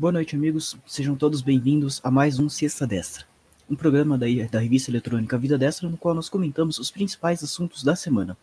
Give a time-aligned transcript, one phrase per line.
[0.00, 0.78] Boa noite, amigos.
[0.86, 3.26] Sejam todos bem-vindos a mais um Sexta Destra,
[3.70, 7.84] um programa da, da revista eletrônica Vida Destra, no qual nós comentamos os principais assuntos
[7.84, 8.34] da semana.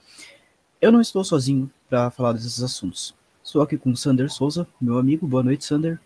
[0.80, 3.16] Eu não estou sozinho para falar desses assuntos.
[3.44, 5.26] Estou aqui com Sander Souza, meu amigo.
[5.26, 6.00] Boa noite, Sander.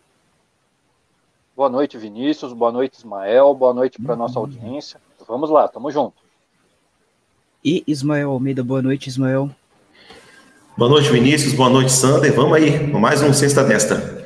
[1.53, 2.53] Boa noite, Vinícius.
[2.53, 3.53] Boa noite, Ismael.
[3.53, 5.01] Boa noite para nossa audiência.
[5.27, 6.15] Vamos lá, tamo junto.
[7.61, 9.51] E Ismael Almeida, boa noite, Ismael.
[10.77, 11.53] Boa noite, Vinícius.
[11.53, 12.33] Boa noite, Sander.
[12.33, 14.20] Vamos aí, mais um Sexta Destra.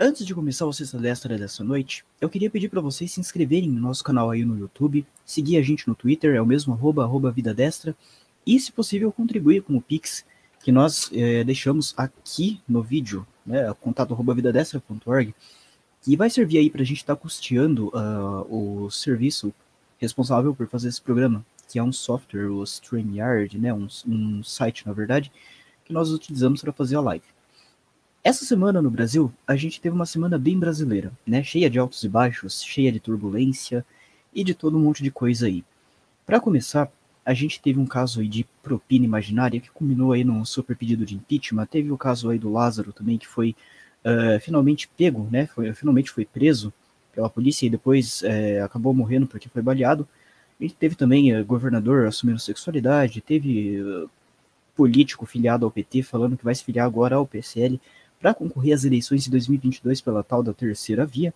[0.00, 3.68] Antes de começar o Sexta Destra dessa noite, eu queria pedir para vocês se inscreverem
[3.68, 7.02] no nosso canal aí no YouTube, seguir a gente no Twitter, é o mesmo arroba,
[7.02, 7.96] arroba Vida Destra,
[8.46, 10.24] e se possível contribuir com o Pix
[10.62, 15.34] que nós é, deixamos aqui no vídeo, né, contato arroba vidadestra.org,
[16.00, 19.52] que vai servir aí para a gente estar tá custeando uh, o serviço
[19.98, 24.86] responsável por fazer esse programa, que é um software, o StreamYard, né, um, um site
[24.86, 25.32] na verdade,
[25.84, 27.24] que nós utilizamos para fazer a live.
[28.28, 31.42] Essa semana no Brasil, a gente teve uma semana bem brasileira, né?
[31.42, 33.82] Cheia de altos e baixos, cheia de turbulência
[34.34, 35.64] e de todo um monte de coisa aí.
[36.26, 36.92] Para começar,
[37.24, 41.06] a gente teve um caso aí de propina imaginária que culminou aí num super pedido
[41.06, 41.64] de impeachment.
[41.64, 43.56] Teve o caso aí do Lázaro também, que foi
[44.04, 45.46] uh, finalmente pego, né?
[45.46, 46.70] Foi, finalmente foi preso
[47.14, 50.06] pela polícia e depois uh, acabou morrendo porque foi baleado.
[50.60, 53.82] E teve também uh, governador assumindo sexualidade, teve
[54.76, 57.80] político filiado ao PT falando que vai se filiar agora ao PSL
[58.20, 61.32] para concorrer às eleições de 2022 pela tal da terceira via.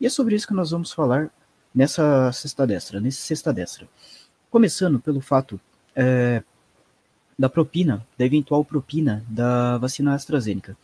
[0.00, 1.30] E é sobre isso que nós vamos falar
[1.74, 3.88] nessa sexta destra, nesse sexta destra.
[4.50, 5.60] Começando pelo fato
[5.94, 6.42] é,
[7.38, 10.76] da propina, da eventual propina da vacina AstraZeneca.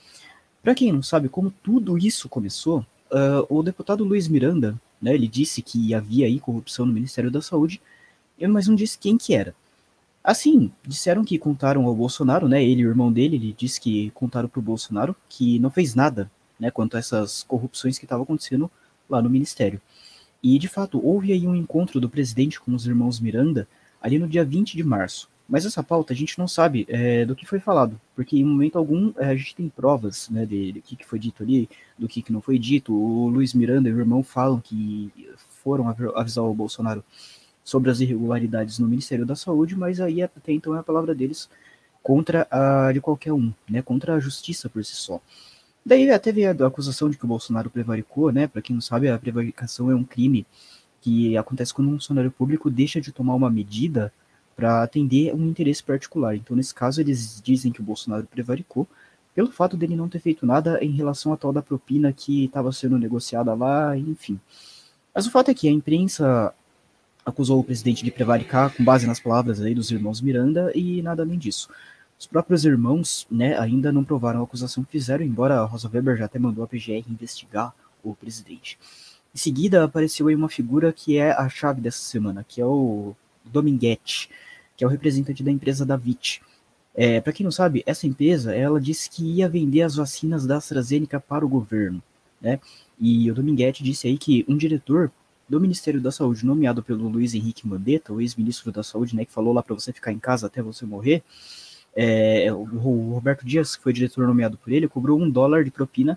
[0.62, 5.26] Para quem não sabe como tudo isso começou, uh, o deputado Luiz Miranda, né, ele
[5.26, 7.80] disse que havia aí corrupção no Ministério da Saúde,
[8.48, 9.54] mas não disse quem que era.
[10.22, 12.62] Assim, disseram que contaram ao Bolsonaro, né?
[12.62, 15.94] Ele e o irmão dele, ele disse que contaram para o Bolsonaro que não fez
[15.94, 16.70] nada, né?
[16.70, 18.70] Quanto a essas corrupções que estavam acontecendo
[19.08, 19.80] lá no Ministério.
[20.42, 23.66] E, de fato, houve aí um encontro do presidente com os irmãos Miranda
[24.00, 25.28] ali no dia 20 de março.
[25.48, 28.78] Mas essa pauta a gente não sabe é, do que foi falado, porque em momento
[28.78, 32.06] algum é, a gente tem provas né, de, de que, que foi dito ali, do
[32.06, 32.94] que, que não foi dito.
[32.94, 35.12] O Luiz Miranda e o irmão falam que
[35.64, 37.02] foram avisar o Bolsonaro
[37.64, 41.48] sobre as irregularidades no Ministério da Saúde, mas aí até então é a palavra deles
[42.02, 45.20] contra a de qualquer um, né, contra a justiça por si só.
[45.84, 49.08] Daí até veio a acusação de que o Bolsonaro prevaricou, né, para quem não sabe,
[49.08, 50.46] a prevaricação é um crime
[51.00, 54.12] que acontece quando um funcionário público deixa de tomar uma medida
[54.54, 56.36] para atender um interesse particular.
[56.36, 58.86] Então, nesse caso, eles dizem que o Bolsonaro prevaricou
[59.34, 62.70] pelo fato dele não ter feito nada em relação à tal da propina que estava
[62.72, 64.38] sendo negociada lá, enfim.
[65.14, 66.54] Mas o fato é que a imprensa
[67.24, 71.22] acusou o presidente de prevaricar com base nas palavras aí dos irmãos Miranda e nada
[71.22, 71.68] além disso.
[72.18, 76.16] Os próprios irmãos, né, ainda não provaram a acusação que fizeram, embora a Rosa Weber
[76.18, 78.78] já até mandou a PGR investigar o presidente.
[79.34, 83.14] Em seguida, apareceu aí uma figura que é a chave dessa semana, que é o
[83.44, 84.28] Dominguete,
[84.76, 86.42] que é o representante da empresa da VIT.
[86.94, 90.56] É, para quem não sabe, essa empresa, ela disse que ia vender as vacinas da
[90.56, 92.02] AstraZeneca para o governo,
[92.40, 92.60] né?
[92.98, 95.10] E o Dominguete disse aí que um diretor
[95.50, 99.32] do Ministério da Saúde, nomeado pelo Luiz Henrique Mandetta, o ex-ministro da Saúde, né, que
[99.32, 101.24] falou lá para você ficar em casa até você morrer,
[101.94, 106.16] é, o, Roberto Dias, que foi diretor nomeado por ele, cobrou um dólar de propina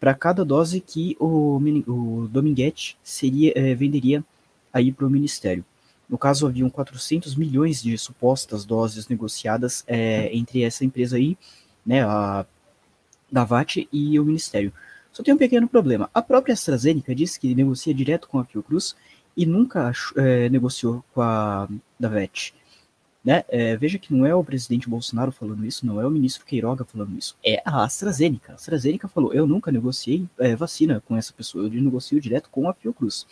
[0.00, 4.24] para cada dose que o, o Dominguete seria, é, venderia
[4.72, 5.64] aí para o Ministério.
[6.08, 11.38] No caso, haviam 400 milhões de supostas doses negociadas é, entre essa empresa aí,
[11.86, 12.44] né, a
[13.32, 14.72] VAT e o Ministério.
[15.12, 16.08] Só tem um pequeno problema.
[16.14, 18.96] A própria AstraZeneca disse que negocia direto com a Fiocruz
[19.36, 21.68] e nunca é, negociou com a
[21.98, 22.54] da VET.
[23.24, 23.44] Né?
[23.48, 26.84] É, veja que não é o presidente Bolsonaro falando isso, não é o ministro Queiroga
[26.84, 28.52] falando isso, é a AstraZeneca.
[28.52, 32.68] A AstraZeneca falou: eu nunca negociei é, vacina com essa pessoa, eu negocio direto com
[32.68, 33.26] a Fiocruz.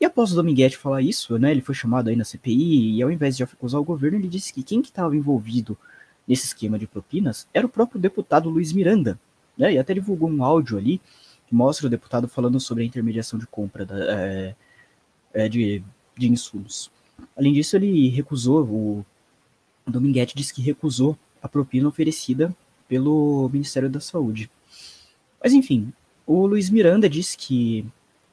[0.00, 3.10] E após o Dominguete falar isso, né, ele foi chamado aí na CPI e ao
[3.10, 5.78] invés de acusar o governo, ele disse que quem que estava envolvido
[6.26, 9.18] nesse esquema de propinas era o próprio deputado Luiz Miranda,
[9.56, 9.72] né?
[9.74, 11.00] E até divulgou um áudio ali
[11.46, 14.54] que mostra o deputado falando sobre a intermediação de compra da, é,
[15.32, 15.82] é, de,
[16.16, 16.90] de insumos.
[17.36, 19.04] Além disso, ele recusou, o
[19.86, 22.54] Dominguete disse que recusou a propina oferecida
[22.88, 24.50] pelo Ministério da Saúde.
[25.42, 25.92] Mas enfim,
[26.26, 27.86] o Luiz Miranda disse que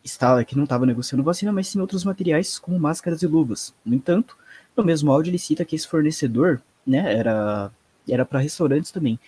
[0.03, 3.73] estava que não estava negociando vacina, mas sim outros materiais como máscaras e luvas.
[3.85, 4.37] No entanto,
[4.75, 7.71] no mesmo áudio ele cita que esse fornecedor, né, era
[8.09, 9.19] era para restaurantes também.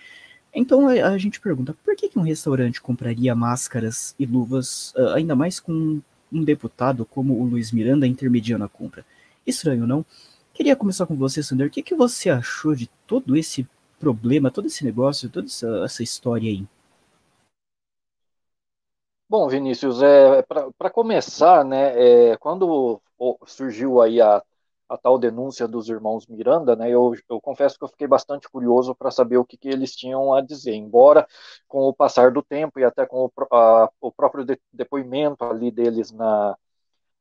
[0.53, 5.35] Então a, gente pergunta, por que, que um restaurante compraria máscaras e luvas, uh, ainda
[5.35, 5.99] mais com
[6.31, 9.03] um deputado como o Luiz Miranda intermediando a compra?
[9.45, 10.05] Estranho, não?
[10.53, 11.67] Queria começar com você, Sander.
[11.67, 13.67] O que, que você achou de todo esse
[13.99, 16.63] problema, todo esse negócio, toda essa, essa história aí?
[19.27, 23.01] Bom, Vinícius, é, para começar, né, é, quando
[23.47, 24.43] surgiu aí a,
[24.89, 28.95] a tal denúncia dos irmãos Miranda, né, eu, eu confesso que eu fiquei bastante curioso
[28.95, 31.27] para saber o que, que, eles tinham a dizer, embora
[31.67, 35.71] com o passar do tempo e até com o, a, o próprio de, depoimento ali
[35.71, 36.57] deles na,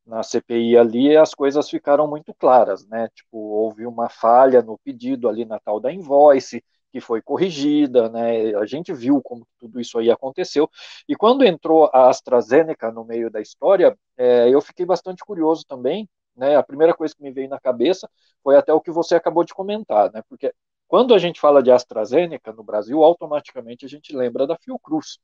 [0.06, 5.28] na CPI ali, as coisas ficaram muito claras, né, tipo, houve uma falha no pedido
[5.28, 6.62] ali na tal da invoice,
[6.92, 8.54] que foi corrigida, né?
[8.54, 10.68] A gente viu como tudo isso aí aconteceu.
[11.08, 16.06] E quando entrou a AstraZeneca no meio da história, é, eu fiquei bastante curioso também.
[16.36, 16.56] Né?
[16.56, 18.08] A primeira coisa que me veio na cabeça
[18.42, 20.22] foi até o que você acabou de comentar, né?
[20.28, 20.52] Porque
[20.88, 25.18] quando a gente fala de AstraZeneca no Brasil, automaticamente a gente lembra da Fiocruz,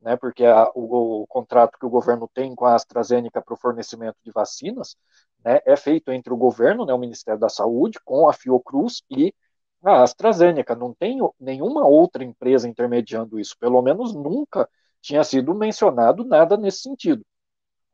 [0.00, 0.16] né?
[0.16, 4.16] Porque a, o, o, contrato que o governo tem com a AstraZeneca para o fornecimento
[4.24, 4.96] de vacinas,
[5.44, 9.34] né, é feito entre o governo, né, o Ministério da Saúde, com a Fiocruz e
[9.84, 14.68] a AstraZeneca, não tem nenhuma outra empresa intermediando isso, pelo menos nunca
[15.00, 17.24] tinha sido mencionado nada nesse sentido.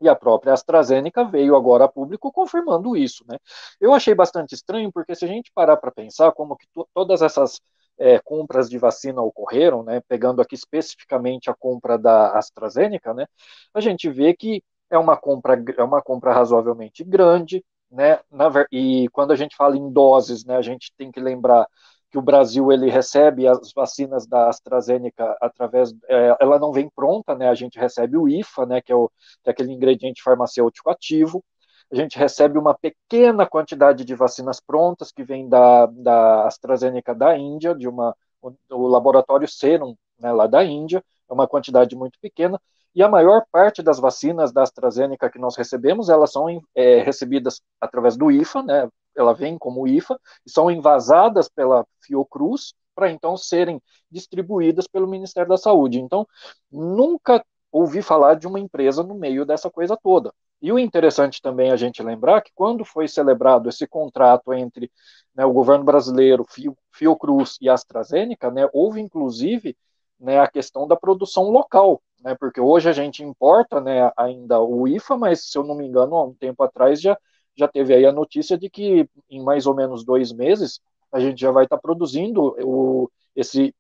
[0.01, 3.39] E a própria AstraZeneca veio agora a público confirmando isso, né?
[3.81, 7.61] Eu achei bastante estranho, porque se a gente parar para pensar como que todas essas
[7.99, 13.27] é, compras de vacina ocorreram, né, pegando aqui especificamente a compra da AstraZeneca, né,
[13.75, 18.21] a gente vê que é uma compra, é uma compra razoavelmente grande, né?
[18.31, 21.67] Na, e quando a gente fala em doses, né, a gente tem que lembrar
[22.11, 27.35] que o Brasil ele recebe as vacinas da AstraZeneca através, é, ela não vem pronta,
[27.35, 27.49] né?
[27.49, 28.81] A gente recebe o IFA, né?
[28.81, 29.09] Que é, o,
[29.43, 31.45] que é aquele ingrediente farmacêutico ativo.
[31.93, 37.37] A gente recebe uma pequena quantidade de vacinas prontas que vem da, da AstraZeneca da
[37.37, 42.61] Índia, de uma o, laboratório Serum, né, lá da Índia, é uma quantidade muito pequena
[42.95, 47.61] e a maior parte das vacinas da AstraZeneca que nós recebemos, elas são é, recebidas
[47.81, 48.89] através do IFA, né?
[49.21, 53.81] Ela vem como IFA e são envasadas pela Fiocruz para então serem
[54.11, 56.01] distribuídas pelo Ministério da Saúde.
[56.01, 56.27] Então,
[56.71, 60.33] nunca ouvi falar de uma empresa no meio dessa coisa toda.
[60.61, 64.91] E o interessante também a gente lembrar que quando foi celebrado esse contrato entre
[65.35, 66.45] né, o governo brasileiro,
[66.93, 69.77] Fiocruz e AstraZeneca, né, houve inclusive
[70.19, 74.87] né, a questão da produção local, né, porque hoje a gente importa né, ainda o
[74.87, 77.17] IFA, mas se eu não me engano, há um tempo atrás já,
[77.57, 80.81] já teve aí a notícia de que em mais ou menos dois meses
[81.13, 83.75] a gente já vai estar tá produzindo o, esse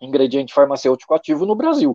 [0.00, 1.94] ingrediente farmacêutico ativo no Brasil.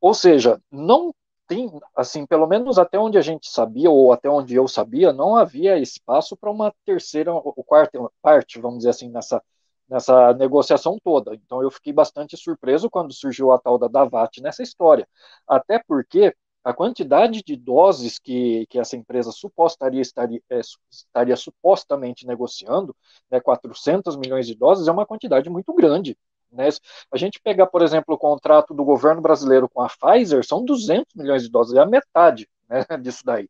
[0.00, 1.14] Ou seja, não
[1.46, 5.36] tem, assim, pelo menos até onde a gente sabia, ou até onde eu sabia, não
[5.36, 9.42] havia espaço para uma terceira ou quarta parte, vamos dizer assim, nessa
[9.88, 11.34] nessa negociação toda.
[11.34, 15.06] Então eu fiquei bastante surpreso quando surgiu a tal da Davat nessa história.
[15.46, 20.60] Até porque a quantidade de doses que, que essa empresa supostaria estaria, é,
[20.90, 22.94] estaria supostamente negociando,
[23.30, 26.16] né, 400 milhões de doses, é uma quantidade muito grande.
[26.50, 26.68] Né?
[27.10, 31.14] A gente pegar, por exemplo, o contrato do governo brasileiro com a Pfizer, são 200
[31.14, 33.48] milhões de doses, é a metade né, disso daí.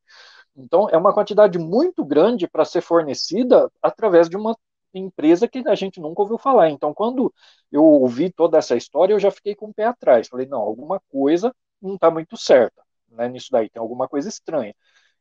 [0.57, 4.57] Então, é uma quantidade muito grande para ser fornecida através de uma
[4.95, 6.71] empresa que a gente nunca ouviu falar.
[6.71, 7.33] Então, quando
[7.71, 10.29] eu ouvi toda essa história, eu já fiquei com o pé atrás.
[10.29, 12.83] Falei, não, alguma coisa não está muito certa
[13.13, 14.75] né, nisso daí, tem alguma coisa estranha.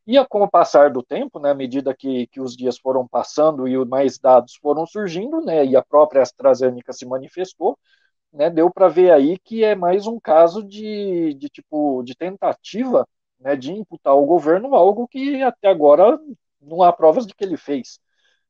[0.07, 3.67] E com o passar do tempo, né, à medida que, que os dias foram passando
[3.67, 7.77] e mais dados foram surgindo, né, e a própria AstraZeneca se manifestou,
[8.33, 13.07] né, deu para ver aí que é mais um caso de, de tipo de tentativa
[13.39, 16.19] né, de imputar ao governo algo que até agora
[16.61, 17.99] não há provas de que ele fez.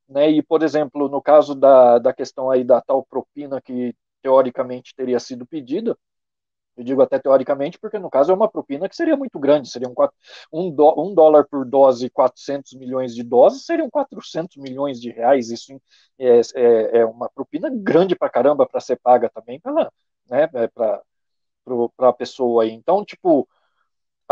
[0.07, 0.29] Né?
[0.31, 5.19] E, por exemplo, no caso da, da questão aí da tal propina que teoricamente teria
[5.19, 5.97] sido pedida,
[6.77, 9.93] eu digo até teoricamente, porque no caso é uma propina que seria muito grande, seriam
[10.51, 15.51] um, do, um dólar por dose, 400 milhões de doses, seriam 400 milhões de reais.
[15.51, 15.79] Isso
[16.17, 19.91] é, é, é uma propina grande para caramba para ser paga também pela,
[20.29, 21.01] né, é, para
[21.99, 22.71] a pessoa aí.
[22.71, 23.47] Então, tipo,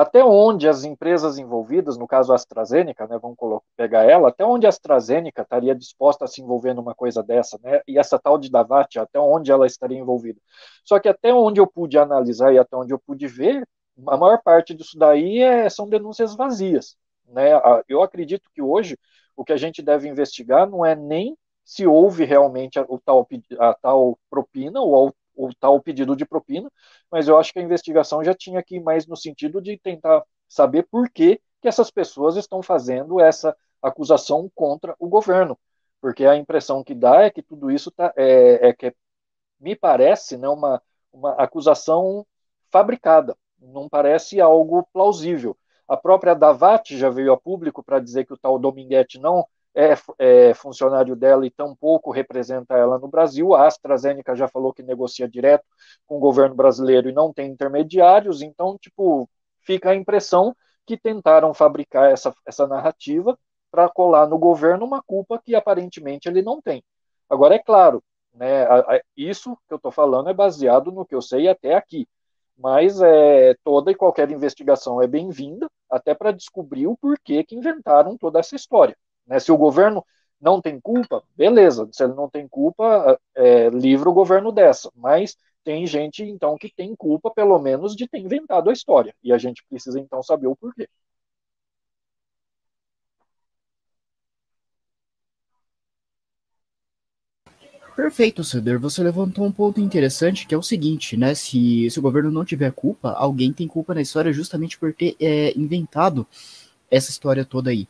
[0.02, 3.38] até onde as empresas envolvidas, no caso a AstraZeneca, né, vamos
[3.76, 7.82] pegar ela, até onde a AstraZeneca estaria disposta a se envolver numa coisa dessa, né,
[7.88, 10.40] e essa tal de Davat, até onde ela estaria envolvida.
[10.86, 13.68] Só que até onde eu pude analisar e até onde eu pude ver,
[14.08, 16.96] a maior parte disso daí é, são denúncias vazias.
[17.28, 17.50] Né?
[17.88, 18.98] Eu acredito que hoje
[19.36, 23.28] o que a gente deve investigar não é nem se houve realmente a, o tal,
[23.60, 25.14] a tal propina ou
[25.48, 26.70] o tal pedido de propina,
[27.12, 30.24] mas eu acho que a investigação já tinha que ir mais no sentido de tentar
[30.48, 35.58] saber por que, que essas pessoas estão fazendo essa acusação contra o governo,
[36.02, 38.94] porque a impressão que dá é que tudo isso tá, é, é que
[39.60, 40.82] me parece né, uma,
[41.12, 42.26] uma acusação
[42.72, 45.58] fabricada, não parece algo plausível.
[45.88, 49.94] A própria Davat já veio a público para dizer que o tal Dominguete não é,
[50.18, 53.54] é, funcionário dela e tampouco representa ela no Brasil.
[53.56, 55.66] A AstraZeneca já falou que negocia direto
[56.06, 59.30] com o governo brasileiro e não tem intermediários, então, tipo,
[59.62, 63.38] fica a impressão que tentaram fabricar essa, essa narrativa
[63.72, 66.84] para colar no governo uma culpa que aparentemente ele não tem.
[67.30, 71.14] Agora, é claro, né, a, a, isso que eu estou falando é baseado no que
[71.14, 72.08] eu sei até aqui.
[72.58, 78.18] Mas é, toda e qualquer investigação é bem-vinda, até para descobrir o porquê que inventaram
[78.18, 78.98] toda essa história.
[79.30, 79.40] Né?
[79.40, 80.06] Se o governo
[80.42, 81.88] não tem culpa, beleza.
[81.92, 84.92] Se ele não tem culpa, é, livra o governo dessa.
[84.96, 89.14] Mas tem gente, então, que tem culpa, pelo menos, de ter inventado a história.
[89.24, 90.90] E a gente precisa, então, saber o porquê.
[97.96, 98.80] Perfeito, Ceder.
[98.80, 101.36] Você levantou um ponto interessante que é o seguinte, né?
[101.36, 105.18] Se, se o governo não tiver culpa, alguém tem culpa na história justamente por ter
[105.20, 106.26] é, inventado
[106.90, 107.88] essa história toda aí.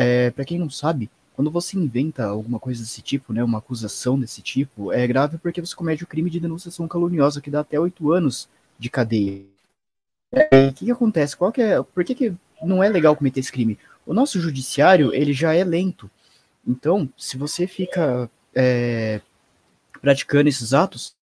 [0.00, 4.18] É, para quem não sabe, quando você inventa alguma coisa desse tipo, né, uma acusação
[4.18, 7.78] desse tipo, é grave porque você comete o crime de denunciação caluniosa que dá até
[7.78, 9.44] oito anos de cadeia.
[10.32, 11.36] É, o que, que acontece?
[11.36, 11.82] Qual que é?
[11.82, 13.78] Por que, que não é legal cometer esse crime?
[14.06, 16.10] O nosso judiciário ele já é lento.
[16.66, 19.20] Então, se você fica é,
[20.00, 21.14] praticando esses atos.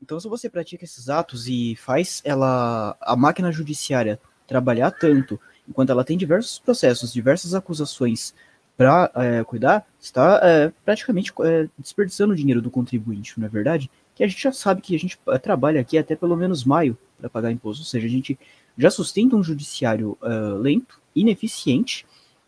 [0.00, 5.38] Então, se você pratica esses atos e faz ela, a máquina judiciária trabalhar tanto,
[5.68, 8.34] enquanto ela tem diversos processos, diversas acusações
[8.76, 13.90] para é, cuidar, está é, praticamente é, desperdiçando o dinheiro do contribuinte, não é verdade?
[14.14, 17.30] Que a gente já sabe que a gente trabalha aqui até pelo menos maio para
[17.30, 18.38] pagar imposto, ou seja, a gente
[18.76, 20.28] já sustenta um judiciário é,
[20.58, 22.06] lento, ineficiente,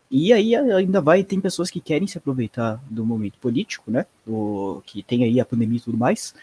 [0.09, 4.05] e aí ainda vai, tem pessoas que querem se aproveitar do momento político, né?
[4.25, 6.33] O, que tem aí a pandemia e tudo mais,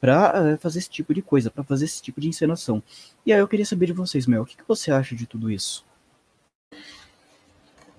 [0.00, 2.82] para uh, eh, fazer esse tipo de coisa, para fazer esse tipo de encenação.
[3.24, 5.48] E aí eu queria saber de vocês, Mel, o que, que você acha de tudo
[5.50, 5.84] isso?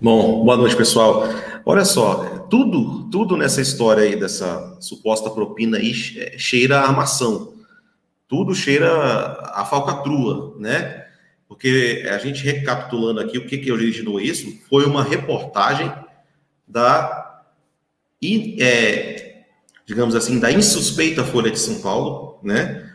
[0.00, 1.24] Bom, boa noite, pessoal.
[1.64, 7.54] Olha só, tudo, tudo nessa história aí dessa suposta propina aí cheira a armação.
[8.28, 8.90] Tudo cheira
[9.54, 11.04] a falcatrua, né?
[11.54, 15.92] porque a gente recapitulando aqui o que, que originou isso, foi uma reportagem
[16.66, 17.44] da,
[18.60, 19.44] é,
[19.86, 22.90] digamos assim, da insuspeita Folha de São Paulo, né?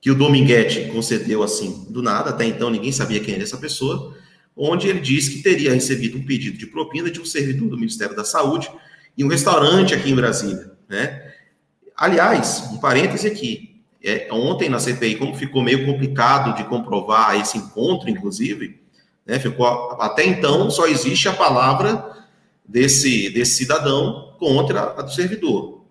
[0.00, 4.16] Que o Dominguete concedeu assim, do nada, até então ninguém sabia quem era essa pessoa,
[4.56, 8.16] onde ele disse que teria recebido um pedido de propina de um servidor do Ministério
[8.16, 8.70] da Saúde
[9.16, 11.32] em um restaurante aqui em Brasília, né?
[11.96, 17.56] Aliás, um parêntese aqui, é, ontem na CPI, como ficou meio complicado de comprovar esse
[17.56, 18.80] encontro, inclusive,
[19.24, 19.66] né, ficou
[20.00, 22.14] até então só existe a palavra
[22.66, 25.84] desse, desse cidadão contra a do servidor.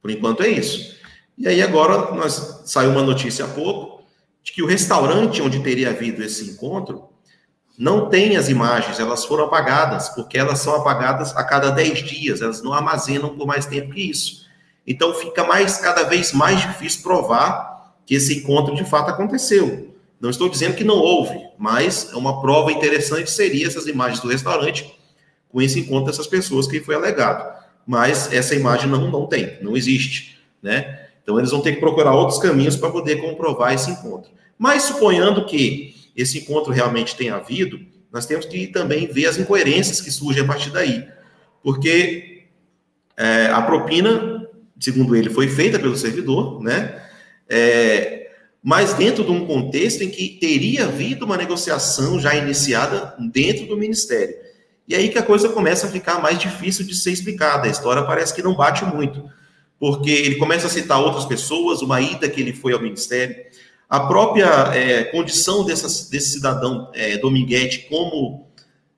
[0.00, 0.96] Por enquanto é isso.
[1.36, 4.02] E aí agora nós saiu uma notícia há pouco
[4.42, 7.09] de que o restaurante onde teria havido esse encontro
[7.80, 12.42] não tem as imagens, elas foram apagadas, porque elas são apagadas a cada 10 dias,
[12.42, 14.44] elas não armazenam por mais tempo que isso.
[14.86, 19.94] Então fica mais cada vez mais difícil provar que esse encontro de fato aconteceu.
[20.20, 24.94] Não estou dizendo que não houve, mas uma prova interessante seria essas imagens do restaurante
[25.48, 27.50] com esse encontro dessas pessoas que foi alegado.
[27.86, 31.06] Mas essa imagem não, não tem, não existe, né?
[31.22, 34.30] Então eles vão ter que procurar outros caminhos para poder comprovar esse encontro.
[34.58, 37.80] Mas suponhando que esse encontro realmente tenha havido,
[38.12, 41.06] nós temos que também ver as incoerências que surgem a partir daí.
[41.62, 42.46] Porque
[43.16, 44.40] é, a propina
[44.80, 47.02] segundo ele, foi feita pelo servidor, né?
[47.48, 48.30] É,
[48.62, 53.76] mas dentro de um contexto em que teria havido uma negociação já iniciada dentro do
[53.76, 54.34] ministério.
[54.88, 57.68] E aí que a coisa começa a ficar mais difícil de ser explicada.
[57.68, 59.24] A história parece que não bate muito,
[59.78, 63.36] porque ele começa a citar outras pessoas, uma ida que ele foi ao ministério,
[63.90, 68.46] a própria é, condição dessa, desse cidadão é, Dominguete como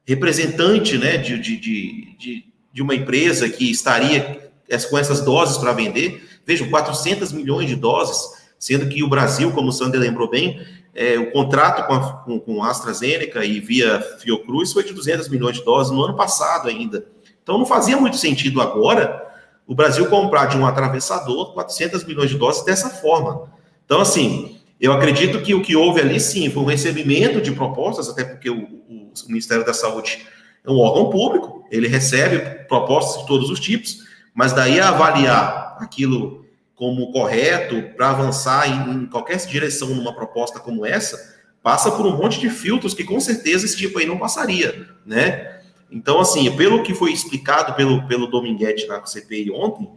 [0.06, 4.52] representante né, de, de, de, de uma empresa que estaria
[4.90, 6.22] com essas doses para vender.
[6.44, 8.20] Vejam, 400 milhões de doses,
[8.58, 10.61] sendo que o Brasil, como o Sander lembrou bem,
[10.94, 15.56] é, o contrato com a, com, com AstraZeneca e via Fiocruz foi de 200 milhões
[15.56, 17.06] de doses no ano passado ainda.
[17.42, 19.26] Então não fazia muito sentido agora
[19.66, 23.50] o Brasil comprar de um atravessador 400 milhões de doses dessa forma.
[23.87, 28.09] Então, assim, eu acredito que o que houve ali, sim, foi um recebimento de propostas,
[28.09, 30.27] até porque o, o, Ministério da Saúde
[30.65, 33.99] é um órgão público, ele recebe propostas de todos os tipos,
[34.35, 40.85] mas daí avaliar aquilo como correto para avançar em, em, qualquer direção numa proposta como
[40.85, 44.89] essa, passa por um monte de filtros que com certeza esse tipo aí não passaria,
[45.07, 45.61] né?
[45.93, 49.89] Então, assim, pelo que foi explicado pelo, pelo Dominguete na CPI ontem,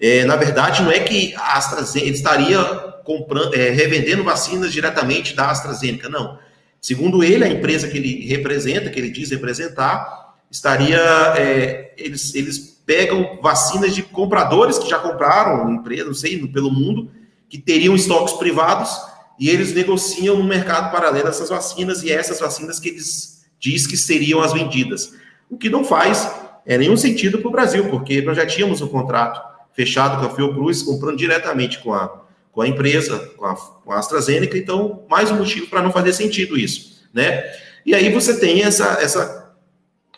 [0.00, 2.62] é, na verdade, não é que a AstraZeneca estaria
[3.04, 6.38] comprando, é, revendendo vacinas diretamente da AstraZeneca, não.
[6.80, 10.98] Segundo ele, a empresa que ele representa, que ele diz representar, estaria,
[11.36, 17.10] é, eles, eles pegam vacinas de compradores que já compraram, empresas, não sei, pelo mundo,
[17.48, 18.90] que teriam estoques privados
[19.38, 23.96] e eles negociam no mercado paralelo essas vacinas e essas vacinas que eles diz que
[23.96, 25.14] seriam as vendidas.
[25.48, 26.30] O que não faz
[26.66, 30.34] é, nenhum sentido para o Brasil, porque nós já tínhamos um contrato fechado com a
[30.34, 35.30] Fiocruz, comprando diretamente com a, com a empresa, com a, com a AstraZeneca, então mais
[35.30, 37.44] um motivo para não fazer sentido isso, né?
[37.84, 39.52] E aí você tem essa, essa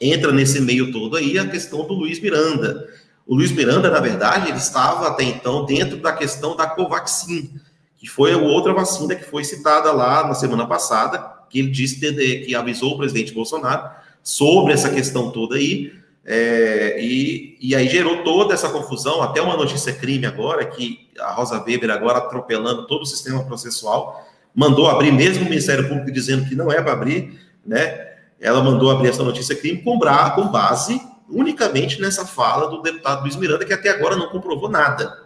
[0.00, 2.88] entra nesse meio todo aí a questão do Luiz Miranda.
[3.26, 7.50] O Luiz Miranda, na verdade, ele estava até então dentro da questão da Covaxin,
[7.96, 11.18] que foi a outra vacina que foi citada lá na semana passada,
[11.50, 13.90] que ele disse que avisou o presidente Bolsonaro
[14.22, 15.92] sobre essa questão toda aí,
[16.28, 21.32] é, e, e aí gerou toda essa confusão, até uma notícia crime agora, que a
[21.32, 26.48] Rosa Weber agora atropelando todo o sistema processual, mandou abrir mesmo o Ministério Público dizendo
[26.48, 28.06] que não é para abrir, né?
[28.40, 33.36] Ela mandou abrir essa notícia crime com, com base unicamente nessa fala do deputado Luiz
[33.36, 35.24] Miranda, que até agora não comprovou nada.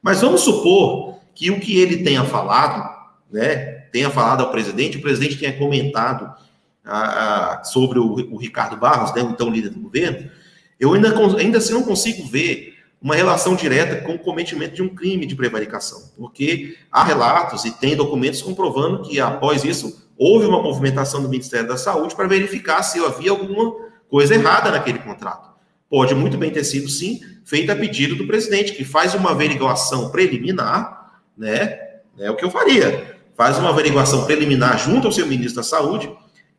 [0.00, 2.88] Mas vamos supor que o que ele tenha falado,
[3.30, 3.56] né,
[3.92, 6.32] tenha falado ao presidente, o presidente tenha comentado
[6.84, 10.30] a, a, sobre o, o, Ricardo Barros, né, então líder do governo,
[10.78, 14.88] eu ainda, ainda assim não consigo ver uma relação direta com o cometimento de um
[14.88, 20.62] crime de prevaricação, porque há relatos e tem documentos comprovando que após isso houve uma
[20.62, 23.74] movimentação do Ministério da Saúde para verificar se havia alguma
[24.08, 25.50] coisa errada naquele contrato.
[25.88, 30.10] Pode muito bem ter sido, sim, feita a pedido do presidente, que faz uma averiguação
[30.10, 31.78] preliminar, né?
[32.18, 33.16] É o que eu faria.
[33.36, 36.10] Faz uma averiguação preliminar junto ao seu ministro da Saúde,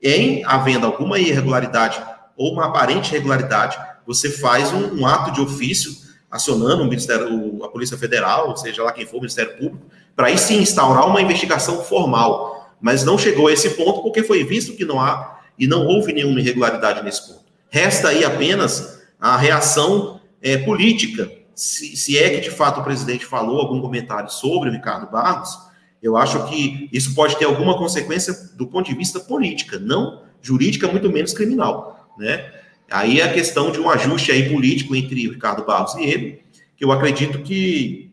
[0.02, 2.00] em havendo alguma irregularidade
[2.38, 5.92] ou uma aparente irregularidade, você faz um, um ato de ofício
[6.32, 10.38] acionando o Ministério, a Polícia Federal, seja lá quem for, o Ministério Público, para aí
[10.38, 12.74] sim instaurar uma investigação formal.
[12.80, 16.14] Mas não chegou a esse ponto porque foi visto que não há e não houve
[16.14, 17.46] nenhuma irregularidade nesse ponto.
[17.70, 21.30] Resta aí apenas a reação é, política.
[21.54, 25.58] Se, se, é que de fato o presidente falou algum comentário sobre o Ricardo Barros,
[26.02, 30.88] eu acho que isso pode ter alguma consequência do ponto de vista política, não jurídica,
[30.88, 32.57] muito menos criminal, né?
[32.90, 36.42] Aí é a questão de um ajuste aí político entre o Ricardo Barros e ele,
[36.76, 38.12] que eu acredito que,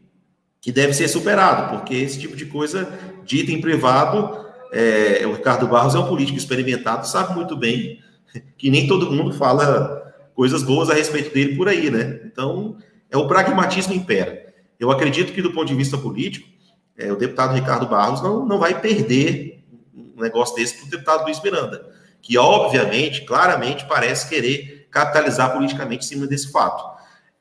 [0.60, 2.88] que deve ser superado, porque esse tipo de coisa
[3.24, 8.00] dita em privado, é, o Ricardo Barros é um político experimentado, sabe muito bem
[8.58, 10.02] que nem todo mundo fala
[10.34, 12.20] coisas boas a respeito dele por aí, né?
[12.24, 12.76] Então,
[13.10, 14.52] é o pragmatismo impera.
[14.78, 16.48] Eu acredito que, do ponto de vista político,
[16.96, 21.24] é, o deputado Ricardo Barros não, não vai perder um negócio desse para o deputado
[21.24, 21.93] Luiz Miranda,
[22.24, 26.82] que, obviamente, claramente, parece querer capitalizar politicamente em cima desse fato.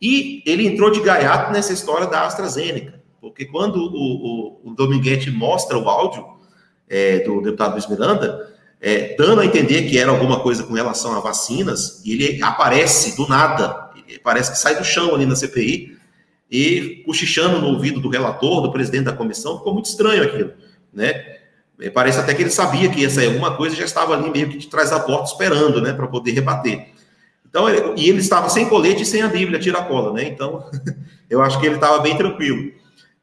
[0.01, 5.31] E ele entrou de gaiato nessa história da AstraZeneca, porque quando o, o, o Dominguete
[5.31, 6.25] mostra o áudio
[6.89, 11.15] é, do deputado Luiz Miranda, é, dando a entender que era alguma coisa com relação
[11.15, 13.91] a vacinas, e ele aparece do nada,
[14.21, 15.97] parece que sai do chão ali na CPI,
[16.51, 20.51] e cochichando no ouvido do relator, do presidente da comissão, ficou muito estranho aquilo,
[20.91, 21.42] né?
[21.79, 24.29] É, parece até que ele sabia que ia sair alguma coisa e já estava ali
[24.29, 26.93] meio que de trás da porta esperando, né, para poder rebater.
[27.47, 30.23] Então, ele, e ele estava sem colete e sem a Bíblia, tira-cola, né?
[30.23, 30.69] Então,
[31.29, 32.71] eu acho que ele estava bem tranquilo.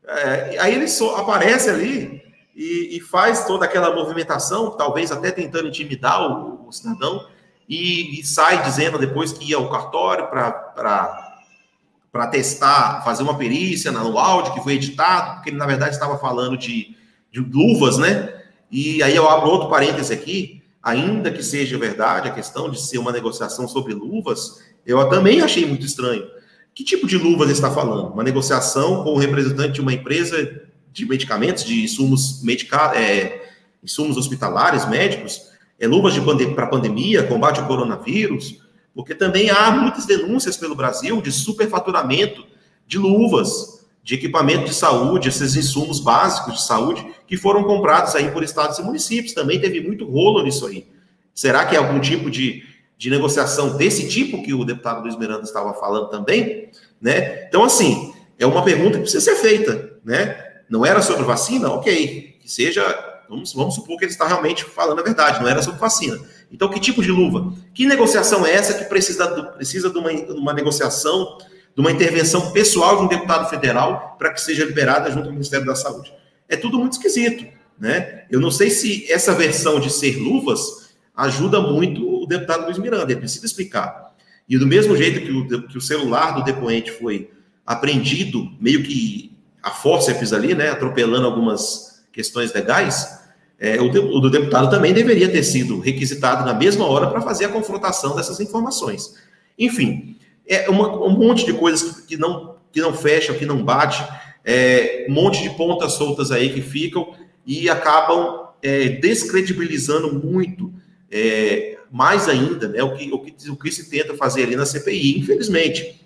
[0.06, 0.86] É, aí ele
[1.16, 2.22] aparece ali
[2.54, 7.26] e, e, faz toda aquela movimentação, talvez até tentando intimidar o, o cidadão,
[7.68, 14.18] e, e, sai dizendo depois que ia ao cartório para testar, fazer uma perícia no
[14.18, 16.96] áudio que foi editado, porque ele, na verdade, estava falando de,
[17.32, 18.39] de luvas, né?
[18.70, 22.98] E aí eu abro outro parêntese aqui, ainda que seja verdade a questão de ser
[22.98, 26.26] uma negociação sobre luvas, eu também achei muito estranho.
[26.74, 28.12] Que tipo de luvas ele está falando?
[28.12, 33.50] Uma negociação com o representante de uma empresa de medicamentos, de insumos, medica, é,
[33.82, 36.16] insumos hospitalares, médicos, é, luvas
[36.54, 38.60] para pandemia, combate ao coronavírus,
[38.94, 42.44] porque também há muitas denúncias pelo Brasil de superfaturamento
[42.86, 48.28] de luvas, de equipamento de saúde, esses insumos básicos de saúde que foram comprados aí
[48.32, 49.32] por estados e municípios.
[49.32, 50.84] Também teve muito rolo nisso aí.
[51.32, 52.64] Será que é algum tipo de,
[52.98, 56.70] de negociação desse tipo que o deputado Luiz Miranda estava falando também?
[57.00, 57.46] Né?
[57.46, 60.44] Então, assim, é uma pergunta que precisa ser feita, né?
[60.68, 62.82] não era sobre vacina, ok, que seja,
[63.28, 66.18] vamos, vamos supor que ele está realmente falando a verdade, não era sobre vacina.
[66.50, 67.52] Então, que tipo de luva?
[67.72, 71.38] Que negociação é essa que precisa, precisa de, uma, de uma negociação,
[71.76, 75.64] de uma intervenção pessoal de um deputado federal para que seja liberada junto ao Ministério
[75.64, 76.12] da Saúde?
[76.50, 77.46] É tudo muito esquisito,
[77.78, 78.24] né?
[78.28, 83.10] Eu não sei se essa versão de ser luvas ajuda muito o deputado Luiz Miranda,
[83.12, 84.14] ele precisa explicar.
[84.48, 87.30] E do mesmo jeito que o, que o celular do depoente foi
[87.64, 89.32] apreendido, meio que
[89.62, 93.20] a fórceps ali, né, atropelando algumas questões legais,
[93.58, 97.20] é, o, de, o, do deputado também deveria ter sido requisitado na mesma hora para
[97.20, 99.14] fazer a confrontação dessas informações.
[99.58, 100.16] Enfim,
[100.48, 104.02] é uma, um monte de coisas que não, que não fecham, que não bate,
[104.44, 107.14] é, um monte de pontas soltas aí que ficam,
[107.46, 110.72] e acabam é, descredibilizando muito,
[111.10, 114.64] é, mais ainda, né, o, que, o, que, o que se tenta fazer ali na
[114.64, 116.00] CPI, infelizmente,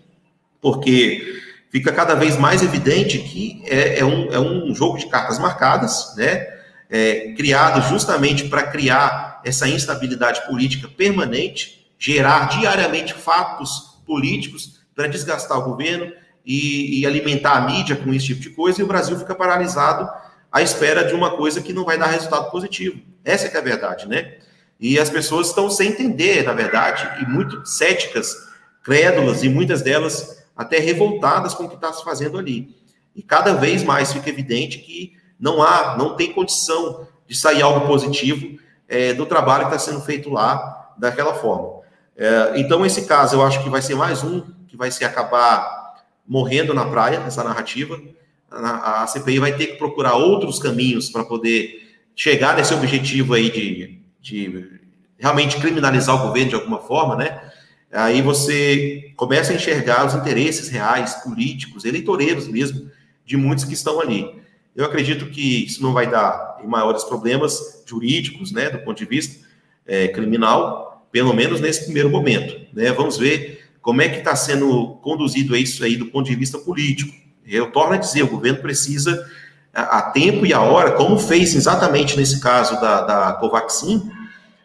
[0.61, 5.39] porque fica cada vez mais evidente que é, é, um, é um jogo de cartas
[5.39, 6.47] marcadas, né,
[6.89, 15.59] é, criado justamente para criar essa instabilidade política permanente, gerar diariamente fatos políticos para desgastar
[15.59, 16.13] o governo
[16.45, 20.09] e, e, alimentar a mídia com esse tipo de coisa, e o Brasil fica paralisado
[20.53, 23.01] à espera de uma coisa que não vai dar resultado positivo.
[23.25, 24.35] Essa é a verdade, né?
[24.79, 28.37] E as pessoas estão sem entender, na verdade, e muito céticas,
[28.83, 32.77] crédulas, e muitas delas até revoltadas com o que está se fazendo ali.
[33.15, 37.87] E cada vez mais fica evidente que não há, não tem condição de sair algo
[37.87, 41.83] positivo é, do trabalho que está sendo feito lá daquela forma.
[42.17, 45.84] É, então, esse caso, eu acho que vai ser mais um que vai se acabar
[46.27, 48.01] morrendo na praia, essa narrativa.
[48.51, 53.51] A, a CPI vai ter que procurar outros caminhos para poder chegar nesse objetivo aí
[53.51, 54.71] de, de
[55.19, 57.41] realmente criminalizar o governo de alguma forma, né?
[57.91, 62.91] Aí você começa a enxergar os interesses reais, políticos, eleitoreiros mesmo,
[63.25, 64.43] de muitos que estão ali.
[64.75, 69.47] Eu acredito que isso não vai dar maiores problemas jurídicos, né, do ponto de vista
[69.87, 72.67] é, criminal, pelo menos nesse primeiro momento.
[72.73, 72.91] Né?
[72.91, 77.15] Vamos ver como é que está sendo conduzido isso aí do ponto de vista político.
[77.47, 79.31] Eu torno a dizer, o governo precisa,
[79.75, 84.11] a, tempo e a hora, como fez exatamente nesse caso da, da Covaxin,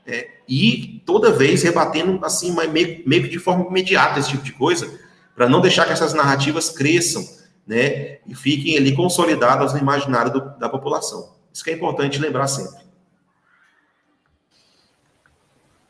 [0.07, 4.53] é, e toda vez rebatendo assim, meio, meio que de forma imediata esse tipo de
[4.53, 4.89] coisa,
[5.35, 7.27] para não deixar que essas narrativas cresçam,
[7.67, 11.35] né, e fiquem ali consolidadas no imaginário do, da população.
[11.53, 12.88] Isso que é importante lembrar sempre.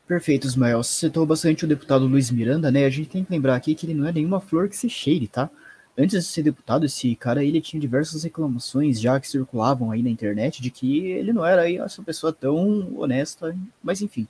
[0.09, 0.81] Perfeito, Ismael.
[0.81, 2.83] Você citou bastante o deputado Luiz Miranda, né?
[2.83, 5.27] A gente tem que lembrar aqui que ele não é nenhuma flor que se cheire,
[5.27, 5.51] tá?
[5.95, 10.09] Antes de ser deputado, esse cara ele tinha diversas reclamações já que circulavam aí na
[10.09, 14.27] internet de que ele não era aí essa pessoa tão honesta, mas enfim,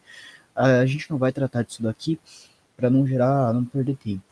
[0.53, 2.19] a gente não vai tratar disso daqui
[2.75, 4.23] para não gerar, não perder tempo.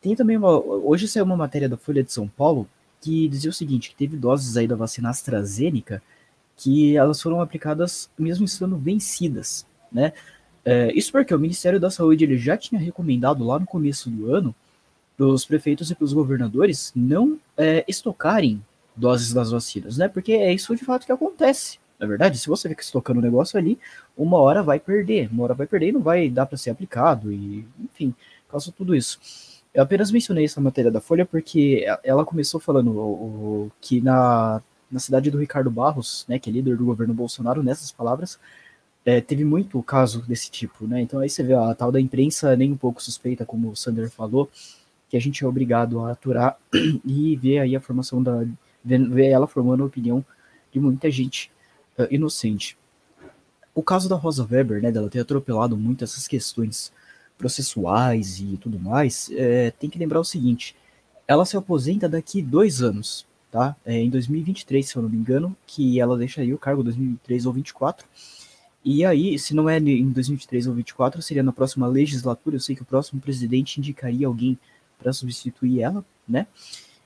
[0.00, 2.66] Tem também uma, hoje saiu uma matéria da Folha de São Paulo
[3.02, 6.02] que dizia o seguinte, que teve doses aí da vacina AstraZeneca
[6.56, 10.14] que elas foram aplicadas mesmo estando vencidas, né?
[10.66, 14.34] É, isso porque o Ministério da Saúde ele já tinha recomendado lá no começo do
[14.34, 14.52] ano
[15.16, 18.60] para os prefeitos e para os governadores não é, estocarem
[18.96, 20.08] doses das vacinas, né?
[20.08, 21.78] Porque é isso de fato que acontece.
[22.00, 23.78] Na verdade, se você fica estocando o negócio ali,
[24.16, 27.32] uma hora vai perder, uma hora vai perder e não vai dar para ser aplicado,
[27.32, 28.12] e enfim,
[28.48, 29.20] causa tudo isso.
[29.72, 34.60] Eu apenas mencionei essa matéria da Folha porque ela começou falando o, o, que na,
[34.90, 38.38] na cidade do Ricardo Barros, né, que é líder do governo Bolsonaro, nessas palavras,
[39.06, 41.00] é, teve muito caso desse tipo, né?
[41.00, 44.10] Então aí você vê a tal da imprensa nem um pouco suspeita, como o Sander
[44.10, 44.50] falou,
[45.08, 46.58] que a gente é obrigado a aturar
[47.06, 48.44] e ver aí a formação da
[48.84, 50.24] ver ela formando a opinião
[50.72, 51.52] de muita gente
[51.96, 52.76] uh, inocente.
[53.74, 56.92] O caso da Rosa Weber, né, dela ter atropelado muito essas questões
[57.38, 60.74] processuais e tudo mais, é, tem que lembrar o seguinte:
[61.28, 63.76] ela se aposenta daqui dois anos, tá?
[63.84, 67.52] É, em 2023, se eu não me engano, que ela deixaria o cargo 2023 ou
[67.52, 68.08] 2024
[68.88, 72.54] e aí, se não é em 2023 ou 2024, seria na próxima legislatura.
[72.54, 74.56] Eu sei que o próximo presidente indicaria alguém
[74.96, 76.46] para substituir ela, né?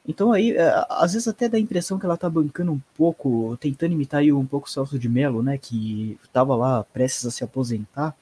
[0.06, 3.56] Então aí, é, às vezes até dá a impressão que ela tá bancando um pouco,
[3.58, 5.56] tentando imitar um pouco o Celso de Mello, né?
[5.56, 8.14] Que tava lá prestes a se aposentar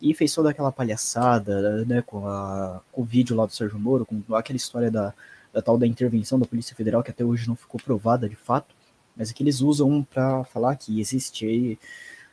[0.00, 2.02] e fez toda aquela palhaçada, né?
[2.02, 5.14] Com, a, com o vídeo lá do Sérgio Moro, com aquela história da,
[5.52, 8.74] da tal da intervenção da Polícia Federal, que até hoje não ficou provada de fato,
[9.16, 11.78] mas é que eles usam para falar que existe aí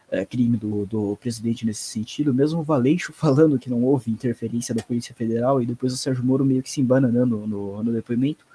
[0.09, 4.73] é, crime do, do presidente nesse sentido, mesmo o Valeixo falando que não houve interferência
[4.73, 8.45] da Polícia Federal, e depois o Sérgio Moro meio que se embananando no, no depoimento,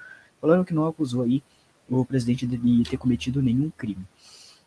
[0.41, 1.43] falando que não acusou aí
[1.89, 4.05] o presidente de ter cometido nenhum crime.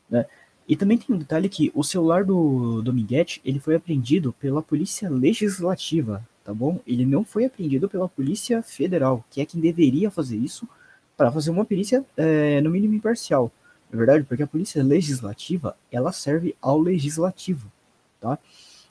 [0.09, 0.25] Né?
[0.69, 5.09] E também tem um detalhe que o celular do Dominguete, ele foi apreendido pela Polícia
[5.09, 6.81] Legislativa, tá bom?
[6.87, 10.69] Ele não foi apreendido pela Polícia Federal, que é quem deveria fazer isso
[11.17, 13.51] para fazer uma perícia, é, no mínimo, imparcial.
[13.97, 17.73] É verdade, porque a polícia legislativa, ela serve ao legislativo,
[18.21, 18.39] tá?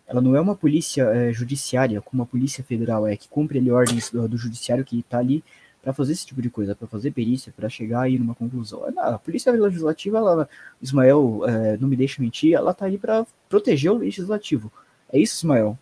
[0.08, 3.70] Ela não é uma polícia é, judiciária, como a polícia federal é, que cumpre ali
[3.70, 5.44] ordens do, do judiciário que está ali
[5.80, 8.84] para fazer esse tipo de coisa, para fazer perícia, para chegar aí numa conclusão.
[8.98, 10.50] a polícia legislativa, ela,
[10.82, 14.74] Ismael, é, não me deixa mentir, ela está aí para proteger o legislativo.
[15.14, 15.78] É isso, Ismael?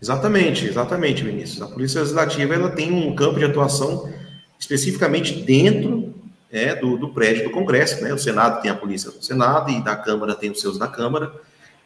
[0.00, 1.62] Exatamente, exatamente, Vinícius.
[1.62, 4.12] A polícia legislativa ela tem um campo de atuação
[4.58, 6.13] especificamente dentro
[6.54, 8.14] é, do, do, prédio do Congresso, né?
[8.14, 11.32] O Senado tem a polícia do Senado e da Câmara tem os seus da Câmara,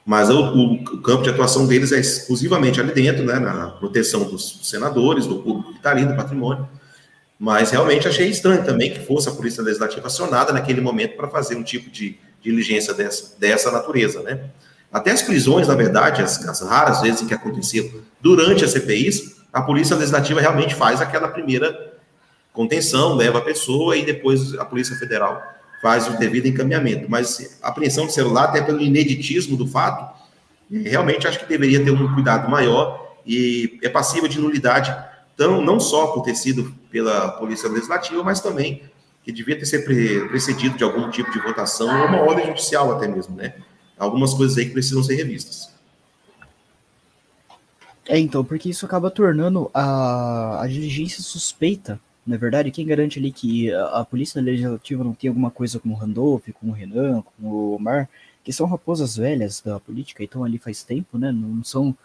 [0.05, 3.39] mas o, o, campo de atuação deles é exclusivamente ali dentro, né?
[3.39, 6.69] Na proteção dos senadores, do público que está ali, do patrimônio.
[7.39, 11.57] Mas realmente achei estranho também que fosse a Polícia Legislativa acionada naquele momento para fazer
[11.57, 14.51] um tipo de diligência dessa, dessa natureza, né?
[14.93, 17.89] Até as prisões, na verdade, as, as raras vezes em que aconteciam
[18.21, 21.98] durante as CPIs, a Polícia Legislativa realmente faz aquela primeira
[22.59, 25.40] contenção, leva a pessoa e depois a Polícia Federal
[25.81, 27.09] faz o devido encaminhamento.
[27.09, 30.12] Mas a apreensão de celular, até pelo ineditismo do fato,
[30.68, 34.92] realmente acho que deveria ter um cuidado maior e é passível de nulidade,
[35.37, 38.83] tão, não só por ter sido pela Polícia Legislativa, mas também
[39.23, 39.85] que devia ter sido
[40.29, 43.55] precedido de algum tipo de votação ou uma ordem judicial até mesmo, né?
[43.97, 45.73] Algumas coisas aí que precisam ser revistas.
[48.09, 53.33] É, então, porque isso acaba tornando a, a diligência suspeita, na verdade, quem garante ali
[53.33, 57.23] que a, a Polícia Legislativa não tem alguma coisa com o Randolph, com o Renan,
[57.23, 58.07] com o Omar,
[58.45, 61.33] que são raposas velhas da política, então ali faz tempo, né?
[61.33, 61.97] Não são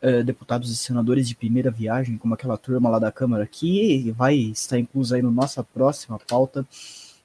[0.00, 4.36] uh, deputados e senadores de primeira viagem, como aquela turma lá da Câmara, que vai
[4.36, 6.64] estar inclusa aí na nossa próxima pauta,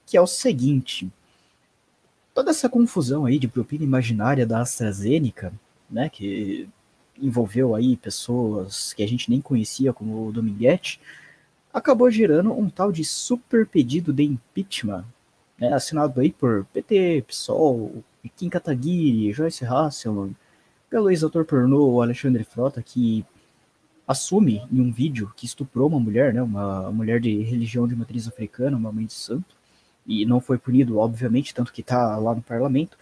[0.08, 1.12] que é o seguinte.
[2.34, 5.54] Toda essa confusão aí de propina imaginária da AstraZeneca,
[5.88, 6.67] né, que
[7.22, 11.00] envolveu aí pessoas que a gente nem conhecia, como o Dominguete,
[11.74, 15.06] acabou gerando um tal de super pedido de impeachment,
[15.58, 18.04] né, assinado aí por PT, PSOL,
[18.36, 20.36] Kim Kataguiri, Joyce Hasselman,
[20.90, 23.26] pelo ex-autor pornô Alexandre Frota, que
[24.08, 28.28] assume em um vídeo que estuprou uma mulher, né, uma mulher de religião de matriz
[28.28, 29.56] africana, uma mãe de santo,
[30.06, 32.98] e não foi punido, obviamente, tanto que está lá no parlamento.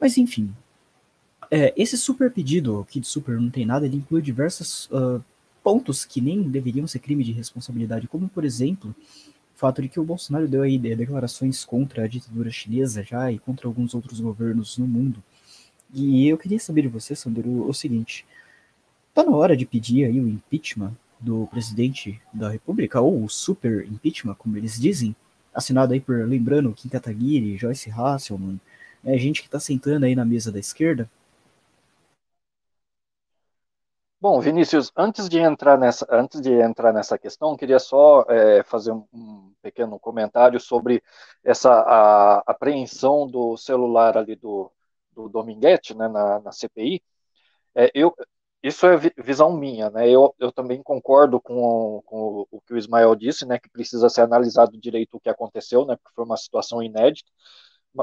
[0.00, 0.52] Mas enfim,
[1.50, 5.22] é, esse super pedido, que de super não tem nada, ele inclui diversos uh,
[5.62, 8.94] pontos que nem deveriam ser crime de responsabilidade, como por exemplo
[9.60, 13.68] fato de que o Bolsonaro deu aí declarações contra a ditadura chinesa já e contra
[13.68, 15.22] alguns outros governos no mundo.
[15.92, 18.24] E eu queria saber de você, Sandro, o seguinte:
[19.12, 23.84] tá na hora de pedir aí o impeachment do presidente da República, ou o super
[23.86, 25.14] impeachment, como eles dizem,
[25.52, 28.58] assinado aí por, lembrando, Kim Kataguiri, Joyce Hasselman,
[29.04, 31.10] né, gente que está sentando aí na mesa da esquerda,
[34.20, 38.92] Bom, Vinícius, antes de entrar nessa, antes de entrar nessa questão, queria só é, fazer
[38.92, 41.02] um, um, pequeno comentário sobre
[41.42, 44.70] essa a, apreensão do celular ali do,
[45.12, 47.02] do Dominguete, né, na, na CPI.
[47.74, 48.14] É, eu,
[48.62, 50.08] isso é visão minha, né?
[50.10, 53.58] Eu, eu também concordo com, com o que o Ismael disse, né?
[53.58, 55.96] Que precisa ser analisado direito o que aconteceu, né?
[55.96, 57.30] Porque foi uma situação inédita.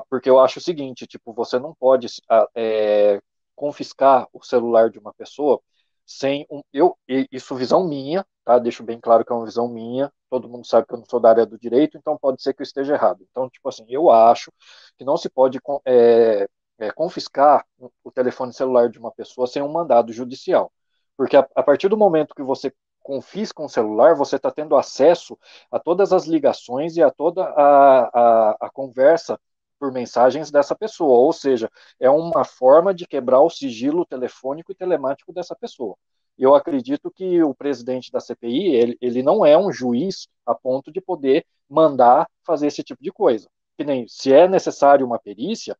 [0.09, 2.07] Porque eu acho o seguinte, tipo, você não pode
[2.55, 3.21] é,
[3.55, 5.61] confiscar o celular de uma pessoa
[6.07, 8.57] sem um, eu isso visão minha, tá?
[8.57, 10.11] Deixo bem claro que é uma visão minha.
[10.29, 12.61] Todo mundo sabe que eu não sou da área do direito, então pode ser que
[12.61, 13.25] eu esteja errado.
[13.29, 14.51] Então, tipo assim, eu acho
[14.97, 16.47] que não se pode é,
[16.79, 17.65] é, confiscar
[18.03, 20.71] o telefone celular de uma pessoa sem um mandado judicial,
[21.17, 25.37] porque a, a partir do momento que você confisca um celular, você está tendo acesso
[25.71, 29.39] a todas as ligações e a toda a, a, a conversa
[29.79, 34.75] por mensagens dessa pessoa, ou seja, é uma forma de quebrar o sigilo telefônico e
[34.75, 35.95] telemático dessa pessoa.
[36.37, 40.91] Eu acredito que o presidente da CPI, ele, ele não é um juiz a ponto
[40.91, 43.49] de poder mandar fazer esse tipo de coisa.
[43.77, 45.75] Que nem, se é necessário uma perícia,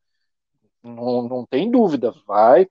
[0.82, 2.68] não, não tem dúvida, vai,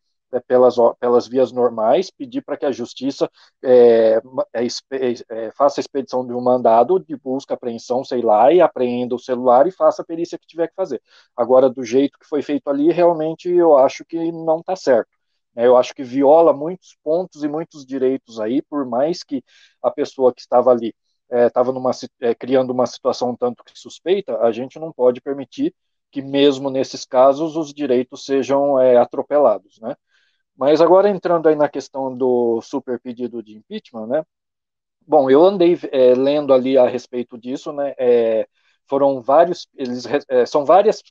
[0.48, 3.30] pelas, pelas vias normais, pedir para que a justiça
[3.64, 4.20] é,
[4.54, 8.62] é, é, é, faça a expedição de um mandado de busca, apreensão, sei lá, e
[8.62, 11.02] apreenda o celular e faça a perícia que tiver que fazer.
[11.36, 15.10] Agora, do jeito que foi feito ali, realmente eu acho que não está certo.
[15.56, 15.66] Né?
[15.68, 19.44] Eu acho que viola muitos pontos e muitos direitos aí, por mais que
[19.82, 20.94] a pessoa que estava ali
[21.30, 21.74] estava
[22.22, 25.76] é, criando uma situação tanto que suspeita, a gente não pode permitir
[26.12, 29.96] que mesmo nesses casos os direitos sejam é, atropelados, né?
[30.58, 34.26] Mas agora entrando aí na questão do super pedido de impeachment, né?
[35.08, 37.94] Bom, eu andei é, lendo ali a respeito disso, né?
[37.98, 38.48] É,
[38.88, 41.02] foram vários, eles é, são várias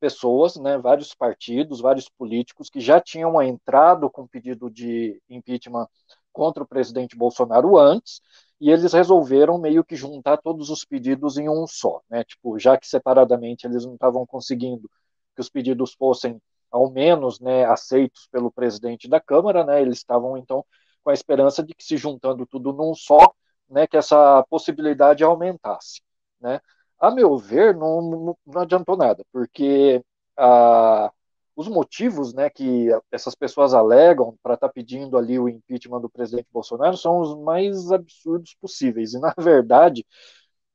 [0.00, 0.78] pessoas, né?
[0.78, 5.86] Vários partidos, vários políticos que já tinham entrado com pedido de impeachment
[6.32, 8.20] contra o presidente Bolsonaro antes,
[8.60, 12.24] e eles resolveram meio que juntar todos os pedidos em um só, né?
[12.24, 14.90] Tipo, já que separadamente eles não estavam conseguindo
[15.34, 16.40] que os pedidos fossem
[16.74, 20.64] ao menos né, aceitos pelo presidente da Câmara, né, eles estavam então
[21.04, 23.32] com a esperança de que se juntando tudo num só,
[23.70, 26.02] né, que essa possibilidade aumentasse.
[26.40, 26.60] Né.
[26.98, 30.02] A meu ver, não, não, adiantou nada, porque
[30.36, 31.12] a,
[31.54, 36.10] os motivos né, que essas pessoas alegam para estar tá pedindo ali o impeachment do
[36.10, 39.14] presidente Bolsonaro são os mais absurdos possíveis.
[39.14, 40.04] E, na verdade,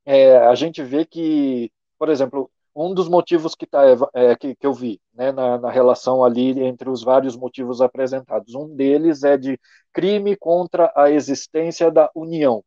[0.06, 3.82] é, a gente vê que, por exemplo, um dos motivos que, tá,
[4.14, 8.54] é, que, que eu vi né, na, na, relação ali entre os vários motivos apresentados.
[8.54, 9.58] Um deles é de
[9.92, 12.64] crime contra a existência da União.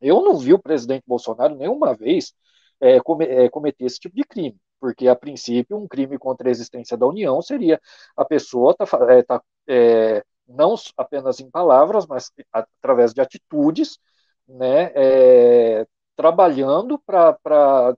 [0.00, 2.34] Eu não vi o presidente Bolsonaro nenhuma vez
[2.80, 6.96] é, é, cometer esse tipo de crime, porque, a princípio, um crime contra a existência
[6.96, 7.80] da União seria
[8.16, 13.98] a pessoa tá, é, tá é, não apenas em palavras, mas através de atitudes,
[14.46, 15.86] né, é,
[16.16, 17.96] trabalhando para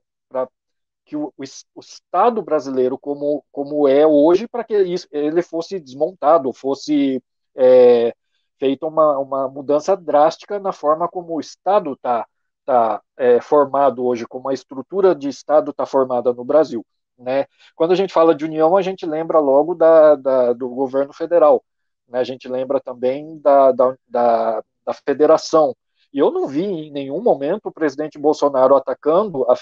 [1.09, 6.53] que o, o, Estado brasileiro, como, como é hoje, para que isso, ele fosse desmontado,
[6.53, 7.19] fosse
[7.55, 8.13] é,
[8.59, 12.27] feita uma, uma mudança drástica na forma como o Estado está
[12.63, 16.85] tá, é, formado hoje, como a estrutura de Estado está formada no Brasil.
[17.17, 17.47] Né?
[17.75, 21.63] Quando a gente fala de união, a gente lembra logo da, da do governo federal,
[22.07, 22.19] né?
[22.19, 25.75] a gente lembra também da, da, da, da federação,
[26.11, 29.55] e eu não vi em nenhum momento o presidente Bolsonaro atacando a,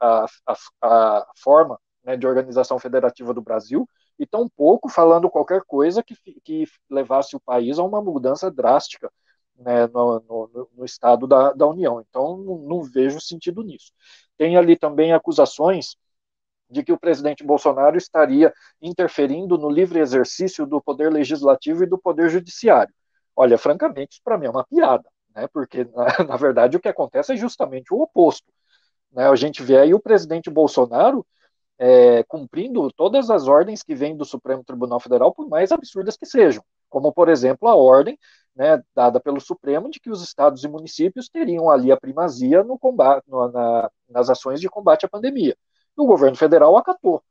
[0.00, 6.02] a, a, a forma né, de organização federativa do Brasil, e tampouco falando qualquer coisa
[6.02, 9.10] que, que levasse o país a uma mudança drástica
[9.56, 12.00] né, no, no, no, estado da, da União.
[12.00, 13.92] Então, não, não, vejo sentido nisso.
[14.36, 15.96] Tem ali também acusações
[16.70, 21.98] de que o presidente Bolsonaro estaria interferindo no livre exercício do poder legislativo e do
[21.98, 22.94] poder judiciário.
[23.36, 25.48] Olha, francamente, isso para mim é uma piada né?
[25.48, 28.46] Porque na, na, verdade o que acontece é justamente o oposto.
[29.12, 29.28] Né?
[29.28, 31.26] A gente vê aí o presidente Bolsonaro
[31.78, 36.26] é, cumprindo todas as ordens que vêm do Supremo Tribunal Federal, por mais absurdas que
[36.26, 38.18] sejam, como por exemplo a ordem
[38.54, 42.78] né, dada pelo Supremo de que os estados e municípios teriam ali a primazia no
[42.78, 45.56] combate, no, na, nas ações de combate à pandemia.
[45.96, 47.22] E o governo federal acatou.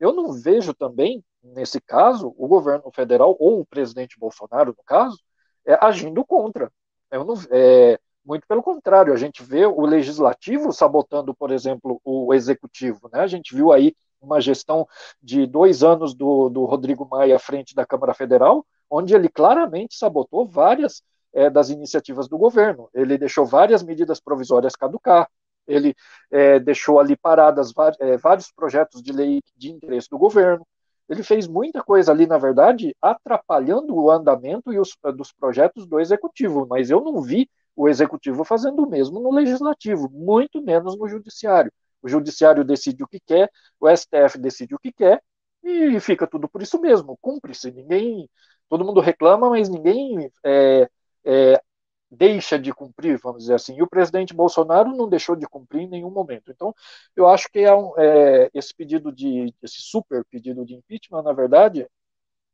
[0.00, 5.18] Eu não vejo também, nesse caso, o governo federal, ou o presidente Bolsonaro, no caso,
[5.66, 6.72] é, agindo contra.
[7.10, 12.34] Eu não, é, muito pelo contrário, a gente vê o legislativo sabotando, por exemplo, o
[12.34, 13.08] executivo.
[13.12, 13.20] Né?
[13.20, 14.86] A gente viu aí uma gestão
[15.22, 19.96] de dois anos do, do Rodrigo Maia à frente da Câmara Federal, onde ele claramente
[19.96, 22.88] sabotou várias é, das iniciativas do governo.
[22.92, 25.28] Ele deixou várias medidas provisórias caducar,
[25.66, 25.94] ele
[26.30, 30.66] é, deixou ali paradas é, vários projetos de lei de interesse do governo.
[31.08, 35.98] Ele fez muita coisa ali, na verdade, atrapalhando o andamento e os, dos projetos do
[36.00, 41.08] executivo, mas eu não vi o executivo fazendo o mesmo no legislativo, muito menos no
[41.08, 41.72] judiciário.
[42.02, 45.22] O judiciário decide o que quer, o STF decide o que quer
[45.62, 47.70] e fica tudo por isso mesmo, cumpre-se.
[47.70, 48.28] Ninguém,
[48.68, 50.88] todo mundo reclama, mas ninguém é,
[51.24, 51.62] é,
[52.10, 53.76] deixa de cumprir, vamos dizer assim.
[53.76, 56.50] E o presidente Bolsonaro não deixou de cumprir em nenhum momento.
[56.50, 56.74] Então,
[57.16, 61.32] eu acho que é, um, é esse pedido de, esse super pedido de impeachment, na
[61.32, 61.86] verdade,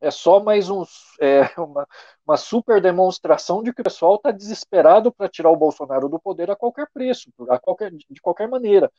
[0.00, 0.84] é só mais um,
[1.20, 1.86] é, uma,
[2.26, 6.50] uma super demonstração de que o pessoal está desesperado para tirar o Bolsonaro do poder
[6.50, 8.90] a qualquer preço, a qualquer, de qualquer maneira.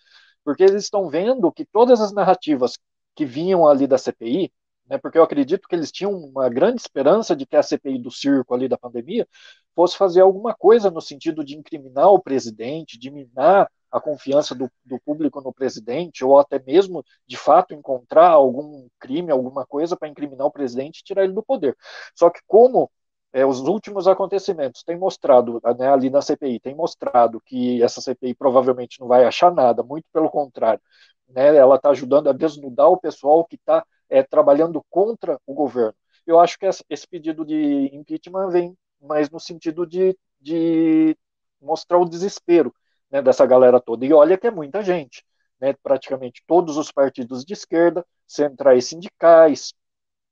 [0.44, 2.78] Porque eles estão vendo que todas as narrativas
[3.16, 4.52] que vinham ali da CPI,
[4.88, 8.12] né, porque eu acredito que eles tinham uma grande esperança de que a CPI do
[8.12, 9.28] circo ali da pandemia
[9.76, 14.70] fosse fazer alguma coisa no sentido de incriminar o presidente, de minar a confiança do,
[14.84, 20.10] do público no presidente, ou até mesmo, de fato, encontrar algum crime, alguma coisa para
[20.10, 21.78] incriminar o presidente e tirar ele do poder.
[22.14, 22.92] Só que como
[23.34, 28.34] é, os últimos acontecimentos têm mostrado, né, ali na CPI, tem mostrado que essa CPI
[28.36, 30.82] provavelmente não vai achar nada, muito pelo contrário,
[31.30, 35.96] né, ela está ajudando a desnudar o pessoal que está é, trabalhando contra o governo.
[36.26, 41.16] Eu acho que esse pedido de impeachment vem mais no sentido de, de
[41.62, 42.74] mostrar o desespero
[43.12, 44.06] né, dessa galera toda.
[44.06, 45.24] E olha que é muita gente,
[45.60, 49.74] né, praticamente todos os partidos de esquerda, centrais sindicais,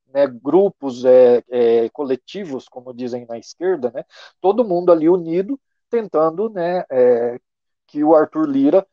[0.07, 4.03] né, grupos é, é, coletivos, como dizem na esquerda, né,
[4.41, 5.59] todo mundo ali unido,
[5.89, 7.39] tentando né, é,
[7.87, 8.85] que o Arthur Lira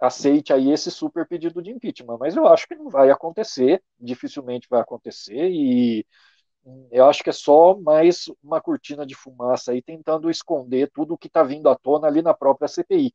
[0.00, 2.18] aceite aí esse super pedido de impeachment.
[2.18, 6.06] Mas eu acho que não vai acontecer, dificilmente vai acontecer, e
[6.90, 11.18] eu acho que é só mais uma cortina de fumaça aí tentando esconder tudo o
[11.18, 13.14] que está vindo à tona ali na própria CPI.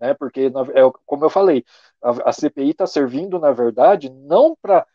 [0.00, 0.14] Né?
[0.14, 0.50] Porque, é,
[1.06, 1.64] como eu falei,
[2.02, 4.86] a, a CPI está servindo, na verdade, não para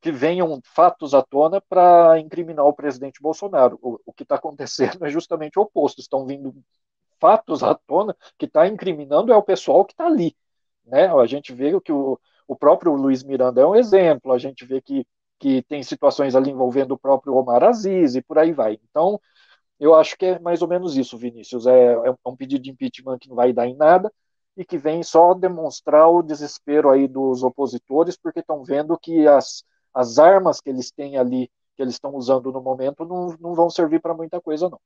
[0.00, 3.78] que venham fatos à tona para incriminar o presidente Bolsonaro.
[3.82, 6.00] O, o que está acontecendo é justamente o oposto.
[6.00, 6.54] Estão vindo
[7.20, 10.36] fatos à tona que está incriminando é o pessoal que está ali.
[10.88, 11.06] Né?
[11.06, 14.80] A gente vê que o, o próprio Luiz Miranda é um exemplo, a gente vê
[14.80, 15.06] que,
[15.38, 18.78] que tem situações ali envolvendo o próprio Omar Aziz e por aí vai.
[18.90, 19.20] Então,
[19.78, 21.66] eu acho que é mais ou menos isso, Vinícius.
[21.66, 24.12] É, é um pedido de impeachment que não vai dar em nada
[24.56, 29.64] e que vem só demonstrar o desespero aí dos opositores, porque estão vendo que as,
[29.94, 33.70] as armas que eles têm ali, que eles estão usando no momento, não, não vão
[33.70, 34.80] servir para muita coisa, não.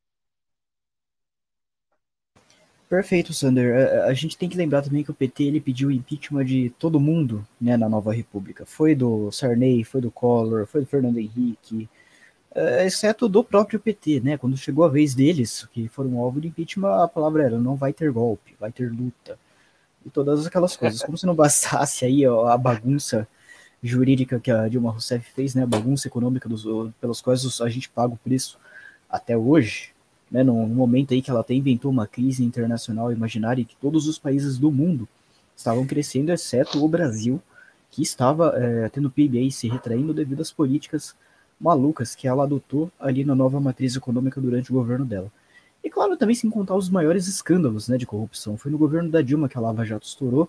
[2.93, 3.75] Perfeito, Sander.
[3.75, 7.01] A, a, gente tem que lembrar também que o PT ele pediu impeachment de todo
[7.01, 8.67] mundo né, na nova república.
[8.67, 11.89] Foi do Sarney, foi do Collor, foi do Fernando Henrique,
[12.55, 14.37] é, exceto do próprio PT, né?
[14.37, 17.95] Quando chegou a vez deles, que foram alvo de impeachment, a palavra era não vai
[17.95, 19.39] ter golpe, vai ter luta.
[20.05, 21.03] E todas aquelas coisas.
[21.03, 23.27] Como se não bastasse aí a bagunça
[23.83, 25.63] jurídica que a Dilma Rousseff fez, né?
[25.63, 26.67] A bagunça econômica dos,
[27.01, 28.59] pelos quais a gente paga o preço
[29.09, 29.92] até hoje,
[30.33, 30.43] né?
[30.43, 34.57] No, momento aí que ela até inventou uma crise internacional imaginária que todos os países
[34.59, 35.07] do mundo
[35.55, 37.41] estavam crescendo, exceto o Brasil,
[37.91, 41.15] que estava é, tendo PIB aí se retraindo devido às políticas
[41.61, 45.31] malucas que ela adotou ali na nova matriz econômica durante o governo dela.
[45.85, 48.57] E claro, também sem contar os maiores escândalos né, de corrupção.
[48.57, 50.49] Foi no governo da Dilma que a Lava Jato estourou.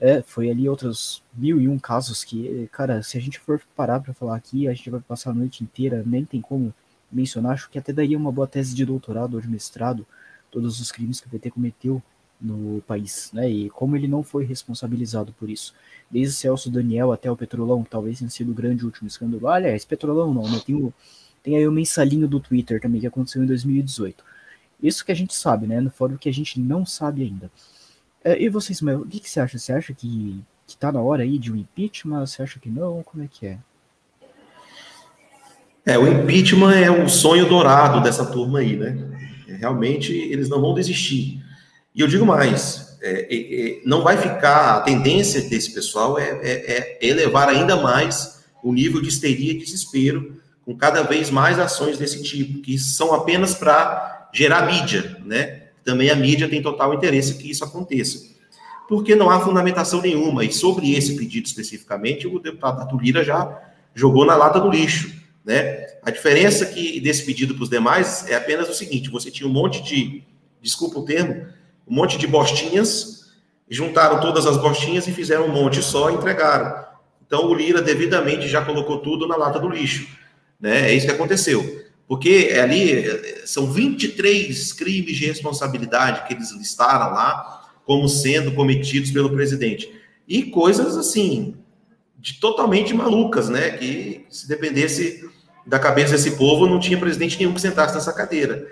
[0.00, 4.00] É, foi ali outros mil e um casos que, cara, se a gente for parar
[4.00, 6.74] para falar aqui, a gente vai passar a noite inteira, nem tem como
[7.12, 7.52] mencionar.
[7.52, 10.06] Acho que até daria uma boa tese de doutorado ou de mestrado,
[10.50, 12.02] todos os crimes que o PT cometeu
[12.40, 13.48] no país, né?
[13.48, 15.74] E como ele não foi responsabilizado por isso.
[16.10, 19.46] Desde Celso Daniel até o Petrolão, que talvez tenha sido o grande último escândalo.
[19.48, 20.60] Aliás, Petrolão não, né?
[20.64, 20.92] Tem, o,
[21.42, 24.24] tem aí o mensalinho do Twitter também, que aconteceu em 2018.
[24.82, 25.80] Isso que a gente sabe, né?
[25.80, 27.50] No fórum que a gente não sabe ainda.
[28.24, 29.58] É, e vocês, o que, que você acha?
[29.58, 32.26] Você acha que, que tá na hora aí de um impeachment?
[32.26, 33.02] Você acha que não?
[33.02, 33.58] Como é que é?
[35.84, 38.96] É, o impeachment é um sonho dourado dessa turma aí, né?
[39.58, 41.42] Realmente eles não vão desistir.
[41.94, 46.38] E eu digo mais, é, é, é, não vai ficar, a tendência desse pessoal é,
[46.42, 51.58] é, é, elevar ainda mais o nível de histeria e desespero com cada vez mais
[51.58, 55.62] ações desse tipo, que são apenas para gerar mídia, né?
[55.84, 58.30] Também a mídia tem total interesse que isso aconteça.
[58.88, 63.60] Porque não há fundamentação nenhuma, e sobre esse pedido especificamente, o deputado Arthur Lira já
[63.94, 65.86] jogou na lata do lixo, né?
[66.02, 69.52] A diferença que desse pedido para os demais é apenas o seguinte, você tinha um
[69.52, 70.22] monte de,
[70.60, 71.46] desculpa o termo,
[71.86, 73.32] um monte de bostinhas,
[73.68, 76.84] juntaram todas as bostinhas e fizeram um monte só e entregaram.
[77.26, 80.06] Então o Lira devidamente já colocou tudo na lata do lixo.
[80.60, 80.90] Né?
[80.90, 81.82] É isso que aconteceu.
[82.06, 83.04] Porque ali
[83.46, 89.90] são 23 crimes de responsabilidade que eles listaram lá como sendo cometidos pelo presidente.
[90.28, 91.56] E coisas assim,
[92.18, 93.70] de totalmente malucas, né?
[93.70, 95.28] Que se dependesse
[95.66, 98.66] da cabeça desse povo, não tinha presidente nenhum que sentasse nessa cadeira.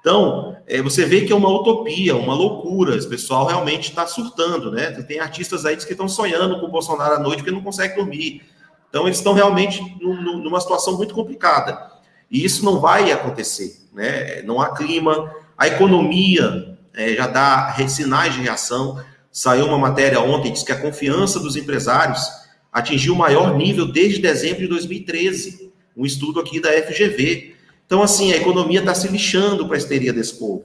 [0.00, 2.96] Então, é, você vê que é uma utopia, uma loucura.
[2.96, 4.90] Esse pessoal realmente está surtando, né?
[5.02, 8.42] Tem artistas aí que estão sonhando com o Bolsonaro à noite porque não conseguem dormir.
[8.90, 11.92] Então, eles estão realmente numa situação muito complicada.
[12.28, 14.42] E isso não vai acontecer, né?
[14.42, 15.32] Não há clima.
[15.56, 19.00] A economia é, já dá sinais de reação.
[19.30, 22.26] Saiu uma matéria ontem, diz que a confiança dos empresários
[22.72, 25.61] atingiu o maior nível desde dezembro de 2013.
[25.96, 27.54] Um estudo aqui da FGV.
[27.86, 30.64] Então, assim, a economia está se lixando para a histeria desse povo.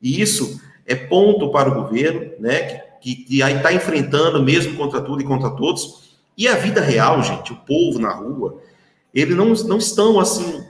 [0.00, 5.00] E isso é ponto para o governo, né, que, que aí está enfrentando, mesmo contra
[5.00, 6.10] tudo e contra todos.
[6.36, 8.60] E a vida real, gente, o povo na rua,
[9.14, 10.62] eles não, não estão assim,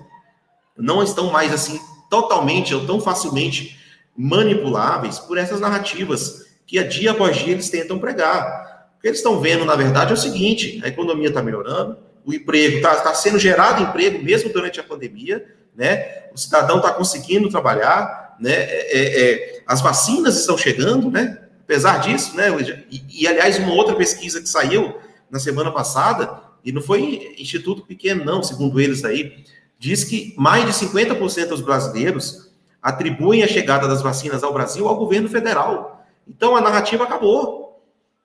[0.77, 3.77] não estão mais assim, totalmente ou tão facilmente
[4.17, 8.89] manipuláveis por essas narrativas que a dia após dia eles tentam pregar.
[8.97, 12.35] O que eles estão vendo, na verdade, é o seguinte: a economia está melhorando, o
[12.35, 15.47] emprego está tá sendo gerado emprego mesmo durante a pandemia,
[15.77, 16.25] né?
[16.35, 18.53] O cidadão está conseguindo trabalhar, né?
[18.53, 21.39] É, é, é, as vacinas estão chegando, né?
[21.63, 22.49] Apesar disso, né?
[22.91, 24.97] E, e, aliás, uma outra pesquisa que saiu
[25.31, 29.45] na semana passada, e não foi instituto pequeno, não, segundo eles aí,
[29.79, 32.51] diz que mais de 50% dos brasileiros
[32.83, 36.05] atribuem a chegada das vacinas ao Brasil ao governo federal.
[36.27, 37.85] Então a narrativa acabou.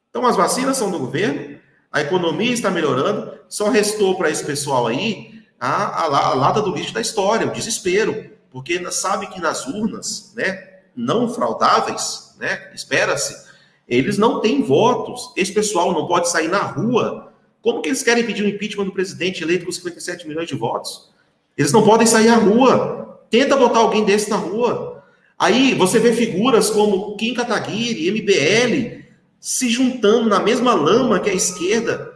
[0.09, 1.60] Então as vacinas são do governo,
[1.91, 6.73] a economia está melhorando, só restou para esse pessoal aí a, a, a lata do
[6.73, 13.51] lixo da história, o desespero, porque sabe que nas urnas, né, não fraudáveis, né, espera-se,
[13.87, 15.33] eles não têm votos.
[15.35, 17.33] Esse pessoal não pode sair na rua.
[17.61, 20.55] Como que eles querem pedir o um impeachment do presidente eleito com 57 milhões de
[20.55, 21.11] votos?
[21.57, 23.19] Eles não podem sair à rua.
[23.29, 25.03] Tenta botar alguém desse na rua.
[25.37, 29.00] Aí você vê figuras como Kim Kataguiri, MBL,
[29.41, 32.11] se juntando na mesma lama que a esquerda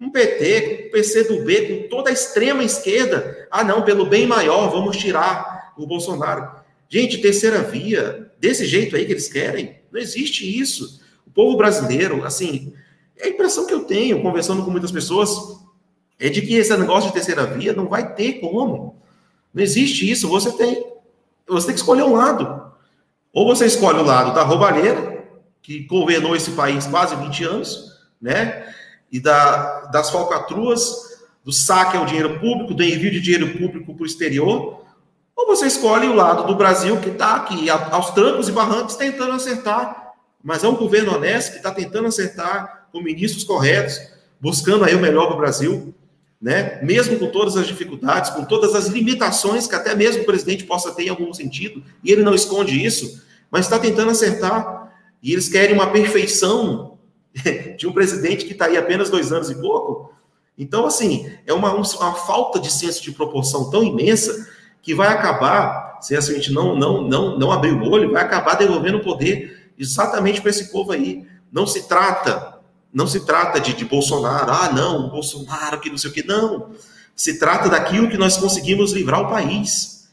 [0.00, 3.48] um PT, um PCdoB, com toda a extrema esquerda.
[3.50, 6.60] Ah, não, pelo bem maior, vamos tirar o Bolsonaro.
[6.88, 11.00] Gente, terceira via, desse jeito aí que eles querem, não existe isso.
[11.26, 12.74] O povo brasileiro, assim,
[13.16, 15.30] é a impressão que eu tenho, conversando com muitas pessoas,
[16.18, 19.02] é de que esse negócio de terceira via não vai ter como.
[19.52, 20.28] Não existe isso.
[20.28, 20.86] Você tem,
[21.48, 22.72] você tem que escolher um lado.
[23.32, 25.15] Ou você escolhe o lado da roubalheira,
[25.66, 27.92] que governou esse país quase 20 anos,
[28.22, 28.72] né?
[29.10, 34.04] e da, das falcatruas, do saque ao dinheiro público, do envio de dinheiro público para
[34.04, 34.84] o exterior,
[35.34, 39.32] ou você escolhe o lado do Brasil que está aqui aos trancos e barrancos tentando
[39.32, 44.00] acertar, mas é um governo honesto que está tentando acertar com ministros corretos,
[44.40, 45.92] buscando aí o melhor para o Brasil.
[46.40, 46.80] né?
[46.80, 50.92] Mesmo com todas as dificuldades, com todas as limitações que até mesmo o presidente possa
[50.92, 54.85] ter em algum sentido, e ele não esconde isso, mas está tentando acertar.
[55.22, 56.98] E eles querem uma perfeição
[57.76, 60.12] de um presidente que está aí apenas dois anos e pouco.
[60.58, 64.48] Então, assim, é uma, uma falta de senso de proporção tão imensa
[64.80, 68.54] que vai acabar, se a gente não, não, não, não abrir o olho, vai acabar
[68.54, 71.26] devolvendo o poder exatamente para esse povo aí.
[71.52, 72.56] Não se trata
[72.96, 76.70] não se trata de, de Bolsonaro, ah, não, Bolsonaro, que não sei o que, não.
[77.14, 80.08] Se trata daquilo que nós conseguimos livrar o país.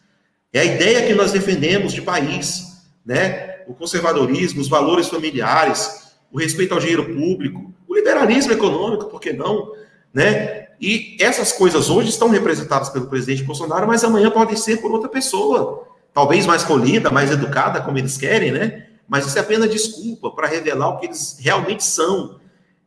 [0.52, 3.53] É a ideia que nós defendemos de país, né?
[3.68, 9.34] O conservadorismo, os valores familiares, o respeito ao dinheiro público, o liberalismo econômico, por que
[9.34, 9.72] não?
[10.14, 10.68] Né?
[10.80, 15.10] E essas coisas hoje estão representadas pelo presidente Bolsonaro, mas amanhã podem ser por outra
[15.10, 18.88] pessoa, talvez mais polida, mais educada, como eles querem, né?
[19.08, 22.42] Mas isso é apenas desculpa para revelar o que eles realmente são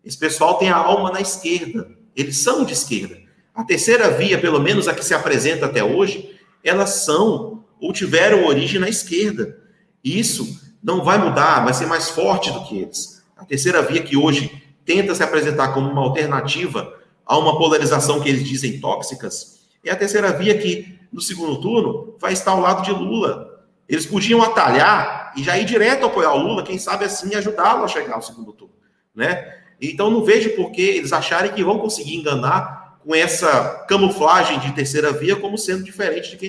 [0.06, 1.90] esse pessoal tem a alma na esquerda.
[2.14, 3.18] Eles são de esquerda.
[3.52, 8.46] A terceira via, pelo menos a que se apresenta até hoje, elas são ou tiveram
[8.46, 9.58] origem na esquerda.
[10.04, 10.46] Isso
[10.86, 13.20] não vai mudar, vai ser mais forte do que eles.
[13.36, 16.94] A terceira via que hoje tenta se apresentar como uma alternativa
[17.26, 22.14] a uma polarização que eles dizem tóxicas, é a terceira via que, no segundo turno,
[22.20, 23.64] vai estar ao lado de Lula.
[23.88, 27.88] Eles podiam atalhar e já ir direto apoiar o Lula, quem sabe assim ajudá-lo a
[27.88, 28.74] chegar ao segundo turno,
[29.12, 29.54] né?
[29.80, 34.72] Então não vejo por que eles acharem que vão conseguir enganar com essa camuflagem de
[34.72, 36.48] terceira via como sendo diferente de quem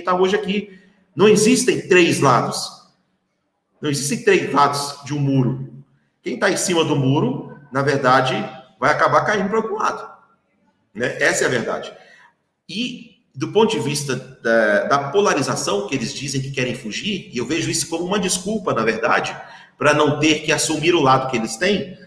[0.00, 0.78] está tá hoje aqui.
[1.14, 2.81] Não existem três lados.
[3.82, 5.68] Não existem três lados de um muro.
[6.22, 8.32] Quem está em cima do muro, na verdade,
[8.78, 10.08] vai acabar caindo para algum lado.
[10.94, 11.16] Né?
[11.20, 11.92] Essa é a verdade.
[12.68, 17.38] E do ponto de vista da, da, polarização que eles dizem que querem fugir, e
[17.38, 19.34] eu vejo isso como uma desculpa, na verdade,
[19.76, 21.98] para não ter que assumir o lado que eles têm,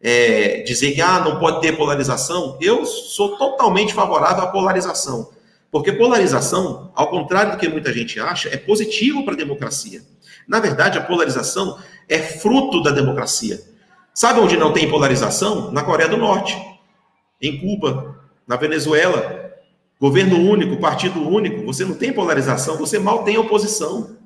[0.00, 5.32] é, dizer que ah, não pode ter polarização, eu sou totalmente favorável à polarização.
[5.70, 10.02] Porque polarização, ao contrário do que muita gente acha, é positivo para a democracia.
[10.46, 11.78] Na verdade, a polarização
[12.08, 13.60] é fruto da democracia.
[14.12, 15.70] Sabe onde não tem polarização?
[15.72, 16.56] Na Coreia do Norte,
[17.40, 18.16] em Cuba,
[18.46, 19.42] na Venezuela.
[20.00, 24.16] Governo único, partido único, você não tem polarização, você mal tem oposição.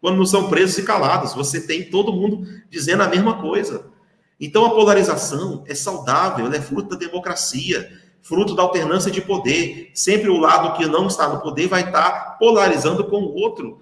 [0.00, 3.84] Quando não são presos e calados, você tem todo mundo dizendo a mesma coisa.
[4.40, 7.90] Então a polarização é saudável, ela é fruto da democracia,
[8.22, 9.90] fruto da alternância de poder.
[9.94, 13.80] Sempre o lado que não está no poder vai estar polarizando com o outro.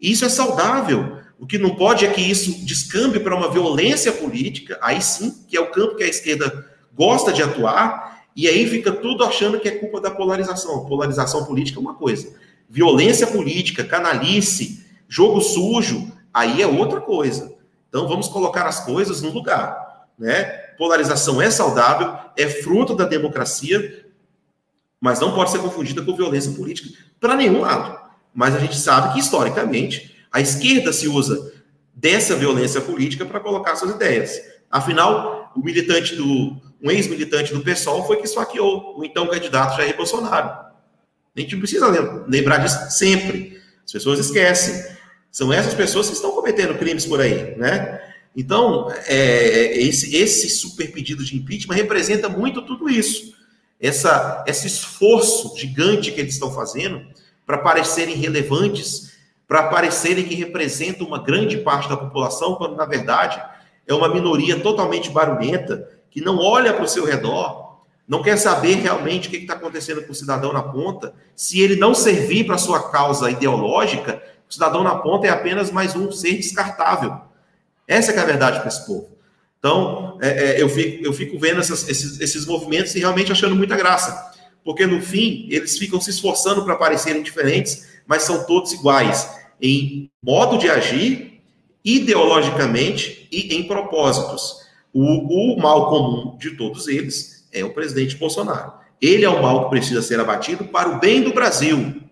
[0.00, 1.18] Isso é saudável.
[1.42, 5.56] O que não pode é que isso descambe para uma violência política, aí sim, que
[5.56, 9.68] é o campo que a esquerda gosta de atuar, e aí fica tudo achando que
[9.68, 10.86] é culpa da polarização.
[10.86, 12.32] Polarização política é uma coisa.
[12.70, 17.52] Violência política, canalice, jogo sujo, aí é outra coisa.
[17.88, 20.44] Então vamos colocar as coisas no lugar né?
[20.78, 24.06] Polarização é saudável, é fruto da democracia,
[25.00, 27.98] mas não pode ser confundida com violência política para nenhum lado.
[28.34, 31.52] Mas a gente sabe que, historicamente, a esquerda se usa
[31.94, 34.40] dessa violência política para colocar suas ideias.
[34.70, 39.96] Afinal, o militante do um ex-militante do PSOL foi que esfaqueou o então candidato Jair
[39.96, 40.48] Bolsonaro.
[40.48, 41.86] A gente precisa
[42.26, 43.60] lembrar disso sempre.
[43.84, 44.92] As pessoas esquecem.
[45.30, 48.00] São essas pessoas que estão cometendo crimes por aí, né?
[48.36, 53.34] Então, é, esse, esse super pedido de impeachment representa muito tudo isso.
[53.80, 57.06] Essa, esse esforço gigante que eles estão fazendo
[57.46, 59.11] para parecerem relevantes,
[59.52, 63.38] para parecerem que representam uma grande parte da população, quando na verdade
[63.86, 68.76] é uma minoria totalmente barulhenta, que não olha para o seu redor, não quer saber
[68.76, 71.14] realmente o que está acontecendo com o cidadão na ponta.
[71.36, 75.94] Se ele não servir para sua causa ideológica, o cidadão na ponta é apenas mais
[75.94, 77.14] um ser descartável
[77.86, 79.10] essa é, é a verdade para esse povo.
[79.58, 83.54] Então, é, é, eu, fico, eu fico vendo essas, esses, esses movimentos e realmente achando
[83.54, 84.32] muita graça.
[84.64, 90.10] Porque, no fim, eles ficam se esforçando para parecerem diferentes, mas são todos iguais em
[90.22, 91.40] modo de agir,
[91.84, 94.56] ideologicamente e em propósitos.
[94.92, 98.72] O, o mal comum de todos eles é o presidente Bolsonaro.
[99.00, 102.02] Ele é o mal que precisa ser abatido para o bem do Brasil.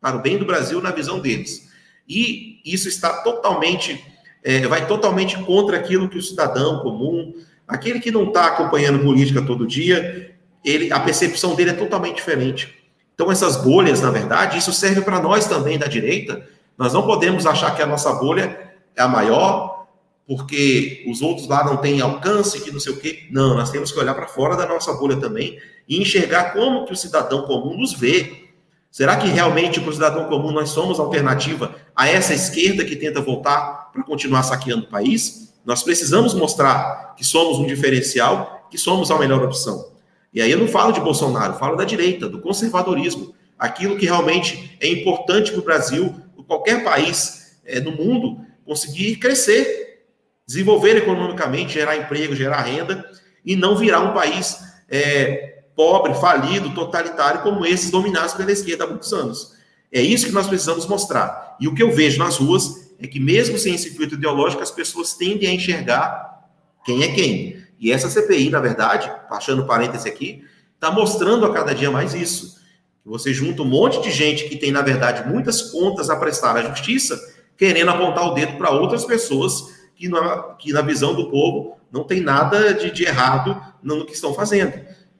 [0.00, 1.68] Para o bem do Brasil, na visão deles.
[2.08, 7.32] E isso está totalmente é, vai totalmente contra aquilo que o cidadão comum,
[7.66, 10.34] aquele que não está acompanhando política todo dia,
[10.64, 12.74] ele, a percepção dele é totalmente diferente.
[13.14, 16.44] Então, essas bolhas, na verdade, isso serve para nós também da direita.
[16.82, 18.58] Nós não podemos achar que a nossa bolha
[18.96, 19.86] é a maior,
[20.26, 23.28] porque os outros lá não têm alcance, que não sei o quê.
[23.30, 26.92] Não, nós temos que olhar para fora da nossa bolha também e enxergar como que
[26.92, 28.48] o cidadão comum nos vê.
[28.90, 33.20] Será que realmente, para o cidadão comum, nós somos alternativa a essa esquerda que tenta
[33.20, 35.54] voltar para continuar saqueando o país?
[35.64, 39.92] Nós precisamos mostrar que somos um diferencial, que somos a melhor opção.
[40.34, 43.32] E aí eu não falo de Bolsonaro, falo da direita, do conservadorismo.
[43.56, 49.16] Aquilo que realmente é importante para o Brasil, para qualquer país é, no mundo, conseguir
[49.16, 50.04] crescer,
[50.46, 53.04] desenvolver economicamente, gerar emprego, gerar renda,
[53.44, 58.86] e não virar um país é, pobre, falido, totalitário, como esses dominados pela esquerda há
[58.86, 59.52] muitos anos.
[59.90, 61.56] É isso que nós precisamos mostrar.
[61.60, 64.70] E o que eu vejo nas ruas é que, mesmo sem esse filtro ideológico, as
[64.70, 66.48] pessoas tendem a enxergar
[66.84, 67.62] quem é quem.
[67.78, 72.61] E essa CPI, na verdade, passando parêntese aqui, está mostrando a cada dia mais isso.
[73.04, 76.62] Você junta um monte de gente que tem, na verdade, muitas contas a prestar à
[76.62, 77.18] justiça,
[77.56, 82.04] querendo apontar o dedo para outras pessoas que na, que, na visão do povo, não
[82.04, 84.72] tem nada de, de errado no que estão fazendo.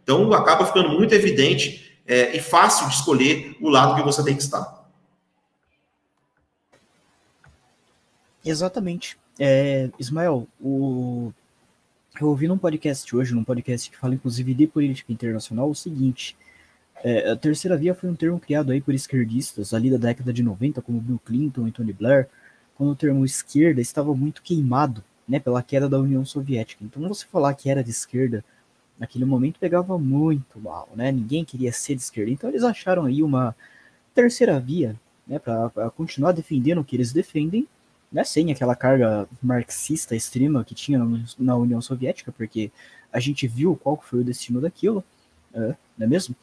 [0.02, 4.36] Então, acaba ficando muito evidente é, e fácil de escolher o lado que você tem
[4.36, 4.82] que estar.
[8.44, 9.16] Exatamente.
[9.38, 11.32] É, Ismael, o,
[12.20, 16.36] eu ouvi num podcast hoje, num podcast que fala inclusive de política internacional, o seguinte:
[17.02, 20.42] é, a terceira via foi um termo criado aí por esquerdistas ali da década de
[20.42, 22.28] 90, como Bill Clinton e Tony Blair,
[22.76, 26.84] quando o termo esquerda estava muito queimado, né, pela queda da União Soviética.
[26.84, 28.44] Então você falar que era de esquerda
[28.98, 31.10] naquele momento pegava muito mal, né?
[31.10, 32.30] Ninguém queria ser de esquerda.
[32.30, 33.54] Então eles acharam aí uma
[34.14, 34.94] terceira via,
[35.26, 37.66] né, para continuar defendendo o que eles defendem
[38.12, 41.00] né, sem aquela carga marxista extrema que tinha
[41.38, 42.70] na União Soviética, porque
[43.12, 45.02] a gente viu qual foi o destino daquilo,
[45.54, 46.36] é, não é mesmo?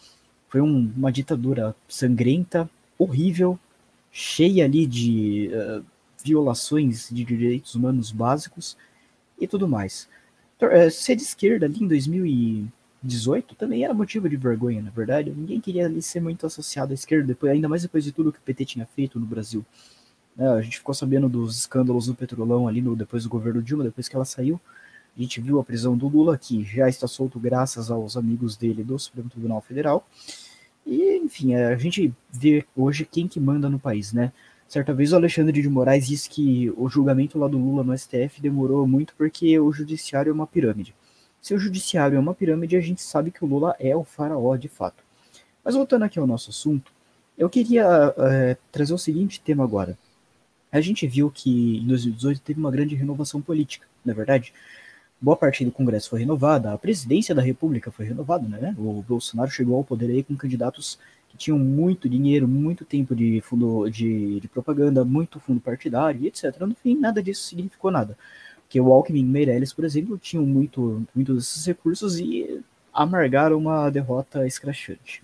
[0.50, 3.58] Foi um, uma ditadura sangrenta, horrível,
[4.12, 5.86] cheia ali de uh,
[6.24, 8.76] violações de direitos humanos básicos
[9.40, 10.10] e tudo mais.
[10.62, 15.32] Uh, ser de esquerda ali em 2018 também era motivo de vergonha, na verdade.
[15.32, 18.40] Ninguém queria ali ser muito associado à esquerda, depois, ainda mais depois de tudo que
[18.40, 19.64] o PT tinha feito no Brasil.
[20.36, 20.50] Né?
[20.50, 24.10] A gente ficou sabendo dos escândalos do Petrolão ali no, depois do governo Dilma, depois
[24.10, 24.60] que ela saiu.
[25.20, 28.86] A gente viu a prisão do Lula, que já está solto graças aos amigos dele
[28.86, 30.08] do Supremo Tribunal Federal.
[30.86, 34.32] E, enfim, a gente vê hoje quem que manda no país, né?
[34.66, 38.40] Certa vez o Alexandre de Moraes disse que o julgamento lá do Lula no STF
[38.42, 40.96] demorou muito porque o judiciário é uma pirâmide.
[41.42, 44.56] Se o judiciário é uma pirâmide, a gente sabe que o Lula é o faraó
[44.56, 45.04] de fato.
[45.66, 46.94] Mas voltando aqui ao nosso assunto,
[47.38, 47.86] eu queria
[48.18, 49.98] é, trazer o seguinte tema agora
[50.72, 54.54] a gente viu que em 2018 teve uma grande renovação política, na é verdade.
[55.22, 58.74] Boa parte do Congresso foi renovada, a presidência da República foi renovada, né?
[58.78, 60.98] O Bolsonaro chegou ao poder aí com candidatos
[61.28, 66.58] que tinham muito dinheiro, muito tempo de fundo de, de propaganda, muito fundo partidário, etc.
[66.62, 68.18] No fim, nada disso significou nada.
[68.62, 72.62] Porque o Alckmin e Meirelles, por exemplo, tinham muito, muito desses recursos e
[72.94, 75.22] amargaram uma derrota escrachante.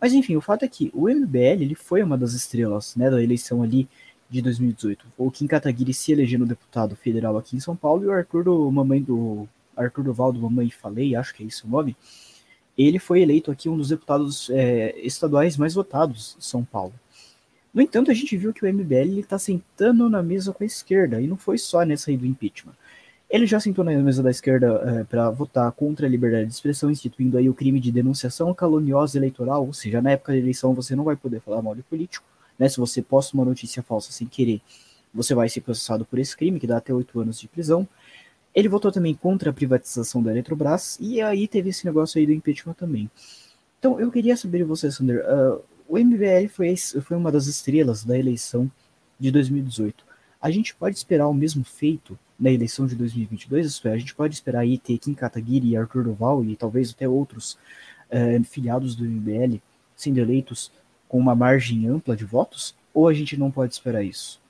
[0.00, 3.22] Mas enfim, o fato é que o MBL ele foi uma das estrelas né, da
[3.22, 3.88] eleição ali
[4.34, 5.06] de 2018.
[5.16, 8.70] O Kim Kataguiri se elegendo deputado federal aqui em São Paulo e o Arthur do
[8.70, 11.96] Mamãe do Arthur Duval do Mamãe Falei, acho que é isso o nome.
[12.76, 16.92] Ele foi eleito aqui um dos deputados é, estaduais mais votados de São Paulo.
[17.72, 21.20] No entanto, a gente viu que o MBL está sentando na mesa com a esquerda,
[21.20, 22.74] e não foi só nessa aí do impeachment.
[23.30, 26.90] Ele já sentou na mesa da esquerda é, para votar contra a liberdade de expressão,
[26.90, 30.96] instituindo aí o crime de denunciação caluniosa eleitoral, ou seja, na época da eleição você
[30.96, 32.68] não vai poder falar mal de político né?
[32.68, 34.60] Se você posta uma notícia falsa sem querer,
[35.12, 37.88] você vai ser processado por esse crime, que dá até oito anos de prisão.
[38.54, 42.32] Ele votou também contra a privatização da Eletrobras, e aí teve esse negócio aí do
[42.32, 43.10] impeachment também.
[43.78, 48.04] Então, eu queria saber de você, Sander, uh, o MBL foi, foi uma das estrelas
[48.04, 48.70] da eleição
[49.18, 50.04] de 2018.
[50.40, 53.80] A gente pode esperar o mesmo feito na eleição de 2022?
[53.86, 57.58] A gente pode esperar aí ter Kim Kataguiri e Arthur Duval e talvez até outros
[58.10, 59.56] uh, filiados do MBL
[59.96, 60.72] sendo eleitos
[61.14, 62.74] com uma margem ampla de votos?
[62.92, 64.42] Ou a gente não pode esperar isso?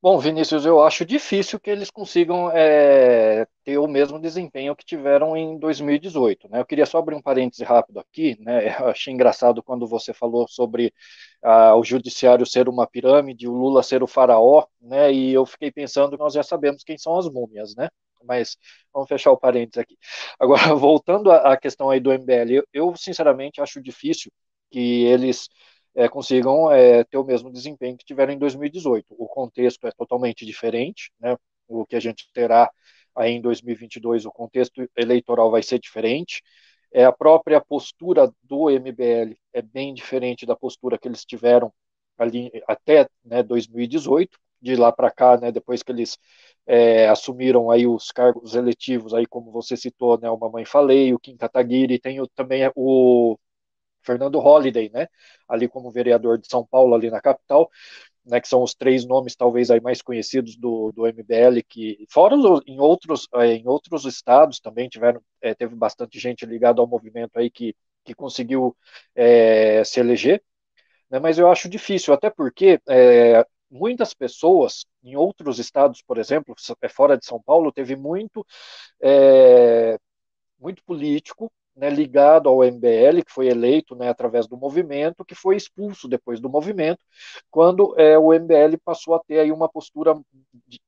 [0.00, 5.36] Bom, Vinícius, eu acho difícil que eles consigam é, ter o mesmo desempenho que tiveram
[5.36, 6.48] em 2018.
[6.48, 6.58] Né?
[6.60, 8.34] Eu queria só abrir um parêntese rápido aqui.
[8.40, 8.68] Né?
[8.80, 10.94] Eu achei engraçado quando você falou sobre
[11.42, 15.12] ah, o judiciário ser uma pirâmide, o Lula ser o faraó, né?
[15.12, 17.76] e eu fiquei pensando que nós já sabemos quem são as múmias.
[17.76, 17.90] Né?
[18.24, 18.56] Mas
[18.92, 19.96] vamos fechar o parênteses aqui.
[20.38, 24.30] Agora, voltando à questão aí do MBL, eu, eu sinceramente acho difícil
[24.70, 25.48] que eles
[25.94, 29.14] é, consigam é, ter o mesmo desempenho que tiveram em 2018.
[29.18, 31.36] O contexto é totalmente diferente, né?
[31.66, 32.70] O que a gente terá
[33.14, 36.42] aí em 2022, o contexto eleitoral vai ser diferente.
[36.92, 41.72] É, a própria postura do MBL é bem diferente da postura que eles tiveram
[42.16, 46.18] ali até né, 2018 de lá para cá, né, depois que eles
[46.68, 51.20] é, assumiram aí os cargos eletivos, aí como você citou, né, o Mamãe Falei, o
[51.20, 53.38] Kim Kataguiri, tem o, também o
[54.02, 55.08] Fernando Holliday, né,
[55.48, 57.70] ali como vereador de São Paulo, ali na capital.
[58.24, 62.34] né, que são os três nomes talvez aí mais conhecidos do, do MBL, que fora
[62.66, 67.38] em outros, é, em outros estados também tiveram, é, teve bastante gente ligada ao movimento
[67.38, 68.76] aí que, que conseguiu
[69.14, 70.42] é, se eleger,
[71.10, 76.54] né, mas eu acho difícil, até porque é, muitas pessoas em outros estados, por exemplo,
[76.82, 78.46] é, fora de São Paulo, teve muito,
[79.00, 79.98] é,
[80.58, 85.56] muito político né, ligado ao MBL, que foi eleito né, através do movimento, que foi
[85.56, 86.98] expulso depois do movimento,
[87.50, 90.18] quando é, o MBL passou a ter aí uma postura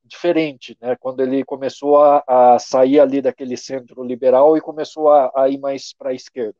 [0.04, 5.30] diferente, né, quando ele começou a, a, sair ali daquele centro liberal e começou a,
[5.34, 6.56] a ir mais para a esquerda.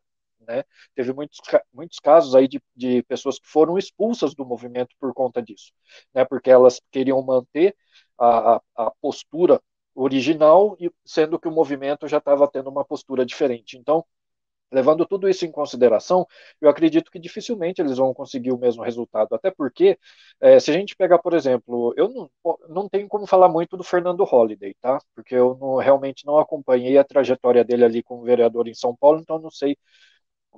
[0.47, 0.63] Né?
[0.95, 1.39] Teve muitos,
[1.73, 5.71] muitos casos aí de, de pessoas que foram expulsas do movimento por conta disso,
[6.13, 7.75] né, porque elas queriam manter
[8.19, 9.61] a, a, postura
[9.95, 13.77] original, sendo que o movimento já estava tendo uma postura diferente.
[13.77, 14.05] Então,
[14.71, 16.25] Levando tudo isso em consideração,
[16.61, 19.35] eu acredito que dificilmente eles vão conseguir o mesmo resultado.
[19.35, 19.99] Até porque,
[20.39, 22.31] é, se a gente pegar, por exemplo, eu não,
[22.69, 24.97] não tenho como falar muito do Fernando Holliday, tá?
[25.13, 29.19] Porque eu não, realmente não acompanhei a trajetória dele ali como vereador em São Paulo,
[29.19, 29.77] então não sei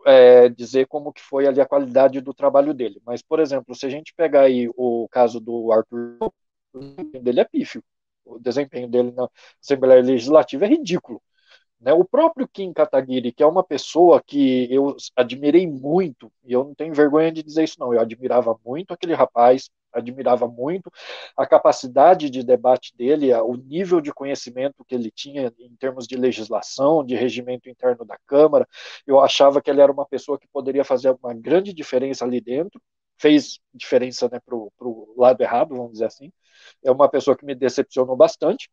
[0.05, 3.01] é, dizer como que foi ali a qualidade do trabalho dele.
[3.05, 6.17] Mas, por exemplo, se a gente pegar aí o caso do Arthur,
[6.73, 7.83] o desempenho dele é pífio.
[8.25, 9.27] O desempenho dele na
[9.61, 11.21] Assembleia Legislativa é ridículo.
[11.83, 11.91] Né?
[11.93, 16.73] O próprio Kim Kataguiri, que é uma pessoa que eu admirei muito, e eu não
[16.73, 20.89] tenho vergonha de dizer isso, não, eu admirava muito aquele rapaz, admirava muito
[21.35, 26.15] a capacidade de debate dele, o nível de conhecimento que ele tinha em termos de
[26.15, 28.67] legislação, de regimento interno da Câmara.
[29.05, 32.81] Eu achava que ele era uma pessoa que poderia fazer uma grande diferença ali dentro,
[33.17, 36.31] fez diferença né, para o lado errado, vamos dizer assim.
[36.83, 38.69] É uma pessoa que me decepcionou bastante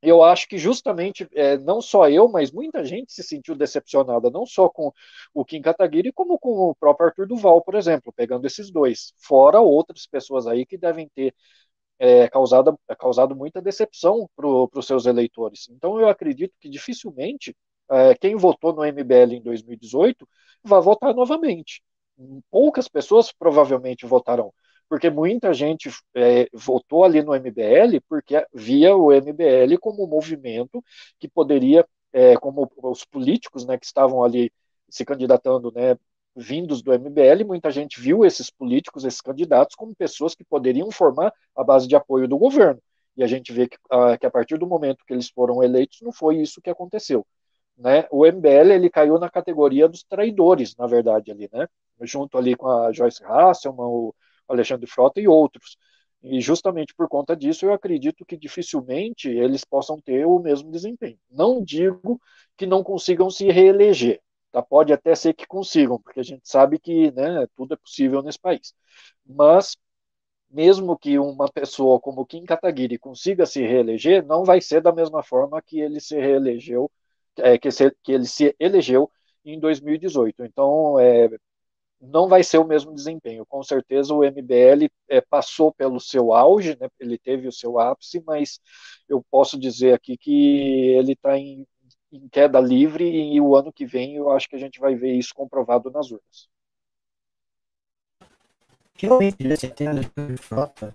[0.00, 4.46] eu acho que justamente é, não só eu, mas muita gente se sentiu decepcionada, não
[4.46, 4.92] só com
[5.34, 9.60] o Kim Kataguiri, como com o próprio Arthur Duval, por exemplo, pegando esses dois, fora
[9.60, 11.34] outras pessoas aí que devem ter
[11.98, 15.68] é, causado, causado muita decepção para os seus eleitores.
[15.70, 17.56] Então eu acredito que dificilmente
[17.90, 20.28] é, quem votou no MBL em 2018
[20.62, 21.82] vai votar novamente.
[22.50, 24.52] Poucas pessoas provavelmente votarão
[24.88, 30.82] porque muita gente é, votou ali no MBL porque via o MBL como um movimento
[31.18, 34.50] que poderia, é, como os políticos né, que estavam ali
[34.88, 35.96] se candidatando, né,
[36.34, 41.32] vindos do MBL, muita gente viu esses políticos, esses candidatos, como pessoas que poderiam formar
[41.54, 42.80] a base de apoio do governo.
[43.16, 46.00] E a gente vê que, a, que a partir do momento que eles foram eleitos,
[46.00, 47.26] não foi isso que aconteceu.
[47.76, 48.06] Né?
[48.10, 51.66] O MBL ele caiu na categoria dos traidores, na verdade, ali, né?
[52.02, 54.14] Junto ali com a Joyce Hasselman, o,
[54.48, 55.76] Alexandre Frota e outros.
[56.22, 61.18] E justamente por conta disso, eu acredito que dificilmente eles possam ter o mesmo desempenho.
[61.30, 62.20] Não digo
[62.56, 64.20] que não consigam se reeleger,
[64.50, 64.60] tá?
[64.62, 68.38] pode até ser que consigam, porque a gente sabe que né, tudo é possível nesse
[68.40, 68.74] país.
[69.24, 69.76] Mas,
[70.50, 75.22] mesmo que uma pessoa como Kim Kataguiri consiga se reeleger, não vai ser da mesma
[75.22, 76.90] forma que ele se reelegeu,
[77.38, 79.10] é, que, se, que ele se elegeu
[79.44, 80.44] em 2018.
[80.44, 81.28] Então, é,
[82.00, 83.44] não vai ser o mesmo desempenho.
[83.46, 88.22] Com certeza o MBL é, passou pelo seu auge, né, ele teve o seu ápice,
[88.24, 88.60] mas
[89.08, 91.66] eu posso dizer aqui que ele está em,
[92.12, 95.12] em, queda livre e o ano que vem eu acho que a gente vai ver
[95.14, 96.48] isso comprovado nas urnas.
[98.94, 99.94] Realmente, né, você tem a
[100.36, 100.94] frota,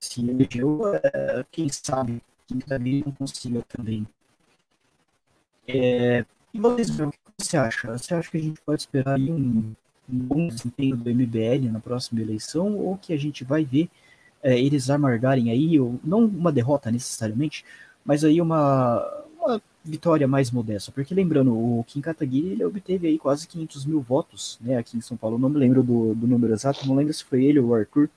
[0.00, 4.06] se elegeu, é, quem sabe, quem também não consiga também.
[5.68, 7.98] É, e vocês, o que você acha?
[7.98, 9.74] Você acha que a gente pode esperar aí um
[10.08, 13.88] bom desempenho do MBL na próxima eleição ou que a gente vai ver
[14.42, 17.64] é, eles amargarem aí, ou, não uma derrota necessariamente,
[18.04, 19.04] mas aí uma,
[19.40, 24.00] uma vitória mais modesta, porque lembrando, o Kim Kataguiri ele obteve aí quase 500 mil
[24.00, 27.12] votos, né, aqui em São Paulo, não me lembro do, do número exato, não lembro
[27.12, 28.08] se foi ele ou o Arthur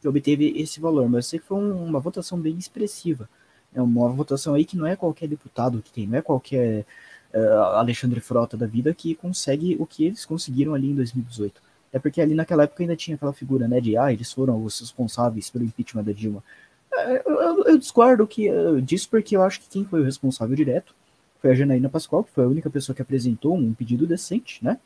[0.00, 3.28] que obteve esse valor, mas sei que foi um, uma votação bem expressiva,
[3.72, 6.84] é uma votação aí que não é qualquer deputado que tem, não é qualquer
[7.38, 11.60] Alexandre Frota da vida que consegue o que eles conseguiram ali em 2018.
[11.92, 14.80] É porque ali naquela época ainda tinha aquela figura, né, de ah, eles foram os
[14.80, 16.42] responsáveis pelo impeachment da Dilma.
[16.92, 20.04] É, eu, eu, eu discordo que, uh, disso porque eu acho que quem foi o
[20.04, 20.94] responsável direto
[21.40, 24.78] foi a Janaína Pascoal, que foi a única pessoa que apresentou um pedido decente, né?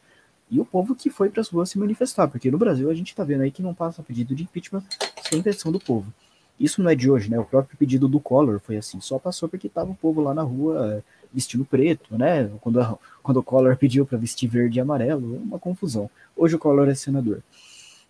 [0.51, 3.09] E o povo que foi para as ruas se manifestar, porque no Brasil a gente
[3.09, 4.83] está vendo aí que não passa pedido de impeachment
[5.29, 6.13] sem pressão do povo.
[6.59, 7.39] Isso não é de hoje, né?
[7.39, 10.43] O próprio pedido do Collor foi assim, só passou porque tava o povo lá na
[10.43, 12.51] rua vestindo preto, né?
[12.61, 16.11] Quando, quando o Collor pediu para vestir verde e amarelo, uma confusão.
[16.37, 17.43] Hoje o Collor é senador.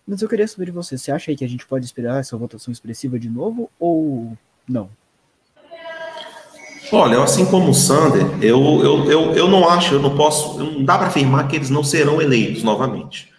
[0.06, 2.36] Mas eu queria saber de você, você acha aí que a gente pode esperar essa
[2.36, 4.36] votação expressiva de novo ou
[4.68, 4.88] não?
[6.92, 10.84] Olha, assim como o Sander, eu, eu, eu, eu não acho, eu não posso, não
[10.84, 13.32] dá para afirmar que eles não serão eleitos novamente.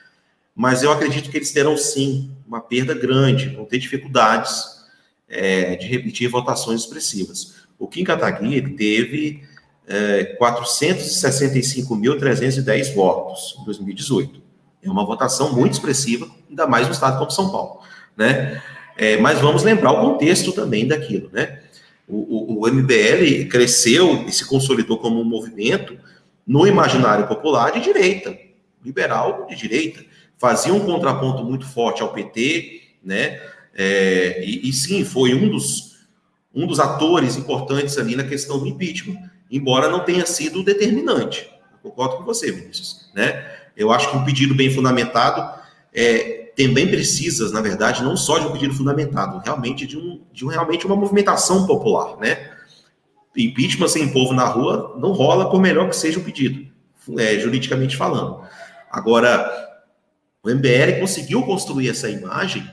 [0.53, 4.77] mas eu acredito que eles terão sim uma perda grande, vão ter dificuldades
[5.29, 7.55] é, de repetir votações expressivas.
[7.77, 9.43] O Kim Kataguiri teve
[9.87, 14.39] é, 465.310 votos em 2018.
[14.83, 17.79] É uma votação muito expressiva, ainda mais no estado como São Paulo,
[18.15, 18.61] né?
[18.95, 21.61] É, mas vamos lembrar o contexto também daquilo, né?
[22.07, 25.97] O, o, o, MBL cresceu e se consolidou como um movimento
[26.45, 28.37] no imaginário popular de direita,
[28.83, 30.05] liberal de direita
[30.37, 33.41] fazia um contraponto muito forte ao PT, né?
[33.73, 35.97] É, e, e, sim, foi um dos,
[36.53, 41.49] um dos atores importantes ali na questão do impeachment, embora não tenha sido determinante.
[41.71, 43.09] Eu concordo com você, Vinícius.
[43.13, 43.45] Né?
[43.75, 45.61] Eu acho que um pedido bem fundamentado
[45.93, 50.45] é, também precisa, na verdade, não só de um pedido fundamentado, realmente de, um, de
[50.45, 52.17] um, realmente uma movimentação popular.
[52.17, 52.51] Né?
[53.35, 56.67] Impeachment sem povo na rua não rola, por melhor que seja o pedido,
[57.17, 58.41] é, juridicamente falando.
[58.91, 59.67] Agora,
[60.43, 62.67] o MBL conseguiu construir essa imagem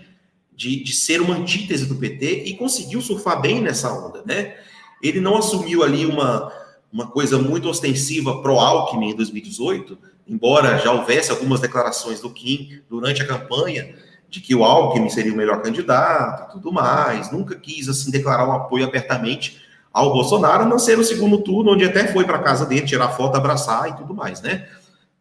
[0.54, 4.54] de, de ser uma antítese do PT e conseguiu surfar bem nessa onda, né?
[5.02, 6.50] Ele não assumiu ali uma,
[6.94, 13.20] uma coisa muito ostensiva pró-Alckmin em 2018, embora já houvesse algumas declarações do Kim durante
[13.20, 13.94] a campanha
[14.30, 18.52] de que o Alckmin seria o melhor candidato tudo mais, nunca quis assim declarar um
[18.52, 19.60] apoio abertamente
[19.92, 23.36] ao Bolsonaro, não ser no segundo turno, onde até foi para casa dele tirar foto,
[23.36, 24.66] abraçar e tudo mais, né?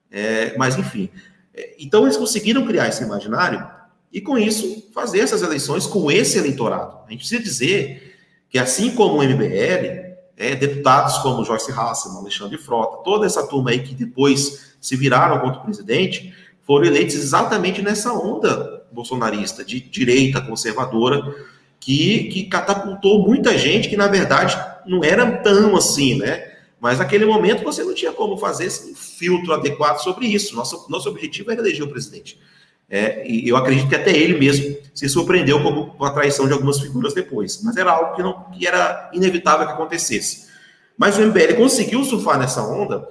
[0.09, 1.09] É, mas enfim,
[1.77, 3.65] então, eles conseguiram criar esse imaginário
[4.11, 6.99] e, com isso, fazer essas eleições com esse eleitorado.
[7.05, 8.17] A gente precisa dizer
[8.49, 10.02] que, assim como o MBL,
[10.37, 15.39] é, deputados como Joyce Hasselman, Alexandre Frota, toda essa turma aí que depois se viraram
[15.39, 21.35] contra o presidente, foram eleitos exatamente nessa onda bolsonarista, de direita conservadora,
[21.79, 26.51] que, que catapultou muita gente que, na verdade, não era tão assim, né?
[26.79, 30.55] Mas naquele momento você não tinha como fazer um filtro adequado sobre isso.
[30.55, 32.39] Nosso, nosso objetivo era eleger o presidente.
[32.95, 36.79] É, e eu acredito que até ele mesmo se surpreendeu com, a traição de algumas
[36.79, 37.59] figuras depois.
[37.63, 40.47] Mas era algo que, não, que era inevitável que acontecesse.
[40.95, 43.03] Mas o MBL conseguiu surfar nessa onda,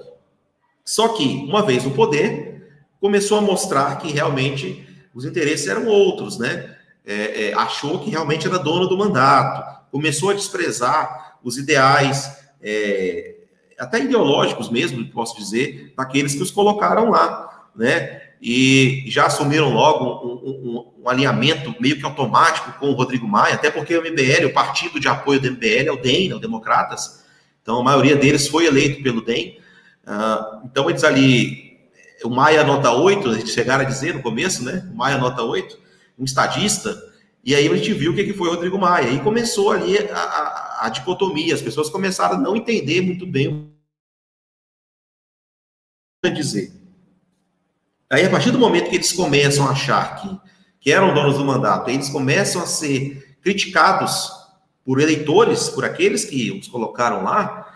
[0.85, 2.65] só que, uma vez no poder,
[3.01, 6.77] começou a mostrar que realmente os interesses eram outros, né?
[7.05, 13.35] É, é, achou que realmente era dono do mandato, começou a desprezar os ideais é,
[13.77, 18.22] até ideológicos mesmo, posso dizer, daqueles que os colocaram lá, né?
[18.45, 23.53] E já assumiram logo um, um, um, alinhamento meio que automático com o Rodrigo Maia,
[23.53, 26.39] até porque o MBL, o partido de apoio do MBL é o DEM, né, o
[26.39, 27.23] Democratas,
[27.61, 29.57] então a maioria deles foi eleito pelo DEM.
[30.05, 31.79] Uh, então eles ali,
[32.25, 34.89] o Maia nota 8, a gente chegaram a dizer no começo, né?
[34.91, 35.79] O Maia nota 8,
[36.19, 37.01] um estadista,
[37.45, 40.17] e aí a gente viu o que foi o Rodrigo Maia, e começou ali a,
[40.17, 43.71] a, a dicotomia, as pessoas começaram a não entender muito bem
[46.33, 46.82] dizer.
[48.13, 50.39] Aí, a partir do momento que eles começam a achar que,
[50.79, 54.31] que eram donos do mandato, eles começam a ser criticados
[54.85, 57.73] por eleitores, por aqueles que os colocaram lá,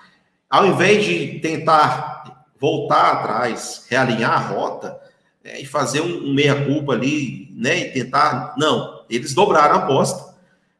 [0.47, 4.99] ao invés de tentar voltar atrás, realinhar a rota
[5.43, 8.53] é, e fazer um, um meia-culpa ali, né, e tentar.
[8.59, 10.35] Não, eles dobraram a aposta,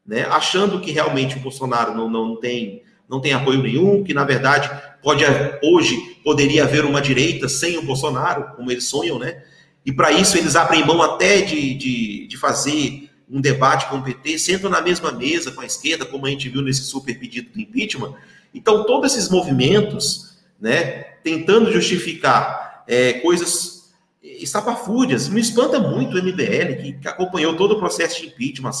[0.06, 4.22] né, achando que realmente o Bolsonaro não, não tem não tem apoio nenhum, que na
[4.22, 4.70] verdade
[5.02, 5.24] pode
[5.64, 9.42] hoje poderia haver uma direita sem o Bolsonaro, como eles sonham, né?
[9.88, 14.02] E para isso eles abrem mão até de, de, de, fazer um debate com o
[14.02, 17.50] PT, sentam na mesma mesa com a esquerda, como a gente viu nesse super pedido
[17.54, 18.14] do impeachment.
[18.52, 23.90] Então, todos esses movimentos, né, tentando justificar é, coisas
[24.22, 28.72] estapafúrdias, me espanta muito o MBL, que, que acompanhou todo o processo de impeachment,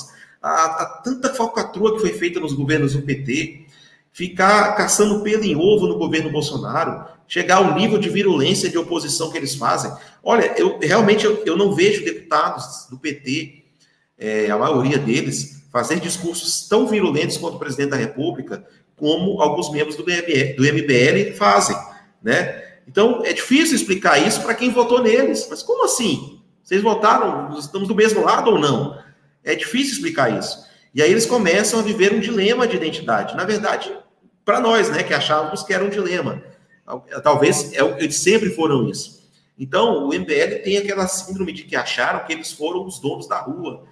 [0.42, 3.64] a, a tanta falcatrua que foi feita nos governos do PT,
[4.12, 9.30] ficar caçando pelo em ovo no governo Bolsonaro, chegar ao nível de virulência de oposição
[9.30, 9.92] que eles fazem.
[10.22, 13.64] Olha, eu realmente eu, eu não vejo deputados do PT,
[14.18, 18.64] é, a maioria deles, fazer discursos tão virulentos contra o presidente da República
[18.96, 21.76] como alguns membros do, do MBL fazem,
[22.20, 22.64] né?
[22.88, 25.46] Então, é difícil explicar isso para quem votou neles.
[25.48, 26.40] Mas como assim?
[26.64, 28.98] Vocês votaram, estamos do mesmo lado ou não?
[29.44, 30.66] É difícil explicar isso.
[30.94, 33.36] E aí eles começam a viver um dilema de identidade.
[33.36, 33.94] Na verdade,
[34.44, 36.42] para nós, né, que achávamos que era um dilema.
[37.22, 39.18] Talvez é, eles sempre foram isso.
[39.58, 43.40] Então, o MBL tem aquela síndrome de que acharam que eles foram os donos da
[43.40, 43.84] rua.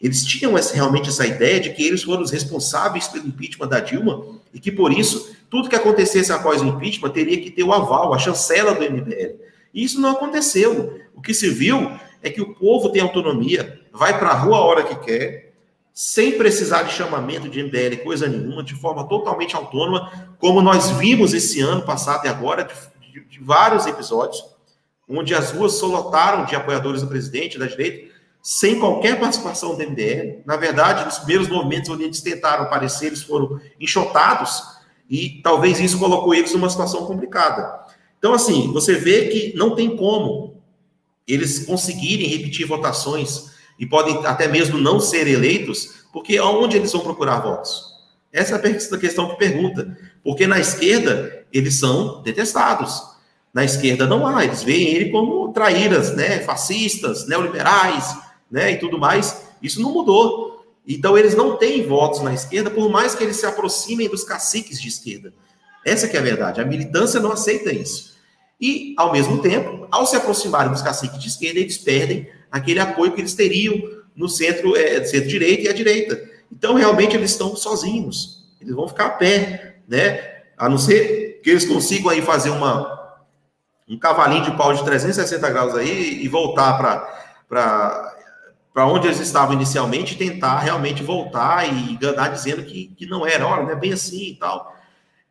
[0.00, 3.80] Eles tinham essa, realmente essa ideia de que eles foram os responsáveis pelo impeachment da
[3.80, 7.72] Dilma e que, por isso, tudo que acontecesse após o impeachment teria que ter o
[7.72, 9.36] aval, a chancela do MBL.
[9.72, 11.00] E isso não aconteceu.
[11.14, 11.90] O que se viu
[12.22, 15.45] é que o povo tem autonomia, vai para a rua a hora que quer,
[15.98, 21.32] sem precisar de chamamento de MBL, coisa nenhuma, de forma totalmente autônoma, como nós vimos
[21.32, 22.74] esse ano passado e agora, de,
[23.12, 24.44] de, de vários episódios,
[25.08, 30.42] onde as ruas solotaram de apoiadores do presidente, da direita, sem qualquer participação do MDL.
[30.44, 34.64] Na verdade, nos primeiros movimentos onde eles tentaram aparecer, eles foram enxotados
[35.08, 37.86] e talvez isso colocou eles numa situação complicada.
[38.18, 40.62] Então, assim, você vê que não tem como
[41.26, 47.02] eles conseguirem repetir votações e podem até mesmo não ser eleitos, porque aonde eles vão
[47.02, 47.94] procurar votos?
[48.32, 49.96] Essa é a questão que pergunta.
[50.22, 53.02] Porque na esquerda, eles são detestados.
[53.52, 58.14] Na esquerda não há, eles veem ele como traíras, né, fascistas, neoliberais,
[58.50, 59.42] né, e tudo mais.
[59.62, 60.66] Isso não mudou.
[60.86, 64.80] Então eles não têm votos na esquerda, por mais que eles se aproximem dos caciques
[64.80, 65.32] de esquerda.
[65.84, 66.60] Essa que é a verdade.
[66.60, 68.16] A militância não aceita isso.
[68.60, 73.12] E, ao mesmo tempo, ao se aproximarem dos caciques de esquerda, eles perdem aquele apoio
[73.12, 73.76] que eles teriam
[74.14, 76.30] no centro, é, centro-direita e à direita.
[76.50, 78.44] Então, realmente, eles estão sozinhos.
[78.60, 80.42] Eles vão ficar a pé, né?
[80.56, 83.16] A não ser que eles consigam aí fazer uma,
[83.88, 88.16] um cavalinho de pau de 360 graus aí e voltar para
[88.76, 93.46] para onde eles estavam inicialmente, tentar realmente voltar e enganar dizendo que, que não era,
[93.46, 94.76] olha, não é bem assim e tal.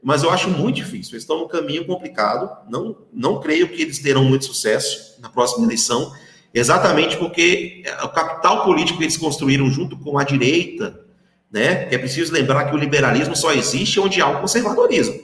[0.01, 3.99] Mas eu acho muito difícil, eles estão num caminho complicado, não, não creio que eles
[3.99, 6.11] terão muito sucesso na próxima eleição,
[6.55, 11.05] exatamente porque o capital político que eles construíram junto com a direita,
[11.51, 15.19] né, é preciso lembrar que o liberalismo só existe onde há um conservadorismo.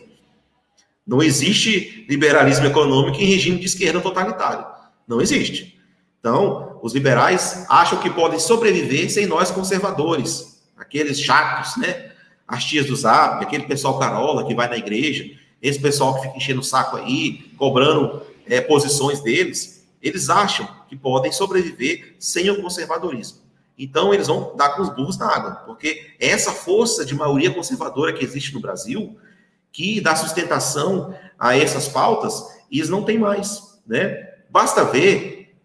[1.08, 4.66] Não existe liberalismo econômico em regime de esquerda totalitário.
[5.08, 5.80] Não existe.
[6.20, 12.12] Então, os liberais acham que podem sobreviver sem nós conservadores, aqueles chatos, né?
[12.48, 15.26] As tias do Zap, aquele pessoal carola que vai na igreja,
[15.62, 20.98] esse pessoal que fica enchendo o saco aí, cobrando é, posições deles, eles acham que
[20.98, 23.39] podem sobreviver sem o conservadorismo.
[23.80, 27.50] Então, eles vão dar com os burros na água, porque é essa força de maioria
[27.50, 29.18] conservadora que existe no Brasil,
[29.72, 34.32] que dá sustentação a essas pautas, eles não têm mais, né?
[34.50, 35.56] Basta ver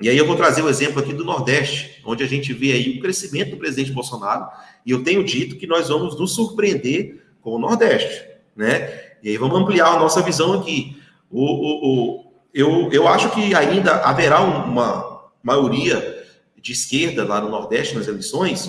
[0.00, 2.96] e aí eu vou trazer o exemplo aqui do Nordeste, onde a gente vê aí
[2.96, 4.46] o crescimento do presidente Bolsonaro,
[4.86, 8.24] e eu tenho dito que nós vamos nos surpreender com o Nordeste,
[8.54, 9.16] né?
[9.24, 10.96] E aí vamos ampliar a nossa visão aqui.
[11.28, 16.26] O, o, o eu, eu acho que ainda haverá uma maioria
[16.60, 18.68] de esquerda lá no Nordeste nas eleições,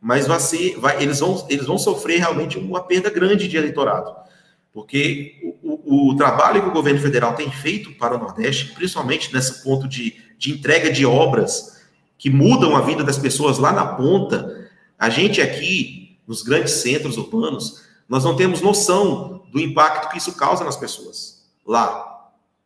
[0.00, 4.14] mas vai ser, vai, eles, vão, eles vão sofrer realmente uma perda grande de eleitorado.
[4.72, 9.62] Porque o, o, trabalho que o governo federal tem feito para o Nordeste, principalmente nesse
[9.62, 11.82] ponto de, de entrega de obras
[12.16, 14.68] que mudam a vida das pessoas lá na ponta,
[14.98, 20.34] a gente aqui, nos grandes centros urbanos, nós não temos noção do impacto que isso
[20.34, 22.07] causa nas pessoas lá,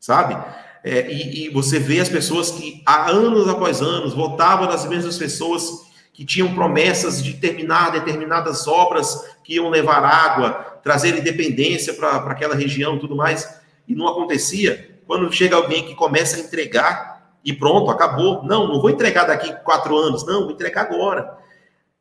[0.03, 0.37] sabe?
[0.83, 5.17] É, e, e, você vê as pessoas que há anos após anos votavam nas mesmas
[5.17, 12.17] pessoas que tinham promessas de terminar determinadas obras que iam levar água, trazer independência para
[12.17, 14.99] aquela região tudo mais, e não acontecia.
[15.07, 18.43] Quando chega alguém que começa a entregar e pronto, acabou.
[18.43, 21.39] Não, não vou entregar daqui quatro anos, não, vou entregar agora.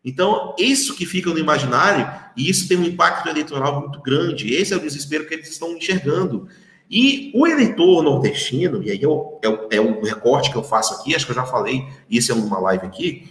[0.03, 4.51] Então, isso que fica no imaginário, e isso tem um impacto eleitoral muito grande.
[4.55, 6.47] Esse é o desespero que eles estão enxergando.
[6.91, 11.25] E o eleitor nordestino, e aí é, é, um recorte que eu faço aqui, acho
[11.25, 13.29] que eu já falei, isso é uma live aqui,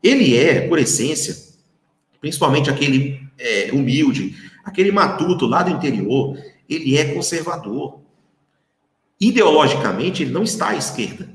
[0.00, 1.36] ele é, por essência,
[2.20, 6.38] principalmente aquele é, humilde, Aquele matuto lá do interior,
[6.68, 8.00] ele é conservador.
[9.20, 11.28] Ideologicamente, ele não está à esquerda.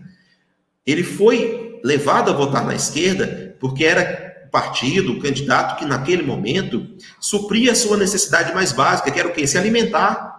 [0.85, 6.23] Ele foi levado a votar na esquerda porque era o partido, o candidato que naquele
[6.23, 6.87] momento
[7.19, 9.45] supria a sua necessidade mais básica, que era o quê?
[9.45, 10.36] Se alimentar.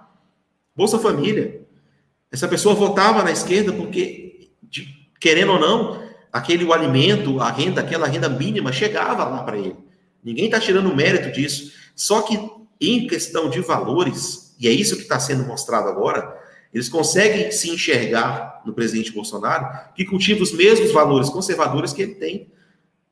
[0.79, 1.61] Bolsa Família.
[2.31, 4.87] Essa pessoa votava na esquerda porque, de,
[5.19, 6.01] querendo ou não,
[6.33, 9.75] aquele o alimento, a renda, aquela renda mínima chegava lá para ele.
[10.23, 11.73] Ninguém está tirando o mérito disso.
[11.97, 12.39] Só que
[12.81, 16.33] em questão de valores, e é isso que está sendo mostrado agora,
[16.73, 19.67] eles conseguem se enxergar no presidente Bolsonaro
[19.97, 22.53] que cultiva os mesmos valores conservadores que ele tem.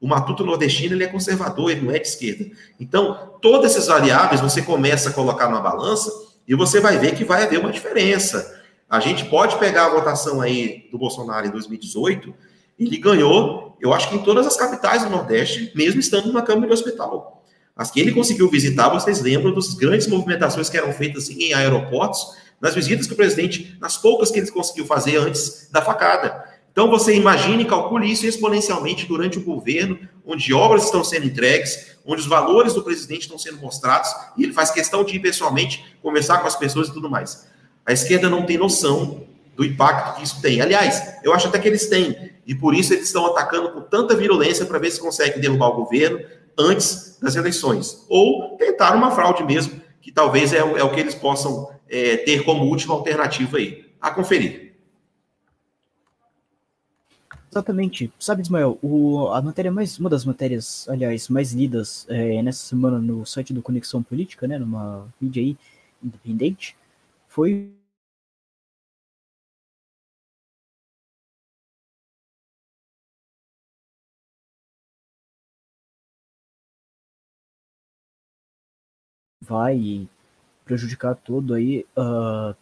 [0.00, 2.48] O matuto nordestino ele é conservador, ele não é de esquerda.
[2.78, 7.24] Então, todas essas variáveis você começa a colocar na balança e você vai ver que
[7.24, 8.60] vai haver uma diferença.
[8.88, 12.32] A gente pode pegar a votação aí do Bolsonaro em 2018,
[12.78, 16.66] ele ganhou, eu acho que em todas as capitais do Nordeste, mesmo estando numa câmara
[16.66, 17.44] de hospital.
[17.74, 22.36] As que ele conseguiu visitar, vocês lembram das grandes movimentações que eram feitas em aeroportos,
[22.60, 26.55] nas visitas que o presidente, nas poucas que ele conseguiu fazer antes da facada.
[26.76, 31.96] Então você imagine e calcule isso exponencialmente durante o governo, onde obras estão sendo entregues,
[32.04, 35.96] onde os valores do presidente estão sendo mostrados, e ele faz questão de ir pessoalmente
[36.02, 37.46] conversar com as pessoas e tudo mais.
[37.86, 40.60] A esquerda não tem noção do impacto que isso tem.
[40.60, 42.14] Aliás, eu acho até que eles têm,
[42.46, 45.76] e por isso eles estão atacando com tanta virulência para ver se conseguem derrubar o
[45.76, 46.20] governo,
[46.58, 48.04] antes das eleições.
[48.06, 52.44] Ou tentar uma fraude mesmo, que talvez é, é o que eles possam é, ter
[52.44, 53.86] como última alternativa aí.
[53.98, 54.65] A conferir.
[57.50, 58.12] Exatamente.
[58.18, 62.98] Sabe, Ismael, o, a matéria mais, uma das matérias, aliás, mais lidas é, nessa semana
[62.98, 65.56] no site do Conexão Política, né, numa mídia aí
[66.02, 66.76] independente,
[67.28, 67.72] foi
[79.40, 80.08] vai
[80.64, 82.54] prejudicar todo aí uh,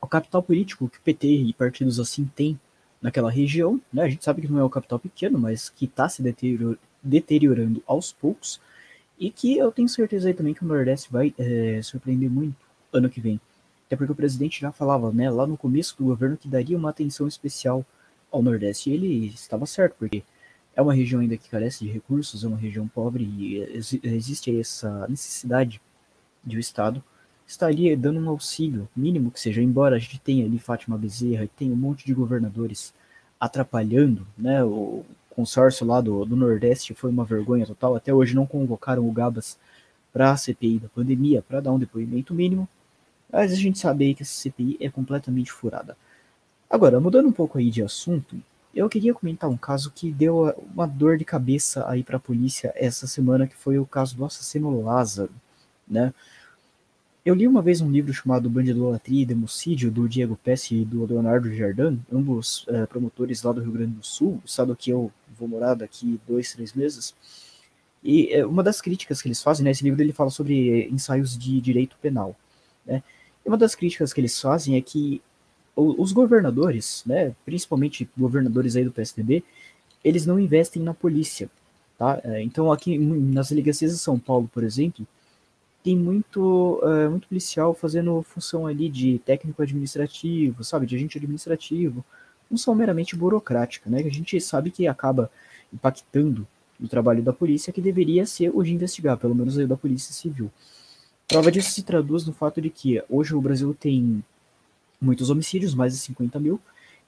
[0.00, 2.60] o capital político que o PT e partidos assim têm
[3.00, 4.02] naquela região, né?
[4.02, 6.22] A gente sabe que não é um capital pequeno, mas que está se
[7.02, 8.60] deteriorando aos poucos
[9.18, 12.56] e que eu tenho certeza aí também que o Nordeste vai é, surpreender muito
[12.92, 13.40] ano que vem.
[13.86, 16.90] Até porque o presidente já falava, né, lá no começo do governo que daria uma
[16.90, 17.84] atenção especial
[18.30, 18.90] ao Nordeste.
[18.90, 20.22] E ele estava certo, porque
[20.74, 23.58] é uma região ainda que carece de recursos, é uma região pobre e
[24.02, 25.80] existe essa necessidade
[26.44, 27.02] de o Estado
[27.46, 31.48] estaria dando um auxílio mínimo que seja, embora a gente tenha ali Fátima Bezerra e
[31.48, 32.92] tenha um monte de governadores
[33.38, 38.46] atrapalhando, né, o consórcio lá do, do Nordeste foi uma vergonha total, até hoje não
[38.46, 39.58] convocaram o Gabas
[40.12, 42.66] para a CPI da pandemia, para dar um depoimento mínimo,
[43.30, 45.96] mas a gente sabe aí que essa CPI é completamente furada.
[46.68, 48.36] Agora, mudando um pouco aí de assunto,
[48.74, 52.72] eu queria comentar um caso que deu uma dor de cabeça aí para a polícia
[52.74, 55.32] essa semana, que foi o caso do assassino Lázaro,
[55.86, 56.12] né?
[57.26, 61.04] Eu li uma vez um livro chamado Bandidolatria e Democídio, do Diego Pesce e do
[61.04, 65.48] Leonardo Jardim, ambos é, promotores lá do Rio Grande do Sul, estado que eu vou
[65.48, 67.16] morar daqui dois, três meses.
[68.00, 71.36] E é, uma das críticas que eles fazem, né, esse livro ele fala sobre ensaios
[71.36, 72.36] de direito penal.
[72.86, 73.02] Né,
[73.44, 75.20] e uma das críticas que eles fazem é que
[75.74, 79.42] os governadores, né, principalmente governadores aí do PSDB,
[80.04, 81.50] eles não investem na polícia.
[81.98, 82.22] Tá?
[82.40, 85.04] Então aqui nas delegacias de São Paulo, por exemplo,
[85.86, 92.04] tem muito, uh, muito policial fazendo função ali de técnico administrativo, sabe, de agente administrativo,
[92.48, 95.30] função meramente burocrática, né, que a gente sabe que acaba
[95.72, 96.44] impactando
[96.80, 100.12] o trabalho da polícia, que deveria ser o de investigar, pelo menos aí da polícia
[100.12, 100.50] civil.
[101.28, 104.24] Prova disso se traduz no fato de que hoje o Brasil tem
[105.00, 106.60] muitos homicídios, mais de 50 mil,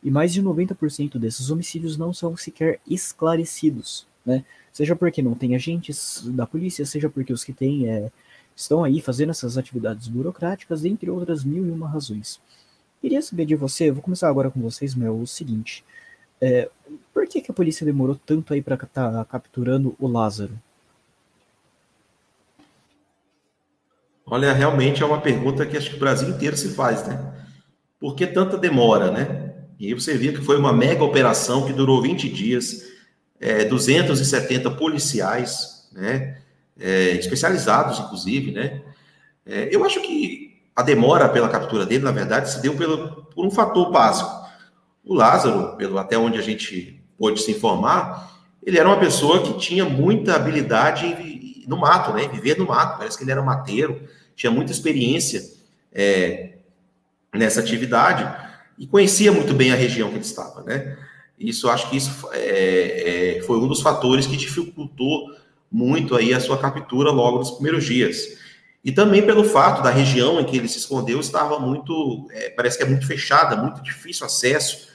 [0.04, 4.44] e mais de 90% desses homicídios não são sequer esclarecidos, né?
[4.72, 8.12] Seja porque não tem agentes da polícia, seja porque os que têm é,
[8.58, 12.40] estão aí fazendo essas atividades burocráticas, entre outras mil e uma razões.
[13.00, 15.84] Queria saber de você, vou começar agora com vocês, Mel, o seguinte.
[16.40, 16.68] É,
[17.14, 20.58] por que, que a polícia demorou tanto aí para estar tá capturando o Lázaro?
[24.26, 27.46] Olha, realmente é uma pergunta que acho que o Brasil inteiro se faz, né?
[28.00, 29.54] Por que tanta demora, né?
[29.78, 32.82] E você viu que foi uma mega operação que durou 20 dias,
[33.40, 36.38] é, 270 policiais, né?
[36.78, 38.82] É, especializados, inclusive, né?
[39.44, 43.44] É, eu acho que a demora pela captura dele, na verdade, se deu pelo, por
[43.44, 44.30] um fator básico.
[45.04, 48.30] O Lázaro, pelo até onde a gente pôde se informar,
[48.62, 52.28] ele era uma pessoa que tinha muita habilidade no mato, né?
[52.28, 52.98] Viver no mato.
[52.98, 55.42] Parece que ele era mateiro, tinha muita experiência
[55.92, 56.58] é,
[57.34, 58.28] nessa atividade
[58.78, 60.96] e conhecia muito bem a região que ele estava, né?
[61.38, 65.30] Isso, acho que isso é, é, foi um dos fatores que dificultou
[65.70, 68.38] muito aí a sua captura logo nos primeiros dias.
[68.84, 72.78] E também pelo fato da região em que ele se escondeu estava muito, é, parece
[72.78, 74.88] que é muito fechada, muito difícil acesso.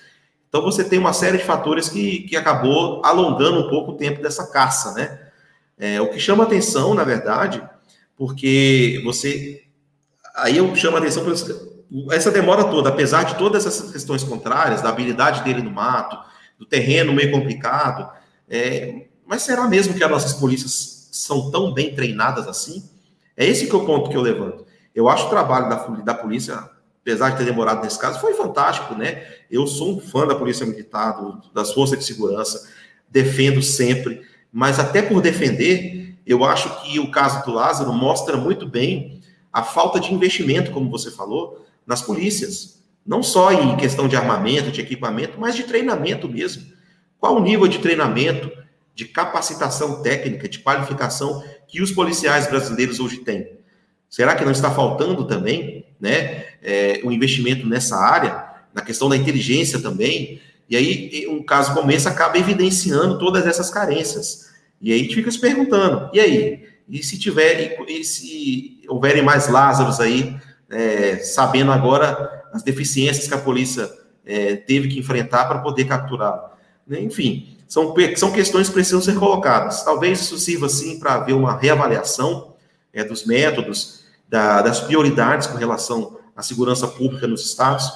[0.47, 4.21] Então você tem uma série de fatores que, que acabou alongando um pouco o tempo
[4.21, 5.19] dessa caça, né?
[5.77, 7.61] É, o que chama atenção, na verdade,
[8.15, 9.63] porque você.
[10.35, 11.33] Aí eu chamo a atenção por
[12.11, 16.17] essa demora toda, apesar de todas essas questões contrárias, da habilidade dele no mato,
[16.57, 18.09] do terreno meio complicado,
[18.49, 22.83] é, mas será mesmo que as nossas polícias são tão bem treinadas assim?
[23.35, 24.65] É esse que é o ponto que eu levanto.
[24.93, 26.69] Eu acho o trabalho da, da polícia,
[27.01, 29.23] apesar de ter demorado nesse caso, foi fantástico, né?
[29.49, 32.69] Eu sou um fã da polícia militar, do, das forças de segurança,
[33.09, 34.21] defendo sempre,
[34.51, 39.21] mas até por defender, eu acho que o caso do Lázaro mostra muito bem
[39.51, 42.81] a falta de investimento, como você falou, nas polícias.
[43.05, 46.63] Não só em questão de armamento, de equipamento, mas de treinamento mesmo.
[47.19, 48.51] Qual o nível de treinamento,
[48.95, 53.57] de capacitação técnica, de qualificação que os policiais brasileiros hoje têm.
[54.09, 59.17] Será que não está faltando também né, é, um investimento nessa área, na questão da
[59.17, 60.39] inteligência também?
[60.69, 64.51] E aí, um caso como esse acaba evidenciando todas essas carências.
[64.79, 66.63] E aí a gente fica se perguntando, e aí?
[66.87, 70.35] E se tiver, e se houverem mais Lázaros aí,
[70.69, 73.89] é, sabendo agora as deficiências que a polícia
[74.25, 76.51] é, teve que enfrentar para poder capturar?
[76.89, 79.83] Enfim, são, são questões que precisam ser colocadas.
[79.83, 82.53] Talvez isso sirva, sim, para haver uma reavaliação
[82.93, 87.89] é, dos métodos, da, das prioridades com relação à segurança pública nos estados,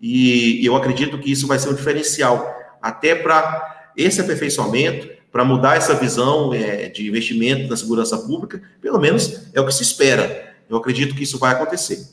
[0.00, 2.52] e eu acredito que isso vai ser um diferencial.
[2.80, 8.98] até para esse aperfeiçoamento, para mudar essa visão é, de investimento na segurança pública, pelo
[8.98, 10.54] menos é o que se espera.
[10.68, 12.06] Eu acredito que isso vai acontecer.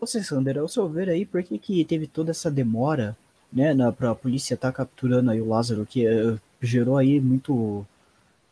[0.00, 3.16] Você, Sander, ao seu ver aí, por que, que teve toda essa demora,
[3.54, 7.86] né, para a polícia estar tá capturando aí o Lázaro, que uh, gerou aí muito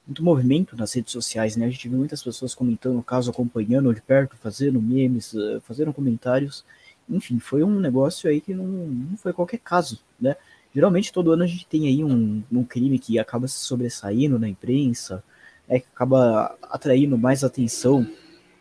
[0.07, 1.67] muito movimento nas redes sociais, né?
[1.67, 5.93] A gente viu muitas pessoas comentando o caso, acompanhando de perto, fazendo memes, eh, fazendo
[5.93, 6.65] comentários.
[7.09, 10.37] Enfim, foi um negócio aí que não, não foi qualquer caso, né?
[10.75, 14.49] Geralmente todo ano a gente tem aí um, um crime que acaba se sobressaindo na
[14.49, 15.23] imprensa,
[15.69, 18.07] é que acaba atraindo mais atenção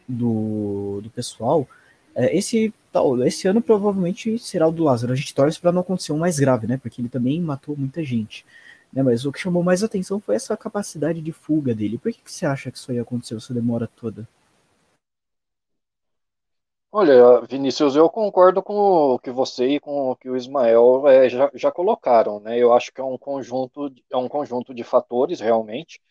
[0.07, 1.67] do, do pessoal.
[2.15, 2.73] É, esse,
[3.25, 5.13] esse ano provavelmente será o do Lázaro.
[5.13, 6.77] A gente torce para não acontecer um mais grave, né?
[6.77, 8.45] Porque ele também matou muita gente.
[8.93, 11.97] Né, mas o que chamou mais atenção foi essa capacidade de fuga dele.
[11.97, 14.27] Por que, que você acha que isso aí aconteceu essa demora toda?
[16.93, 21.29] Olha, Vinícius, eu concordo com o que você e com o que o Ismael é,
[21.29, 22.57] já, já, colocaram, né?
[22.59, 26.01] Eu acho que é um conjunto, é um conjunto de fatores realmente,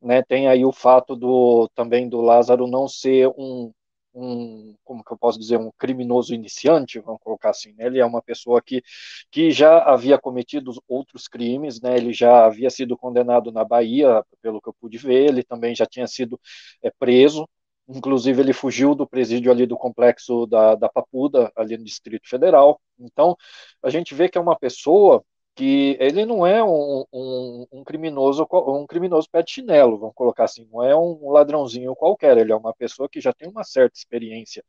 [0.00, 0.22] né?
[0.22, 3.70] Tem aí o fato do também do Lázaro não ser um
[4.14, 7.86] um, como que eu posso dizer, um criminoso iniciante, vamos colocar assim, né?
[7.86, 8.82] Ele é uma pessoa que,
[9.30, 11.96] que já havia cometido outros crimes, né?
[11.96, 15.86] Ele já havia sido condenado na Bahia, pelo que eu pude ver, ele também já
[15.86, 16.40] tinha sido
[16.82, 17.48] é, preso,
[17.88, 22.80] inclusive ele fugiu do presídio ali do complexo da, da Papuda, ali no Distrito Federal.
[22.98, 23.36] Então,
[23.82, 25.24] a gente vê que é uma pessoa
[25.54, 30.44] que ele não é um, um, um, criminoso um criminoso pé de chinelo, vamos colocar
[30.44, 33.96] assim, não é um ladrãozinho qualquer, ele é uma pessoa que já tem uma certa
[33.96, 34.64] experiência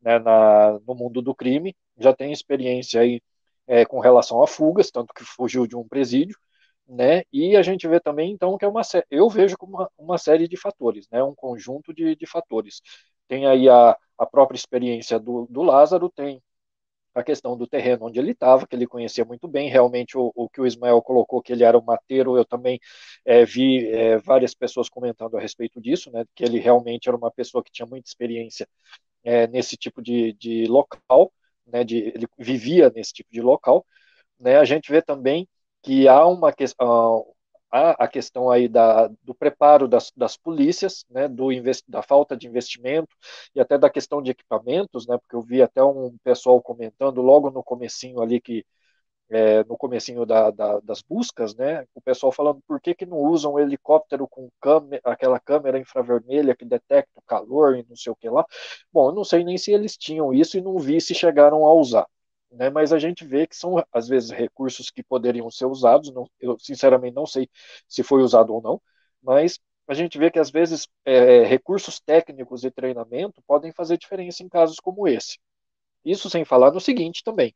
[0.00, 3.20] né, na, no mundo do crime, já tem experiência aí
[3.66, 6.38] é, com relação a fugas, tanto que fugiu de um presídio,
[6.88, 10.18] né, e a gente vê também, então, que é uma eu vejo como uma, uma
[10.18, 12.80] série de fatores, né, um conjunto de, de fatores.
[13.28, 16.40] Tem aí a, a própria experiência do, do Lázaro, tem
[17.16, 19.68] a questão do terreno onde ele estava, que ele conhecia muito bem.
[19.70, 22.78] Realmente, o, o, que o Ismael colocou, que ele era um mateiro, eu também
[23.24, 27.30] é, vi é, várias pessoas comentando a respeito disso, né, que ele realmente era uma
[27.30, 28.68] pessoa que tinha muita experiência
[29.24, 31.32] é, nesse tipo de, de local,
[31.66, 33.84] né, de, ele vivia nesse tipo de local.
[34.38, 35.48] Né, a gente vê também
[35.82, 37.24] que há uma questão
[37.92, 42.46] a questão aí da, do preparo das, das polícias, né, do invest, da falta de
[42.46, 43.16] investimento
[43.54, 47.50] e até da questão de equipamentos, né, porque eu vi até um pessoal comentando logo
[47.50, 48.64] no comecinho ali que
[49.28, 53.18] é, no comecinho da, da, das buscas, né, o pessoal falando por que, que não
[53.18, 58.12] usam um helicóptero com câmera, aquela câmera infravermelha que detecta o calor e não sei
[58.12, 58.44] o que lá.
[58.92, 61.74] Bom, eu não sei nem se eles tinham isso e não vi se chegaram a
[61.74, 62.06] usar
[62.56, 62.70] né?
[62.70, 66.12] Mas a gente vê que são às vezes recursos que poderiam ser usados.
[66.12, 67.48] Não, eu sinceramente não sei
[67.88, 68.80] se foi usado ou não,
[69.22, 69.58] mas
[69.88, 74.48] a gente vê que às vezes é, recursos técnicos e treinamento podem fazer diferença em
[74.48, 75.38] casos como esse.
[76.04, 77.52] Isso sem falar no seguinte também,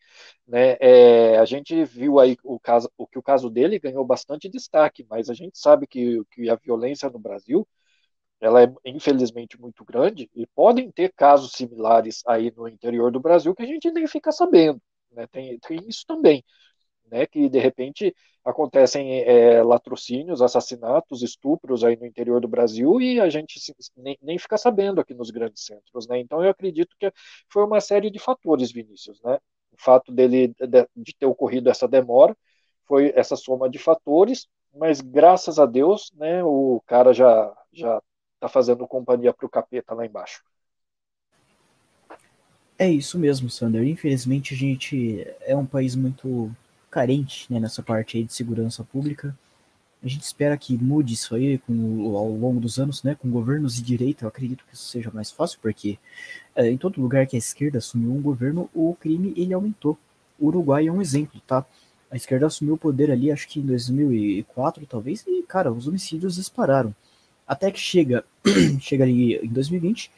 [0.47, 0.77] né?
[0.81, 5.07] É, a gente viu aí o caso, o que o caso dele ganhou bastante destaque,
[5.09, 7.67] mas a gente sabe que, que a violência no Brasil
[8.41, 13.55] ela é infelizmente muito grande e podem ter casos similares aí no interior do Brasil
[13.55, 14.81] que a gente nem fica sabendo,
[15.13, 15.27] né?
[15.29, 16.45] Tem, tem isso também,
[17.11, 17.27] né?
[17.27, 18.15] Que de repente
[18.45, 23.59] acontecem é, latrocínios, assassinatos, estupros aí no interior do Brasil e a gente
[23.97, 26.19] nem, nem fica sabendo aqui nos grandes centros, né?
[26.21, 27.13] Então eu acredito que
[27.49, 29.39] foi uma série de fatores, Vinícius, né?
[29.73, 32.37] O fato dele de, de ter ocorrido essa demora
[32.87, 36.43] foi essa soma de fatores, mas graças a Deus, né?
[36.45, 38.03] O cara já já
[38.41, 40.43] tá fazendo companhia para o capeta lá embaixo.
[42.81, 43.87] É isso mesmo, Sander.
[43.87, 46.51] Infelizmente a gente é um país muito
[46.91, 49.37] carente né, nessa parte aí de segurança pública.
[50.03, 53.15] A gente espera que mude isso aí com, ao longo dos anos, né?
[53.15, 55.99] Com governos de direita, eu acredito que isso seja mais fácil, porque
[56.57, 59.99] é, em todo lugar que a esquerda assumiu um governo, o crime ele aumentou.
[60.39, 61.67] O Uruguai é um exemplo, tá?
[62.11, 66.37] A esquerda assumiu o poder ali, acho que em 2004, talvez, e, cara, os homicídios
[66.37, 66.95] dispararam.
[67.47, 68.25] Até que chega,
[68.81, 70.11] chega ali em 2020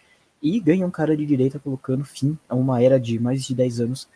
[0.42, 3.80] e ganha um cara de direita colocando fim a uma era de mais de 10
[3.80, 4.08] anos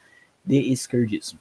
[0.45, 1.39] de esquerdismo.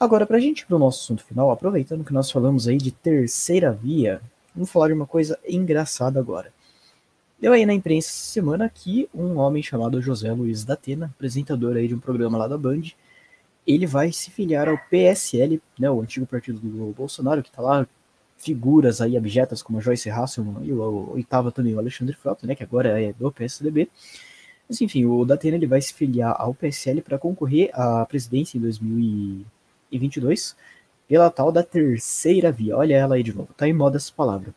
[0.00, 2.76] Agora, para a gente ir para o nosso assunto final, aproveitando que nós falamos aí
[2.76, 4.20] de terceira via,
[4.54, 6.52] vamos falar de uma coisa engraçada agora.
[7.40, 11.76] Deu aí na imprensa essa semana que um homem chamado José Luiz da Atena, apresentador
[11.76, 12.82] aí de um programa lá da Band,
[13.66, 17.86] ele vai se filiar ao PSL, né, o antigo partido do Bolsonaro, que está lá
[18.42, 22.56] figuras aí abjetas como a Joyce Hasselman e o, oitava também o Alexandre Frota, né,
[22.56, 23.88] que agora é do PSDB.
[24.68, 28.60] Mas enfim, o Datena ele vai se filiar ao PSL para concorrer à presidência em
[28.60, 30.56] 2022
[31.06, 32.76] pela tal da terceira via.
[32.76, 34.52] Olha ela aí de novo, tá em moda essa palavra.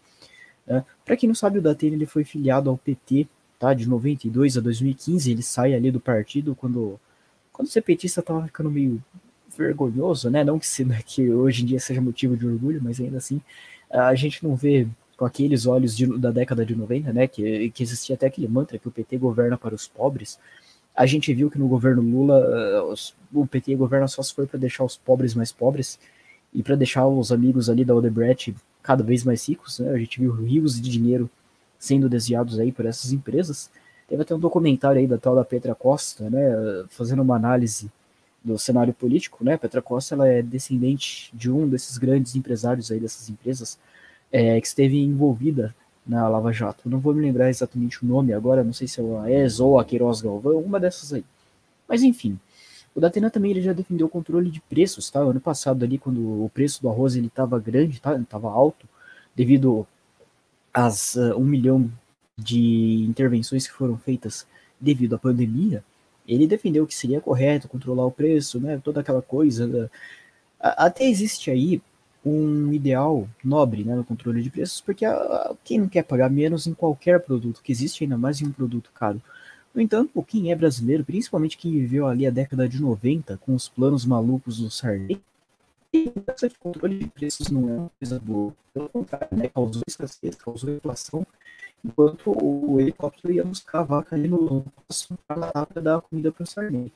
[0.68, 3.28] Uh, para quem não sabe, o Datena ele foi filiado ao PT,
[3.60, 7.00] tá, de 92 a 2015, ele sai ali do partido quando
[7.54, 9.02] quando ser petista tava ficando meio
[9.58, 10.44] vergonhoso, né?
[10.44, 13.42] Não que, se, que hoje em dia seja motivo de orgulho, mas ainda assim
[13.90, 14.88] a gente não vê
[15.18, 17.28] com aqueles olhos de, da década de 90, né?
[17.28, 20.40] Que, que existia até aquele mantra que o PT governa para os pobres.
[20.96, 24.60] A gente viu que no governo Lula os, o PT governa só se for para
[24.60, 26.00] deixar os pobres mais pobres
[26.54, 29.80] e para deixar os amigos ali da Odebrecht cada vez mais ricos.
[29.80, 29.92] Né?
[29.92, 31.30] A gente viu rios de dinheiro
[31.78, 33.70] sendo desviados aí por essas empresas.
[34.08, 37.92] Teve até um documentário aí da tal da Petra Costa, né, fazendo uma análise
[38.46, 39.58] do cenário político, né?
[39.58, 43.80] Petra Costa ela é descendente de um desses grandes empresários aí dessas empresas
[44.32, 46.88] é, que esteve envolvida na Lava Jato.
[46.88, 49.80] não vou me lembrar exatamente o nome agora, não sei se é a ES ou
[49.80, 51.26] a Queiroz Galvão, uma dessas aí.
[51.88, 52.40] Mas enfim,
[52.94, 55.20] o Datena também ele já defendeu o controle de preços, tá?
[55.20, 58.16] Ano passado ali, quando o preço do arroz ele estava grande, tá?
[58.16, 58.88] Estava alto,
[59.36, 59.88] devido
[60.72, 61.92] às uh, um milhão
[62.38, 64.46] de intervenções que foram feitas
[64.80, 65.84] devido à pandemia,
[66.28, 69.68] ele defendeu que seria correto controlar o preço, né, toda aquela coisa.
[69.68, 69.90] Né.
[70.60, 71.82] Até existe aí
[72.26, 76.66] um ideal nobre né, no controle de preços, porque a, quem não quer pagar menos
[76.66, 79.22] em qualquer produto que existe, ainda mais em um produto caro.
[79.74, 83.68] No entanto, quem é brasileiro, principalmente quem viveu ali a década de 90, com os
[83.68, 85.22] planos malucos do Sarney,
[85.94, 88.54] esse controle de preços não é uma coisa boa.
[88.74, 91.26] Pelo contrário, né, causou escassez, causou inflação,
[91.86, 94.66] enquanto o helicóptero ia buscar a vaca ali no
[95.28, 96.92] para dar comida para o sargento.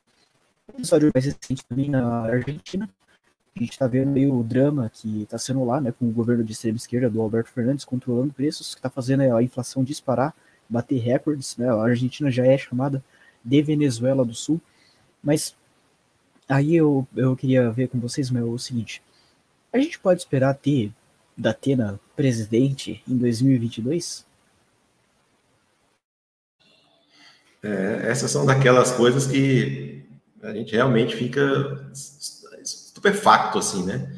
[0.74, 2.90] episódio mais recente também na Argentina,
[3.56, 6.44] a gente está vendo aí o drama que está sendo lá, né, com o governo
[6.44, 10.34] de extrema esquerda do Alberto Fernandes controlando preços, que está fazendo a inflação disparar,
[10.68, 13.04] bater recordes, né, a Argentina já é chamada
[13.44, 14.60] de Venezuela do Sul,
[15.22, 15.56] mas
[16.48, 19.04] aí eu, eu queria ver com vocês meu, o seguinte,
[19.72, 20.92] a gente pode esperar ter
[21.38, 24.29] Datena presidente em 2022?
[27.62, 30.06] É, essas são daquelas coisas que
[30.42, 31.90] a gente realmente fica
[32.64, 34.12] estupefacto, assim, né?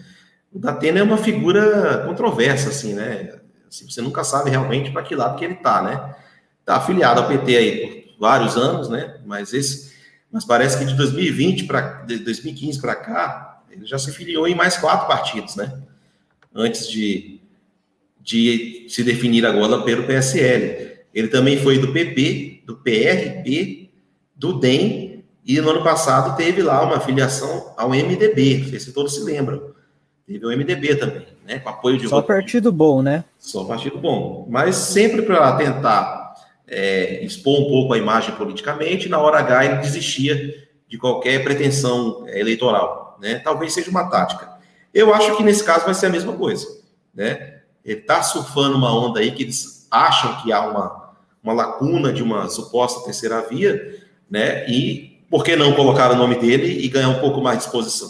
[0.51, 3.39] O Datena é uma figura controversa, assim, né?
[3.67, 6.15] Assim, você nunca sabe realmente para que lado que ele tá, né?
[6.65, 9.19] Tá afiliado ao PT aí por vários anos, né?
[9.25, 9.93] Mas esse,
[10.31, 14.77] mas parece que de 2020 para 2015 para cá, ele já se filiou em mais
[14.77, 15.81] quatro partidos, né?
[16.53, 17.39] Antes de,
[18.19, 20.91] de se definir agora pelo PSL.
[21.13, 23.89] Ele também foi do PP, do PRP,
[24.35, 28.93] do DEM, e no ano passado teve lá uma filiação ao MDB, não sei se
[28.93, 29.71] todos se lembram.
[30.25, 31.59] Teve o MDB também, né?
[31.59, 32.07] Com apoio de.
[32.07, 33.25] Só partido bom, né?
[33.37, 34.47] Só partido bom.
[34.49, 36.35] Mas sempre para tentar
[36.67, 42.23] é, expor um pouco a imagem politicamente, na hora H ele desistia de qualquer pretensão
[42.27, 43.39] é, eleitoral, né?
[43.39, 44.49] Talvez seja uma tática.
[44.93, 46.67] Eu acho que nesse caso vai ser a mesma coisa,
[47.13, 47.61] né?
[47.83, 51.00] Ele está surfando uma onda aí que eles acham que há uma
[51.43, 53.99] uma lacuna de uma suposta terceira via,
[54.29, 54.69] né?
[54.69, 58.09] E por que não colocar o nome dele e ganhar um pouco mais de exposição?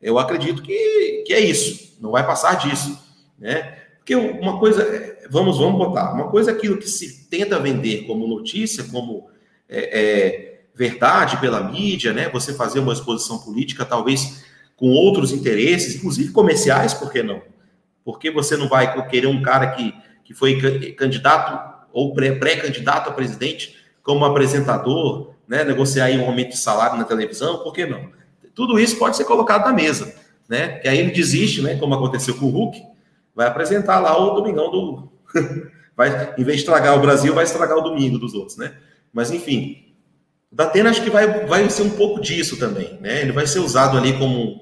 [0.00, 2.98] Eu acredito que, que é isso, não vai passar disso,
[3.38, 3.78] né?
[3.98, 4.86] Porque uma coisa,
[5.30, 9.30] vamos, vamos botar, uma coisa é aquilo que se tenta vender como notícia, como
[9.66, 12.28] é, é, verdade pela mídia, né?
[12.28, 14.44] Você fazer uma exposição política, talvez
[14.76, 17.40] com outros interesses, inclusive comerciais, por que não?
[18.04, 19.94] Porque você não vai querer um cara que,
[20.24, 26.98] que foi candidato ou pré-candidato a presidente como apresentador, né, negociar um aumento de salário
[26.98, 28.10] na televisão, por que não?
[28.54, 30.14] Tudo isso pode ser colocado na mesa,
[30.48, 30.78] né?
[30.78, 32.82] Que aí ele desiste, né, como aconteceu com o Hulk,
[33.34, 35.08] vai apresentar lá o domingão do
[35.96, 38.74] vai, em vez de estragar o Brasil, vai estragar o domingo dos outros, né?
[39.12, 39.94] Mas enfim,
[40.52, 43.22] o Datena acho que vai, vai ser um pouco disso também, né?
[43.22, 44.60] Ele vai ser usado ali como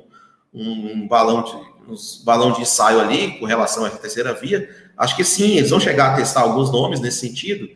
[0.53, 5.17] um, um balão de um balão de ensaio ali com relação à terceira via, Acho
[5.17, 7.69] que sim, eles vão chegar a testar alguns nomes nesse sentido,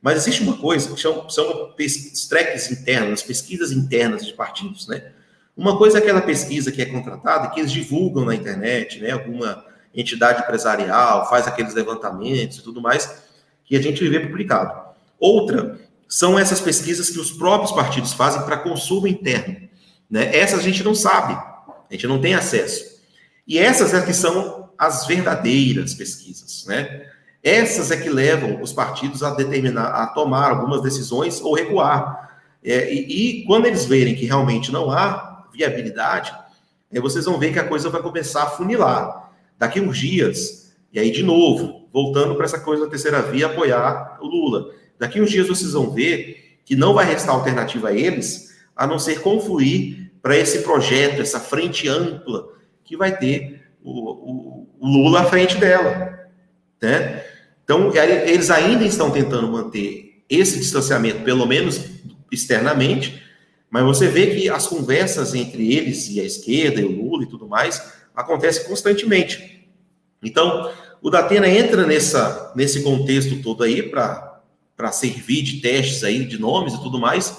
[0.00, 1.74] mas existe uma coisa que são, são
[2.28, 5.12] tracks internos, pesquisas internas de partidos, né?
[5.56, 9.10] Uma coisa é aquela pesquisa que é contratada, que eles divulgam na internet, né?
[9.10, 13.22] Alguma entidade empresarial faz aqueles levantamentos e tudo mais,
[13.64, 14.72] que a gente vê publicado.
[15.20, 15.78] Outra
[16.08, 19.68] são essas pesquisas que os próprios partidos fazem para consumo interno.
[20.10, 20.36] Né?
[20.36, 23.00] Essas a gente não sabe, a gente não tem acesso.
[23.46, 27.06] E essas é que são as verdadeiras pesquisas, né?
[27.42, 32.40] Essas é que levam os partidos a determinar, a tomar algumas decisões ou recuar.
[32.62, 36.32] É, e, e, quando eles verem que realmente não há viabilidade,
[36.92, 39.32] é, vocês vão ver que a coisa vai começar a funilar.
[39.58, 44.18] Daqui uns dias, e aí de novo, voltando para essa coisa da terceira via, apoiar
[44.20, 44.72] o Lula.
[44.96, 49.00] Daqui uns dias vocês vão ver que não vai restar alternativa a eles, a não
[49.00, 52.46] ser confluir para esse projeto, essa frente ampla
[52.84, 56.28] que vai ter o, o Lula à frente dela,
[56.80, 57.24] né?
[57.64, 61.80] Então, eles ainda estão tentando manter esse distanciamento, pelo menos
[62.30, 63.22] externamente,
[63.72, 67.26] Mas você vê que as conversas entre eles e a esquerda e o Lula e
[67.26, 69.66] tudo mais acontecem constantemente.
[70.22, 76.38] Então, o Datena entra nessa, nesse contexto todo aí para servir de testes aí, de
[76.38, 77.38] nomes e tudo mais,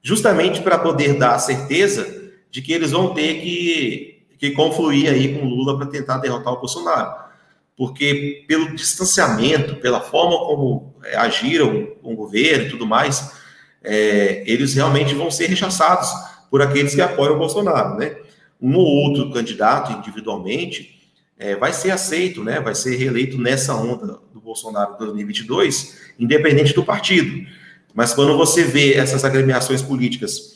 [0.00, 5.38] justamente para poder dar a certeza de que eles vão ter que, que confluir aí
[5.38, 7.24] com Lula para tentar derrotar o Bolsonaro.
[7.76, 13.32] Porque pelo distanciamento, pela forma como é, agiram com o governo e tudo mais,
[13.82, 16.08] é, eles realmente vão ser rechaçados
[16.50, 18.16] por aqueles que apoiam o Bolsonaro, né?
[18.60, 20.94] Um ou outro candidato individualmente
[21.36, 22.60] é, vai ser aceito, né?
[22.60, 27.44] Vai ser reeleito nessa onda do Bolsonaro 2022, independente do partido.
[27.92, 30.53] Mas quando você vê essas agremiações políticas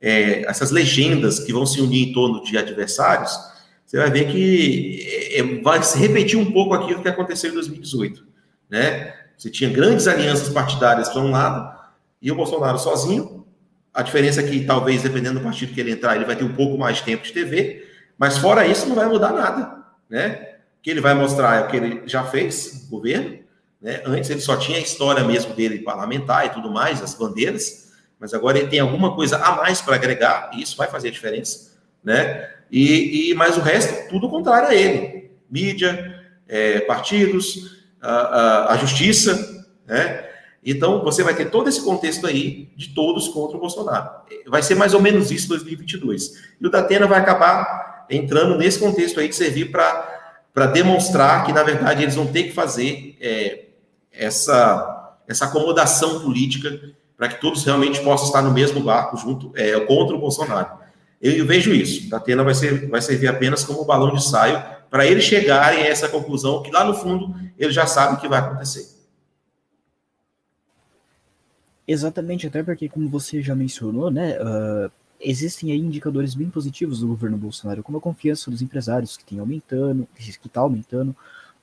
[0.00, 3.36] é, essas legendas que vão se unir em torno de adversários,
[3.84, 7.54] você vai ver que é, é vai se repetir um pouco aquilo que aconteceu em
[7.54, 8.24] 2018,
[8.70, 9.14] né?
[9.36, 11.78] Você tinha grandes alianças partidárias para um lado
[12.20, 13.46] e o Bolsonaro sozinho.
[13.94, 16.54] A diferença é que talvez dependendo do partido que ele entrar, ele vai ter um
[16.54, 20.56] pouco mais de tempo de TV, mas fora isso não vai mudar nada, né?
[20.78, 23.38] O que ele vai mostrar é o que ele já fez, governo,
[23.80, 24.02] né?
[24.04, 27.87] Antes ele só tinha a história mesmo dele parlamentar e tudo mais, as bandeiras
[28.20, 31.12] mas agora ele tem alguma coisa a mais para agregar, e isso vai fazer a
[31.12, 31.72] diferença,
[32.02, 32.50] né?
[32.70, 35.30] E, e mas o resto, tudo contrário a ele.
[35.50, 40.26] Mídia, é, partidos, a, a, a, justiça, né?
[40.64, 44.10] Então, você vai ter todo esse contexto aí de todos contra o Bolsonaro.
[44.46, 46.32] Vai ser mais ou menos isso em 2022.
[46.60, 51.62] E o Datena vai acabar entrando nesse contexto aí de servir para demonstrar que, na
[51.62, 53.66] verdade, eles vão ter que fazer é,
[54.12, 56.78] essa, essa acomodação política
[57.18, 60.78] para que todos realmente possam estar no mesmo barco junto é, contra o Bolsonaro.
[61.20, 62.14] Eu vejo isso.
[62.14, 65.86] A Atena vai, ser, vai servir apenas como balão de saio para eles chegarem a
[65.86, 68.96] essa conclusão que lá no fundo eles já sabem o que vai acontecer.
[71.86, 77.08] Exatamente, até porque, como você já mencionou, né, uh, existem aí indicadores bem positivos do
[77.08, 81.16] governo Bolsonaro, como a confiança dos empresários que tem aumentando, que está aumentando,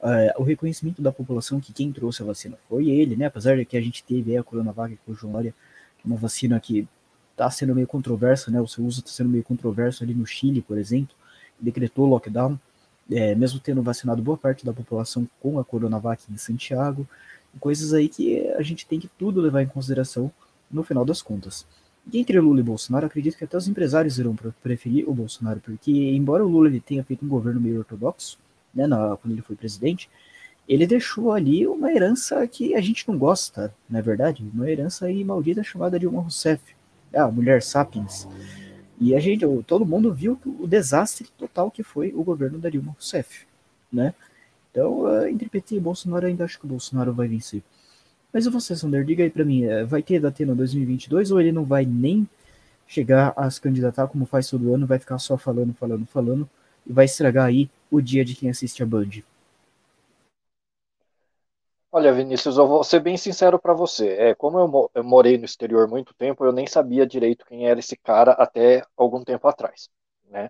[0.06, 3.26] uh, o reconhecimento da população que quem trouxe a vacina foi ele, né?
[3.26, 5.44] Apesar de que a gente teve a Coronavac com o João
[6.03, 6.88] uma vacina que
[7.32, 8.61] está sendo meio controversa, né?
[8.61, 11.15] O seu uso está sendo meio controverso ali no Chile, por exemplo,
[11.60, 12.60] decretou lockdown,
[13.11, 17.07] é, mesmo tendo vacinado boa parte da população com a Coronavac em Santiago,
[17.60, 20.32] coisas aí que a gente tem que tudo levar em consideração
[20.69, 21.65] no final das contas.
[22.11, 25.91] E entre Lula e Bolsonaro, acredito que até os empresários irão preferir o Bolsonaro, porque
[25.91, 28.38] embora o Lula ele tenha feito um governo meio ortodoxo,
[28.76, 30.10] né, na, quando ele foi presidente,
[30.68, 34.43] ele deixou ali uma herança que a gente não gosta, não é verdade?
[34.53, 36.61] Uma herança aí maldita chamada Dilma Rousseff,
[37.14, 38.27] a mulher sapiens.
[38.99, 42.91] E a gente, todo mundo viu o desastre total que foi o governo da Dilma
[42.93, 43.45] Rousseff,
[43.91, 44.14] né?
[44.72, 47.64] Então, uh, entre PT e Bolsonaro, ainda acho que o Bolsonaro vai vencer.
[48.34, 51.64] Mas você, Sander, diga aí para mim, uh, vai ter Datena 2022 ou ele não
[51.64, 52.27] vai nem
[52.88, 56.49] chegar a se candidatar como faz todo ano, vai ficar só falando, falando, falando,
[56.85, 59.23] e vai estragar aí o dia de quem assiste a Band?
[61.91, 64.09] Olha, Vinícius, eu vou ser bem sincero para você.
[64.19, 67.80] É, como eu, eu, morei no exterior muito tempo, eu nem sabia direito quem era
[67.80, 69.89] esse cara até algum tempo atrás,
[70.26, 70.49] né?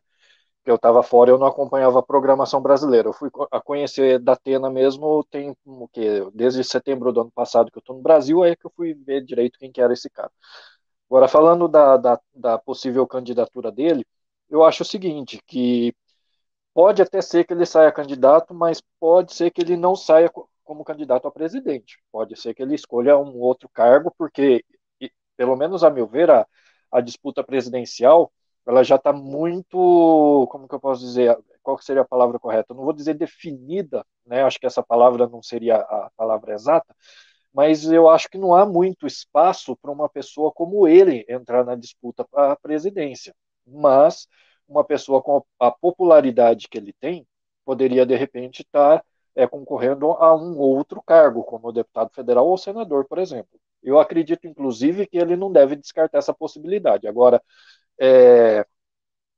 [0.66, 3.10] Eu estava fora, eu não acompanhava a programação brasileira.
[3.10, 5.56] Eu fui a conhecer da Atena mesmo tem
[5.94, 8.96] que desde setembro do ano passado que eu estou no Brasil, aí que eu fui
[8.96, 10.32] ver direito quem que era esse cara.
[11.10, 14.06] Agora, falando da, da, da possível candidatura dele,
[14.50, 15.94] eu acho o seguinte, que
[16.76, 20.32] Pode até ser que ele saia candidato, mas pode ser que ele não saia
[20.66, 22.00] como candidato a presidente.
[22.12, 24.66] Pode ser que ele escolha um outro cargo, porque,
[25.38, 26.48] pelo menos a meu ver, a,
[26.92, 28.32] a disputa presidencial
[28.68, 32.74] ela já está muito, como que eu posso dizer, qual seria a palavra correta?
[32.74, 34.44] Eu não vou dizer definida, né?
[34.44, 36.96] Acho que essa palavra não seria a palavra exata,
[37.54, 41.76] mas eu acho que não há muito espaço para uma pessoa como ele entrar na
[41.76, 43.34] disputa para a presidência.
[43.66, 44.28] Mas
[44.68, 47.28] uma pessoa com a popularidade que ele tem
[47.66, 49.06] poderia, de repente, estar tá,
[49.36, 53.60] é, concorrendo a um outro cargo, como deputado federal ou senador, por exemplo.
[53.84, 57.08] Eu acredito, inclusive, que ele não deve descartar essa possibilidade.
[57.08, 57.42] Agora,
[58.00, 58.66] é,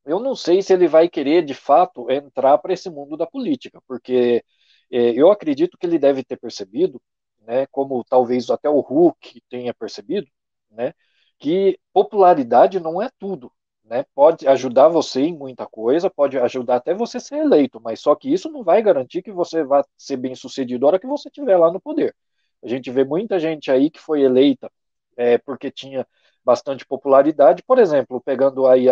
[0.05, 3.81] eu não sei se ele vai querer, de fato, entrar para esse mundo da política,
[3.87, 4.43] porque
[4.91, 7.01] é, eu acredito que ele deve ter percebido,
[7.41, 10.27] né, como talvez até o Hulk tenha percebido,
[10.71, 10.93] né,
[11.39, 13.51] que popularidade não é tudo
[13.87, 14.05] né?
[14.15, 18.31] Pode ajudar você em muita coisa, pode ajudar até você ser eleito, mas só que
[18.31, 21.57] isso não vai garantir que você vá ser bem sucedido na hora que você estiver
[21.57, 22.15] lá no poder.
[22.63, 24.71] A gente vê muita gente aí que foi eleita
[25.15, 26.05] é, porque tinha
[26.43, 28.87] bastante popularidade, por exemplo, pegando aí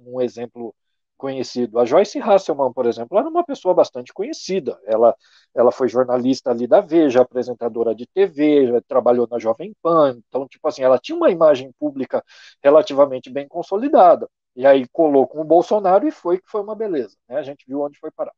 [0.00, 0.74] um exemplo
[1.16, 1.78] conhecido.
[1.80, 4.78] A Joyce Hasselman, por exemplo, era uma pessoa bastante conhecida.
[4.86, 5.14] Ela,
[5.54, 10.16] ela foi jornalista ali da Veja, apresentadora de TV, trabalhou na Jovem Pan.
[10.28, 12.24] Então, tipo assim, ela tinha uma imagem pública
[12.62, 14.28] relativamente bem consolidada.
[14.58, 17.16] E aí colou com o Bolsonaro e foi que foi uma beleza.
[17.28, 17.36] Né?
[17.38, 18.34] A gente viu onde foi parar.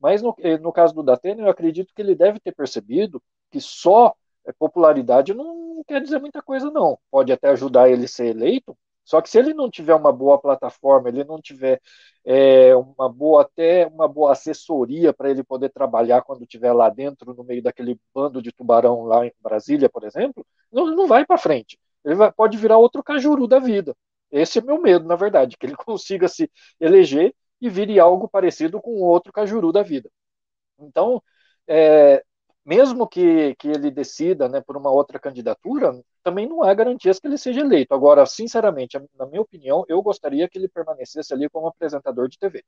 [0.00, 3.60] Mas no, eh, no caso do Datena, eu acredito que ele deve ter percebido que
[3.60, 4.14] só
[4.46, 6.98] eh, popularidade não quer dizer muita coisa, não.
[7.10, 8.74] Pode até ajudar ele a ser eleito,
[9.04, 11.78] só que se ele não tiver uma boa plataforma, ele não tiver
[12.24, 17.34] é, uma boa até uma boa assessoria para ele poder trabalhar quando estiver lá dentro,
[17.34, 21.36] no meio daquele bando de tubarão lá em Brasília, por exemplo, não, não vai para
[21.36, 21.78] frente.
[22.02, 23.94] Ele vai, pode virar outro cajuru da vida.
[24.30, 26.50] Esse é meu medo, na verdade, que ele consiga se
[26.80, 30.10] eleger e vire algo parecido com outro cajuru da vida.
[30.78, 31.22] Então,
[31.68, 32.24] é,
[32.64, 35.92] mesmo que, que ele decida né, por uma outra candidatura,
[36.22, 37.94] também não há garantias que ele seja eleito.
[37.94, 42.64] Agora, sinceramente, na minha opinião, eu gostaria que ele permanecesse ali como apresentador de TV,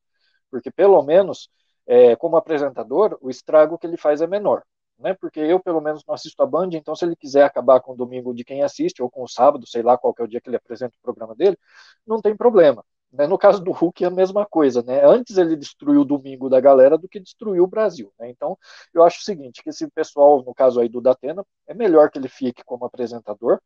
[0.50, 1.48] porque pelo menos,
[1.86, 4.62] é, como apresentador, o estrago que ele faz é menor.
[5.02, 7.92] Né, porque eu, pelo menos, não assisto a Band, então se ele quiser acabar com
[7.92, 10.40] o domingo de quem assiste, ou com o sábado, sei lá qual é o dia
[10.40, 11.58] que ele apresenta o programa dele,
[12.06, 12.84] não tem problema.
[13.12, 13.26] Né?
[13.26, 15.04] No caso do Hulk é a mesma coisa, né?
[15.04, 18.30] Antes ele destruiu o domingo da galera do que destruiu o Brasil, né?
[18.30, 18.56] Então,
[18.94, 22.18] eu acho o seguinte, que esse pessoal, no caso aí do Datena, é melhor que
[22.18, 23.60] ele fique como apresentador,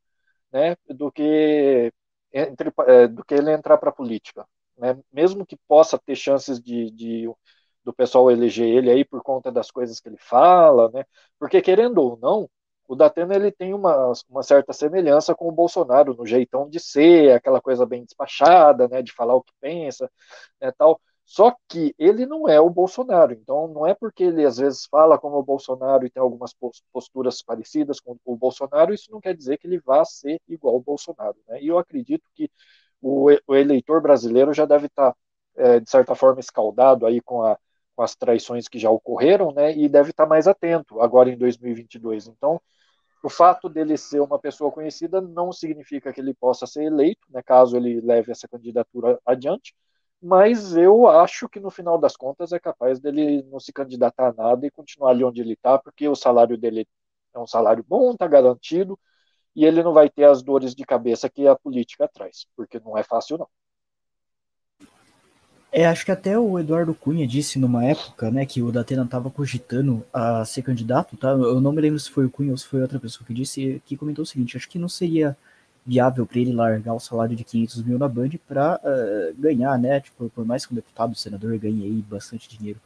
[0.52, 1.92] né, do que
[2.32, 4.46] entre, é, do que ele entrar para a política,
[4.76, 4.98] né?
[5.12, 7.30] Mesmo que possa ter chances de, de
[7.86, 11.04] do pessoal eleger ele aí por conta das coisas que ele fala, né?
[11.38, 12.50] Porque querendo ou não,
[12.88, 17.32] o Datena ele tem uma, uma certa semelhança com o Bolsonaro no jeitão de ser,
[17.32, 20.10] aquela coisa bem despachada, né, de falar o que pensa,
[20.60, 21.00] né, tal.
[21.24, 25.18] Só que ele não é o Bolsonaro, então não é porque ele às vezes fala
[25.18, 26.54] como o Bolsonaro e tem algumas
[26.92, 30.80] posturas parecidas com o Bolsonaro, isso não quer dizer que ele vá ser igual ao
[30.80, 31.36] Bolsonaro.
[31.48, 31.62] Né?
[31.62, 32.50] E eu acredito que
[33.00, 35.14] o, eleitor brasileiro já deve estar,
[35.56, 37.58] é, de certa forma, escaldado aí com a,
[37.97, 42.28] com as traições que já ocorreram, né, e deve estar mais atento agora em 2022.
[42.28, 42.60] Então,
[43.24, 47.43] o fato dele ser uma pessoa conhecida não significa que ele possa ser eleito, né,
[47.43, 49.74] caso ele leve essa candidatura adiante,
[50.23, 54.32] mas eu acho que no final das contas é capaz dele não se candidatar a
[54.32, 56.86] nada e continuar ali onde ele está, porque o salário dele
[57.35, 58.98] é um salário bom, está garantido,
[59.55, 62.97] e ele não vai ter as dores de cabeça que a política traz, porque não
[62.97, 63.48] é fácil não.
[65.78, 69.31] É, acho que até o Eduardo Cunha disse numa época, né, que o Datena estava
[69.31, 71.28] cogitando a ser candidato, tá?
[71.28, 73.82] Eu não me lembro se foi o Cunha ou se foi outra pessoa que disse,
[73.85, 75.36] que comentou o seguinte, acho que não seria
[75.85, 79.78] viável para ele largar o salário de 500 mil na Band para uh, eh, ganhar,
[79.78, 82.81] né, tipo, por mais que um deputado, senador ganhe aí bastante dinheiro.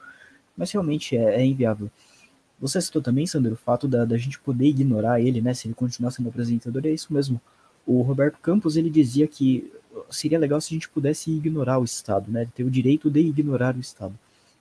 [0.57, 1.89] Mas realmente é, é inviável.
[2.59, 5.75] Você citou também, Sandro, o fato da, da gente poder ignorar ele, né, se ele
[5.75, 7.41] continuar sendo apresentador, é isso mesmo.
[7.87, 9.73] O Roberto Campos, ele dizia que
[10.11, 12.49] seria legal se a gente pudesse ignorar o Estado, né?
[12.55, 14.15] Ter o direito de ignorar o Estado.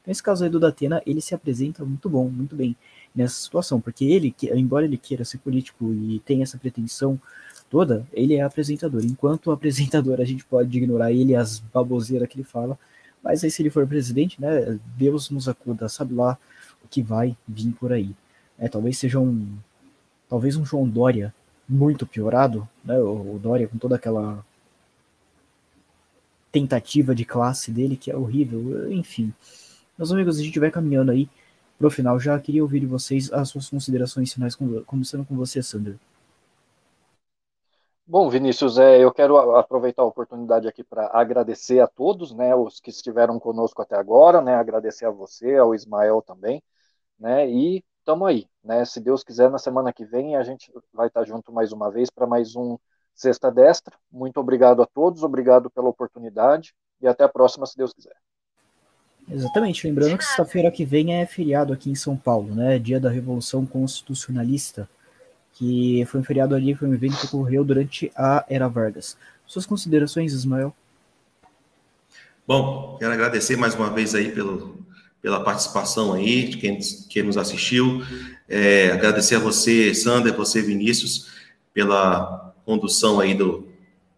[0.06, 2.76] Nesse caso aí do Datena, ele se apresenta muito bom, muito bem
[3.14, 7.20] nessa situação, porque ele, embora ele queira ser político e tenha essa pretensão
[7.70, 9.04] toda, ele é apresentador.
[9.04, 12.78] Enquanto apresentador, a gente pode ignorar ele as baboseiras que ele fala,
[13.24, 16.38] mas aí se ele for presidente, né, Deus nos acuda, sabe lá
[16.84, 18.16] o que vai vir por aí.
[18.58, 19.48] É, talvez seja um,
[20.28, 21.34] talvez um João Dória
[21.68, 24.44] muito piorado, né, o Dória com toda aquela
[26.52, 28.92] tentativa de classe dele, que é horrível.
[28.92, 29.34] Enfim,
[29.98, 31.30] meus amigos, a gente vai caminhando aí
[31.78, 32.20] pro final.
[32.20, 34.56] Já queria ouvir de vocês as suas considerações finais,
[34.86, 35.96] começando com você, Sandra.
[38.12, 42.80] Bom, Vinícius, é, eu quero aproveitar a oportunidade aqui para agradecer a todos, né, os
[42.80, 46.60] que estiveram conosco até agora, né, agradecer a você, ao Ismael também,
[47.20, 51.06] né, e estamos aí, né, se Deus quiser, na semana que vem a gente vai
[51.08, 52.80] estar junto mais uma vez para mais um
[53.20, 53.94] Sexta Destra.
[54.10, 58.16] Muito obrigado a todos, obrigado pela oportunidade e até a próxima, se Deus quiser.
[59.30, 62.80] Exatamente, lembrando que sexta-feira que vem é feriado aqui em São Paulo, né?
[62.80, 64.90] Dia da Revolução Constitucionalista,
[65.52, 69.18] que foi um feriado ali, foi um evento que ocorreu durante a Era Vargas.
[69.46, 70.74] Suas considerações, Ismael?
[72.48, 74.80] Bom, quero agradecer mais uma vez aí pelo,
[75.22, 76.80] pela participação aí, de quem,
[77.10, 78.02] quem nos assistiu.
[78.48, 81.30] É, agradecer a você, Sander, você, Vinícius,
[81.74, 83.68] pela condução aí do,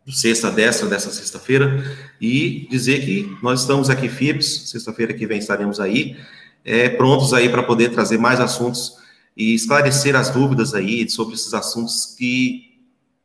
[0.06, 1.82] do sexta destra dessa sexta-feira
[2.20, 6.18] e dizer que nós estamos aqui firmes, sexta-feira que vem estaremos aí,
[6.66, 8.98] é, prontos aí para poder trazer mais assuntos
[9.38, 12.78] e esclarecer as dúvidas aí sobre esses assuntos que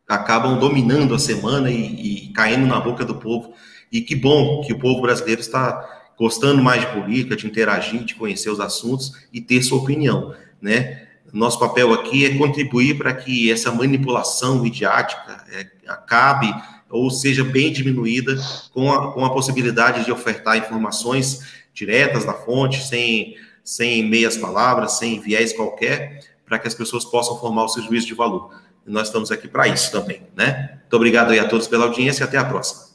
[0.08, 3.52] acabam dominando a semana e, e caindo na boca do povo.
[3.90, 8.14] E que bom que o povo brasileiro está gostando mais de política, de interagir, de
[8.14, 10.32] conhecer os assuntos e ter sua opinião,
[10.62, 11.05] né?
[11.32, 16.52] Nosso papel aqui é contribuir para que essa manipulação midiática é, acabe
[16.88, 18.36] ou seja bem diminuída,
[18.72, 21.40] com a, com a possibilidade de ofertar informações
[21.74, 27.38] diretas da fonte, sem, sem meias palavras, sem viés qualquer, para que as pessoas possam
[27.38, 28.54] formar o seu juízo de valor.
[28.86, 30.78] E nós estamos aqui para isso também, né?
[30.82, 32.86] Muito obrigado aí a todos pela audiência e até a próxima.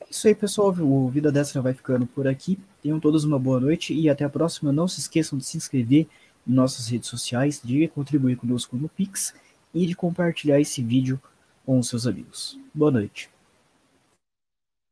[0.00, 0.74] É isso aí, pessoal.
[0.80, 2.58] O Vida Destra vai ficando por aqui.
[2.82, 4.72] Tenham todos uma boa noite e até a próxima.
[4.72, 6.08] Não se esqueçam de se inscrever
[6.48, 9.34] em nossas redes sociais, de contribuir conosco no Pix
[9.74, 11.20] e de compartilhar esse vídeo
[11.64, 12.58] com os seus amigos.
[12.74, 13.30] Boa noite.